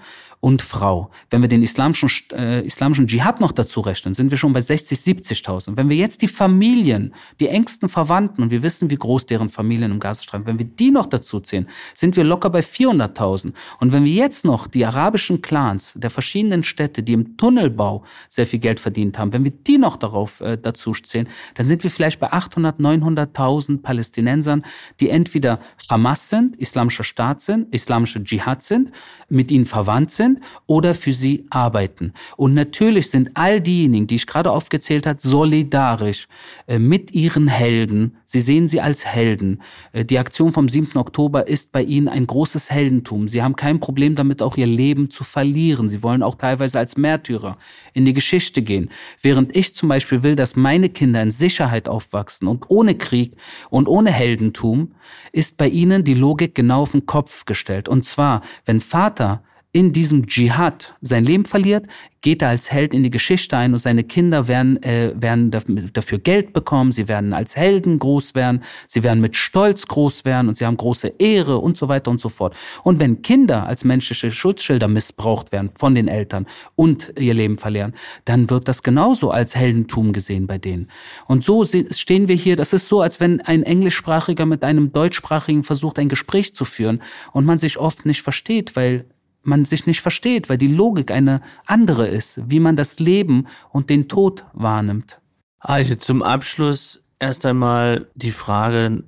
und 0.44 0.60
Frau. 0.60 1.10
Wenn 1.30 1.40
wir 1.40 1.48
den 1.48 1.62
islamischen, 1.62 2.10
äh, 2.32 2.60
islamischen 2.66 3.06
Dschihad 3.06 3.40
noch 3.40 3.50
dazu 3.50 3.80
rechnen, 3.80 4.12
sind 4.12 4.30
wir 4.30 4.36
schon 4.36 4.52
bei 4.52 4.60
60, 4.60 4.98
70.000. 4.98 5.78
Wenn 5.78 5.88
wir 5.88 5.96
jetzt 5.96 6.20
die 6.20 6.28
Familien, 6.28 7.14
die 7.40 7.48
engsten 7.48 7.88
Verwandten, 7.88 8.42
und 8.42 8.50
wir 8.50 8.62
wissen, 8.62 8.90
wie 8.90 8.96
groß 8.96 9.24
deren 9.24 9.48
Familien 9.48 9.63
Familien 9.64 9.92
im 9.92 9.98
Gazastreifen. 9.98 10.46
Wenn 10.46 10.58
wir 10.58 10.66
die 10.66 10.90
noch 10.90 11.06
dazu 11.06 11.40
zählen, 11.40 11.66
sind 11.94 12.16
wir 12.16 12.24
locker 12.24 12.50
bei 12.50 12.60
400.000. 12.60 13.54
Und 13.80 13.92
wenn 13.92 14.04
wir 14.04 14.12
jetzt 14.12 14.44
noch 14.44 14.66
die 14.66 14.84
arabischen 14.84 15.40
Clans 15.40 15.94
der 15.96 16.10
verschiedenen 16.10 16.64
Städte, 16.64 17.02
die 17.02 17.14
im 17.14 17.38
Tunnelbau 17.38 18.04
sehr 18.28 18.46
viel 18.46 18.58
Geld 18.58 18.78
verdient 18.78 19.18
haben, 19.18 19.32
wenn 19.32 19.44
wir 19.44 19.52
die 19.52 19.78
noch 19.78 19.96
darauf 19.96 20.42
äh, 20.42 20.58
dazu 20.58 20.92
zählen, 20.92 21.28
dann 21.54 21.64
sind 21.64 21.82
wir 21.82 21.90
vielleicht 21.90 22.20
bei 22.20 22.30
800, 22.30 22.78
900.000 22.78 23.80
Palästinensern, 23.80 24.64
die 25.00 25.08
entweder 25.08 25.60
Hamas 25.88 26.28
sind, 26.28 26.56
islamischer 26.56 27.04
Staat 27.04 27.40
sind, 27.40 27.72
islamische 27.74 28.22
Dschihad 28.22 28.62
sind, 28.62 28.90
mit 29.30 29.50
ihnen 29.50 29.64
verwandt 29.64 30.10
sind 30.10 30.40
oder 30.66 30.94
für 30.94 31.14
sie 31.14 31.46
arbeiten. 31.48 32.12
Und 32.36 32.52
natürlich 32.52 33.08
sind 33.08 33.30
all 33.32 33.62
diejenigen, 33.62 34.06
die 34.06 34.16
ich 34.16 34.26
gerade 34.26 34.50
aufgezählt 34.50 35.06
habe, 35.06 35.18
solidarisch 35.22 36.28
äh, 36.66 36.78
mit 36.78 37.12
ihren 37.12 37.48
Helden. 37.48 38.18
Sie 38.26 38.42
sehen 38.42 38.68
sie 38.68 38.82
als 38.82 39.06
Helden. 39.06 39.53
Äh, 39.92 40.04
die 40.04 40.18
Aktion 40.18 40.52
vom 40.52 40.68
7. 40.68 40.96
Oktober 40.96 41.46
ist 41.46 41.72
bei 41.72 41.82
ihnen 41.82 42.08
ein 42.08 42.26
großes 42.26 42.70
Heldentum. 42.70 43.28
Sie 43.28 43.42
haben 43.42 43.56
kein 43.56 43.80
Problem 43.80 44.14
damit, 44.14 44.42
auch 44.42 44.56
ihr 44.56 44.66
Leben 44.66 45.10
zu 45.10 45.24
verlieren. 45.24 45.88
Sie 45.88 46.02
wollen 46.02 46.22
auch 46.22 46.34
teilweise 46.34 46.78
als 46.78 46.96
Märtyrer 46.96 47.56
in 47.92 48.04
die 48.04 48.12
Geschichte 48.12 48.62
gehen. 48.62 48.90
Während 49.22 49.54
ich 49.56 49.74
zum 49.74 49.88
Beispiel 49.88 50.22
will, 50.22 50.36
dass 50.36 50.56
meine 50.56 50.88
Kinder 50.88 51.22
in 51.22 51.30
Sicherheit 51.30 51.88
aufwachsen 51.88 52.48
und 52.48 52.64
ohne 52.68 52.94
Krieg 52.94 53.36
und 53.70 53.88
ohne 53.88 54.10
Heldentum, 54.10 54.94
ist 55.32 55.56
bei 55.56 55.68
ihnen 55.68 56.04
die 56.04 56.14
Logik 56.14 56.54
genau 56.54 56.82
auf 56.82 56.92
den 56.92 57.06
Kopf 57.06 57.44
gestellt. 57.44 57.88
Und 57.88 58.04
zwar, 58.04 58.42
wenn 58.64 58.80
Vater 58.80 59.42
in 59.74 59.92
diesem 59.92 60.28
Dschihad 60.28 60.94
sein 61.00 61.24
Leben 61.24 61.44
verliert, 61.44 61.86
geht 62.20 62.42
er 62.42 62.48
als 62.48 62.70
Held 62.70 62.94
in 62.94 63.02
die 63.02 63.10
Geschichte 63.10 63.56
ein 63.56 63.72
und 63.72 63.80
seine 63.80 64.04
Kinder 64.04 64.46
werden, 64.46 64.80
äh, 64.84 65.12
werden 65.16 65.50
dafür 65.50 66.20
Geld 66.20 66.52
bekommen, 66.52 66.92
sie 66.92 67.08
werden 67.08 67.32
als 67.32 67.56
Helden 67.56 67.98
groß 67.98 68.36
werden, 68.36 68.62
sie 68.86 69.02
werden 69.02 69.20
mit 69.20 69.34
Stolz 69.34 69.86
groß 69.88 70.24
werden 70.24 70.48
und 70.48 70.56
sie 70.56 70.64
haben 70.64 70.76
große 70.76 71.14
Ehre 71.18 71.58
und 71.58 71.76
so 71.76 71.88
weiter 71.88 72.12
und 72.12 72.20
so 72.20 72.28
fort. 72.28 72.54
Und 72.84 73.00
wenn 73.00 73.22
Kinder 73.22 73.66
als 73.66 73.82
menschliche 73.82 74.30
Schutzschilder 74.30 74.86
missbraucht 74.86 75.50
werden 75.50 75.70
von 75.74 75.96
den 75.96 76.06
Eltern 76.06 76.46
und 76.76 77.12
ihr 77.18 77.34
Leben 77.34 77.58
verlieren, 77.58 77.94
dann 78.24 78.50
wird 78.50 78.68
das 78.68 78.84
genauso 78.84 79.32
als 79.32 79.56
Heldentum 79.56 80.12
gesehen 80.12 80.46
bei 80.46 80.56
denen. 80.56 80.88
Und 81.26 81.42
so 81.42 81.64
stehen 81.64 82.28
wir 82.28 82.36
hier, 82.36 82.54
das 82.54 82.72
ist 82.72 82.86
so, 82.86 83.00
als 83.00 83.18
wenn 83.18 83.40
ein 83.40 83.64
Englischsprachiger 83.64 84.46
mit 84.46 84.62
einem 84.62 84.92
Deutschsprachigen 84.92 85.64
versucht, 85.64 85.98
ein 85.98 86.08
Gespräch 86.08 86.54
zu 86.54 86.64
führen 86.64 87.02
und 87.32 87.44
man 87.44 87.58
sich 87.58 87.76
oft 87.76 88.06
nicht 88.06 88.22
versteht, 88.22 88.76
weil 88.76 89.04
man 89.46 89.64
sich 89.64 89.86
nicht 89.86 90.00
versteht, 90.00 90.48
weil 90.48 90.58
die 90.58 90.68
Logik 90.68 91.10
eine 91.10 91.40
andere 91.66 92.06
ist, 92.08 92.40
wie 92.46 92.60
man 92.60 92.76
das 92.76 92.98
Leben 92.98 93.46
und 93.70 93.90
den 93.90 94.08
Tod 94.08 94.44
wahrnimmt. 94.52 95.20
Also 95.58 95.94
zum 95.94 96.22
Abschluss 96.22 97.02
erst 97.18 97.46
einmal 97.46 98.08
die 98.14 98.30
Frage, 98.30 99.04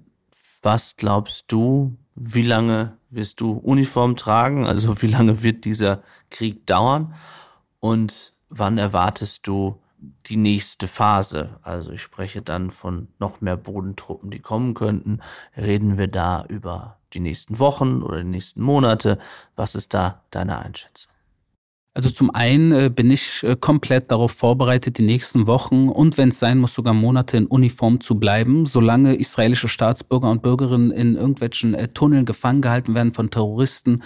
was 0.62 0.97
glaubst 0.97 1.53
du, 1.53 1.97
wie 2.14 2.43
lange 2.43 2.97
wirst 3.11 3.41
du 3.41 3.53
Uniform 3.53 4.16
tragen? 4.16 4.66
Also 4.66 5.01
wie 5.03 5.07
lange 5.07 5.43
wird 5.43 5.64
dieser 5.64 6.03
Krieg 6.30 6.66
dauern? 6.66 7.14
Und 7.80 8.32
wann 8.49 8.78
erwartest 8.78 9.47
du 9.47 9.80
die 10.26 10.36
nächste 10.36 10.88
Phase? 10.88 11.59
Also 11.62 11.92
ich 11.92 12.02
spreche 12.02 12.42
dann 12.42 12.70
von 12.70 13.09
noch 13.18 13.40
mehr 13.40 13.57
Bodentruppen, 13.57 14.30
die 14.30 14.40
kommen 14.40 14.74
könnten. 14.74 15.20
Reden 15.57 15.98
wir 15.98 16.09
da 16.09 16.44
über 16.48 16.98
die 17.12 17.20
nächsten 17.20 17.59
Wochen 17.59 18.02
oder 18.02 18.18
die 18.18 18.24
nächsten 18.24 18.62
Monate? 18.62 19.18
Was 19.57 19.74
ist 19.74 19.94
da 19.94 20.22
deine 20.30 20.59
Einschätzung? 20.59 21.15
Also 21.97 22.11
zum 22.11 22.28
einen 22.30 22.72
äh, 22.72 22.90
bin 22.94 23.11
ich 23.11 23.42
äh, 23.42 23.57
komplett 23.59 24.11
darauf 24.11 24.32
vorbereitet, 24.32 24.99
die 24.99 25.03
nächsten 25.03 25.47
Wochen 25.47 25.88
und 25.88 26.18
wenn 26.18 26.28
es 26.28 26.38
sein 26.38 26.59
muss, 26.59 26.74
sogar 26.74 26.92
Monate 26.92 27.38
in 27.38 27.47
Uniform 27.47 28.03
zu 28.03 28.16
bleiben, 28.16 28.66
solange 28.66 29.14
israelische 29.14 29.68
Staatsbürger 29.68 30.30
und 30.30 30.42
Bürgerinnen 30.42 30.90
in 30.90 31.16
irgendwelchen 31.16 31.72
äh, 31.72 31.88
Tunneln 31.88 32.26
gefangen 32.26 32.61
gehalten 32.61 32.94
werden 32.94 33.14
von 33.14 33.30
Terroristen. 33.30 34.03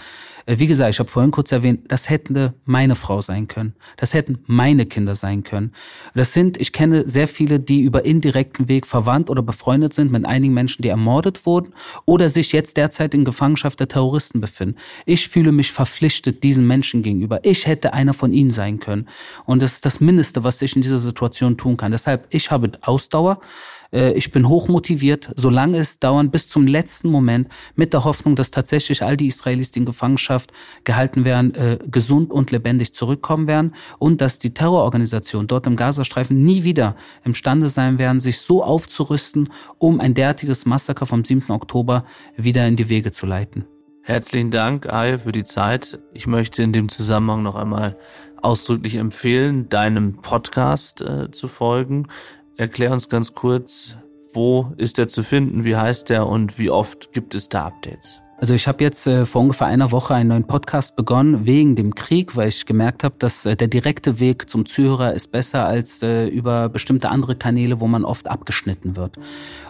Wie 0.47 0.67
gesagt, 0.67 0.93
ich 0.93 0.99
habe 0.99 1.09
vorhin 1.09 1.31
kurz 1.31 1.51
erwähnt, 1.51 1.81
das 1.89 2.09
hätte 2.09 2.53
meine 2.63 2.95
Frau 2.95 3.19
sein 3.19 3.49
können. 3.49 3.73
Das 3.97 4.13
hätten 4.13 4.39
meine 4.47 4.85
Kinder 4.85 5.15
sein 5.15 5.43
können. 5.43 5.73
Das 6.15 6.31
sind, 6.31 6.61
ich 6.61 6.71
kenne 6.71 7.09
sehr 7.09 7.27
viele, 7.27 7.59
die 7.59 7.81
über 7.81 8.05
indirekten 8.05 8.69
Weg 8.69 8.87
verwandt 8.87 9.29
oder 9.29 9.41
befreundet 9.41 9.93
sind 9.93 10.13
mit 10.13 10.25
einigen 10.25 10.53
Menschen, 10.53 10.81
die 10.81 10.87
ermordet 10.87 11.45
wurden 11.45 11.73
oder 12.05 12.29
sich 12.29 12.53
jetzt 12.53 12.77
derzeit 12.77 13.13
in 13.13 13.25
Gefangenschaft 13.25 13.81
der 13.81 13.89
Terroristen 13.89 14.39
befinden. 14.39 14.77
Ich 15.05 15.27
fühle 15.27 15.51
mich 15.51 15.73
verpflichtet 15.73 16.41
diesen 16.43 16.65
Menschen 16.65 17.03
gegenüber. 17.03 17.41
Ich 17.43 17.67
hätte 17.67 17.80
hätte 17.81 17.93
einer 17.93 18.13
von 18.13 18.31
ihnen 18.31 18.51
sein 18.51 18.79
können. 18.79 19.07
Und 19.45 19.61
das 19.61 19.73
ist 19.73 19.85
das 19.85 19.99
Mindeste, 19.99 20.43
was 20.43 20.61
ich 20.61 20.75
in 20.75 20.83
dieser 20.83 20.97
Situation 20.97 21.57
tun 21.57 21.77
kann. 21.77 21.91
Deshalb, 21.91 22.27
ich 22.29 22.51
habe 22.51 22.71
Ausdauer. 22.81 23.39
Äh, 23.91 24.13
ich 24.13 24.31
bin 24.31 24.47
hochmotiviert, 24.47 25.31
solange 25.35 25.79
es 25.79 25.99
dauern, 25.99 26.29
bis 26.29 26.47
zum 26.47 26.67
letzten 26.67 27.09
Moment, 27.09 27.47
mit 27.75 27.93
der 27.93 28.03
Hoffnung, 28.03 28.35
dass 28.35 28.51
tatsächlich 28.51 29.01
all 29.01 29.17
die 29.17 29.27
Israelis, 29.27 29.71
die 29.71 29.79
in 29.79 29.85
Gefangenschaft 29.85 30.53
gehalten 30.83 31.25
werden, 31.25 31.55
äh, 31.55 31.79
gesund 31.89 32.31
und 32.31 32.51
lebendig 32.51 32.93
zurückkommen 32.93 33.47
werden 33.47 33.73
und 33.97 34.21
dass 34.21 34.37
die 34.37 34.53
Terrororganisationen 34.53 35.47
dort 35.47 35.65
im 35.65 35.75
Gazastreifen 35.75 36.43
nie 36.43 36.63
wieder 36.63 36.95
imstande 37.23 37.67
sein 37.67 37.97
werden, 37.97 38.19
sich 38.19 38.37
so 38.37 38.63
aufzurüsten, 38.63 39.49
um 39.79 39.99
ein 39.99 40.13
derartiges 40.13 40.67
Massaker 40.67 41.07
vom 41.07 41.25
7. 41.25 41.51
Oktober 41.51 42.05
wieder 42.37 42.67
in 42.67 42.75
die 42.75 42.89
Wege 42.89 43.11
zu 43.11 43.25
leiten. 43.25 43.65
Herzlichen 44.03 44.49
Dank, 44.49 44.91
Aye, 44.91 45.19
für 45.19 45.31
die 45.31 45.43
Zeit. 45.43 45.99
Ich 46.13 46.25
möchte 46.25 46.63
in 46.63 46.73
dem 46.73 46.89
Zusammenhang 46.89 47.43
noch 47.43 47.55
einmal 47.55 47.97
ausdrücklich 48.41 48.95
empfehlen, 48.95 49.69
deinem 49.69 50.17
Podcast 50.21 51.01
äh, 51.01 51.29
zu 51.29 51.47
folgen. 51.47 52.07
Erklär 52.57 52.93
uns 52.93 53.09
ganz 53.09 53.35
kurz, 53.35 53.95
wo 54.33 54.73
ist 54.77 54.97
er 54.97 55.07
zu 55.07 55.21
finden, 55.21 55.65
wie 55.65 55.75
heißt 55.75 56.09
er 56.09 56.25
und 56.25 56.57
wie 56.57 56.71
oft 56.71 57.13
gibt 57.13 57.35
es 57.35 57.47
da 57.47 57.67
Updates? 57.67 58.21
Also 58.41 58.55
ich 58.55 58.67
habe 58.67 58.83
jetzt 58.83 59.05
äh, 59.05 59.27
vor 59.27 59.43
ungefähr 59.43 59.67
einer 59.67 59.91
Woche 59.91 60.15
einen 60.15 60.29
neuen 60.29 60.47
Podcast 60.47 60.95
begonnen 60.95 61.45
wegen 61.45 61.75
dem 61.75 61.93
Krieg, 61.93 62.35
weil 62.35 62.47
ich 62.47 62.65
gemerkt 62.65 63.03
habe, 63.03 63.13
dass 63.19 63.45
äh, 63.45 63.55
der 63.55 63.67
direkte 63.67 64.19
Weg 64.19 64.49
zum 64.49 64.65
Zuhörer 64.65 65.13
ist 65.13 65.31
besser 65.31 65.67
als 65.67 66.01
äh, 66.01 66.25
über 66.25 66.67
bestimmte 66.67 67.09
andere 67.09 67.35
Kanäle, 67.35 67.79
wo 67.79 67.85
man 67.85 68.03
oft 68.03 68.27
abgeschnitten 68.27 68.95
wird. 68.95 69.19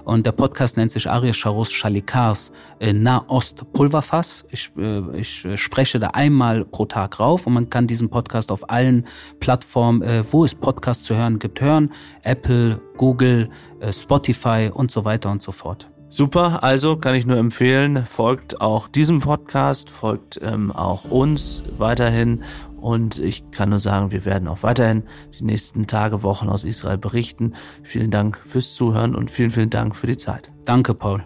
Und 0.06 0.26
der 0.26 0.32
Podcast 0.32 0.78
nennt 0.78 0.94
sich 0.94 1.10
Arias 1.10 1.36
Sharos 1.36 1.70
Shalikars 1.70 2.54
äh, 2.80 2.94
Nahost 2.94 3.70
Pulverfass. 3.74 4.46
Ich, 4.52 4.72
äh, 4.78 5.20
ich 5.20 5.44
äh, 5.44 5.58
spreche 5.58 6.00
da 6.00 6.12
einmal 6.12 6.64
pro 6.64 6.86
Tag 6.86 7.20
rauf 7.20 7.46
und 7.48 7.52
man 7.52 7.70
kann 7.70 7.88
diesen 7.88 8.10
Podcast 8.10 8.54
auf 8.54 8.70
allen 8.70 9.06
Plattformen, 9.42 10.24
wo 10.32 10.46
es 10.46 10.56
Podcasts 10.56 11.04
zu 11.04 11.18
hören 11.18 11.40
gibt, 11.40 11.60
hören. 11.60 11.92
Apple, 12.24 12.80
Google, 12.96 13.50
Spotify 13.92 14.72
und 14.74 14.92
so 14.92 15.04
weiter 15.04 15.30
und 15.30 15.42
so 15.42 15.52
fort. 15.52 15.92
Super, 16.14 16.62
also 16.62 16.98
kann 16.98 17.16
ich 17.16 17.26
nur 17.26 17.38
empfehlen, 17.38 18.06
folgt 18.06 18.60
auch 18.60 18.90
diesem 18.90 19.22
Podcast, 19.22 19.90
folgt 19.90 20.38
ähm, 20.44 20.70
auch 20.70 21.06
uns 21.06 21.64
weiterhin 21.78 22.44
und 22.76 23.18
ich 23.18 23.50
kann 23.52 23.70
nur 23.70 23.80
sagen, 23.80 24.12
wir 24.12 24.26
werden 24.26 24.50
auch 24.50 24.62
weiterhin 24.62 25.04
die 25.40 25.46
nächsten 25.46 25.88
Tage, 25.88 26.22
Wochen 26.22 26.50
aus 26.50 26.66
Israel 26.66 26.98
berichten. 26.98 27.54
Vielen 27.82 28.12
Dank 28.12 28.38
fürs 28.46 28.76
Zuhören 28.76 29.16
und 29.16 29.32
vielen, 29.32 29.52
vielen 29.52 29.70
Dank 29.70 29.96
für 29.96 30.06
die 30.06 30.18
Zeit. 30.18 30.52
Danke, 30.66 30.94
Paul. 30.94 31.24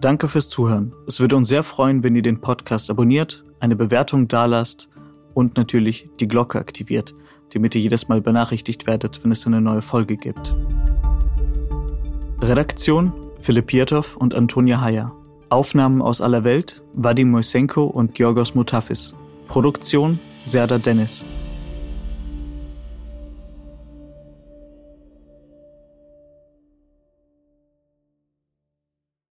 Danke 0.00 0.26
fürs 0.26 0.48
Zuhören. 0.48 0.92
Es 1.06 1.20
würde 1.20 1.36
uns 1.36 1.46
sehr 1.46 1.62
freuen, 1.62 2.02
wenn 2.02 2.16
ihr 2.16 2.22
den 2.22 2.40
Podcast 2.40 2.90
abonniert, 2.90 3.44
eine 3.60 3.76
Bewertung 3.76 4.26
dalasst 4.26 4.88
und 5.32 5.56
natürlich 5.56 6.10
die 6.18 6.26
Glocke 6.26 6.58
aktiviert, 6.58 7.14
damit 7.54 7.76
ihr 7.76 7.82
jedes 7.82 8.08
Mal 8.08 8.20
benachrichtigt 8.20 8.88
werdet, 8.88 9.22
wenn 9.22 9.30
es 9.30 9.46
eine 9.46 9.60
neue 9.60 9.80
Folge 9.80 10.16
gibt. 10.16 10.56
Redaktion 12.42 13.12
Philipp 13.46 13.66
Pietow 13.66 14.16
und 14.16 14.34
Antonia 14.34 14.80
Heyer. 14.80 15.12
Aufnahmen 15.50 16.02
aus 16.02 16.20
aller 16.20 16.42
Welt 16.42 16.82
Vadim 16.94 17.30
Moisenko 17.30 17.84
und 17.84 18.12
Georgos 18.12 18.56
Mutafis. 18.56 19.14
Produktion 19.46 20.18
Serda 20.44 20.78
Dennis. 20.78 21.24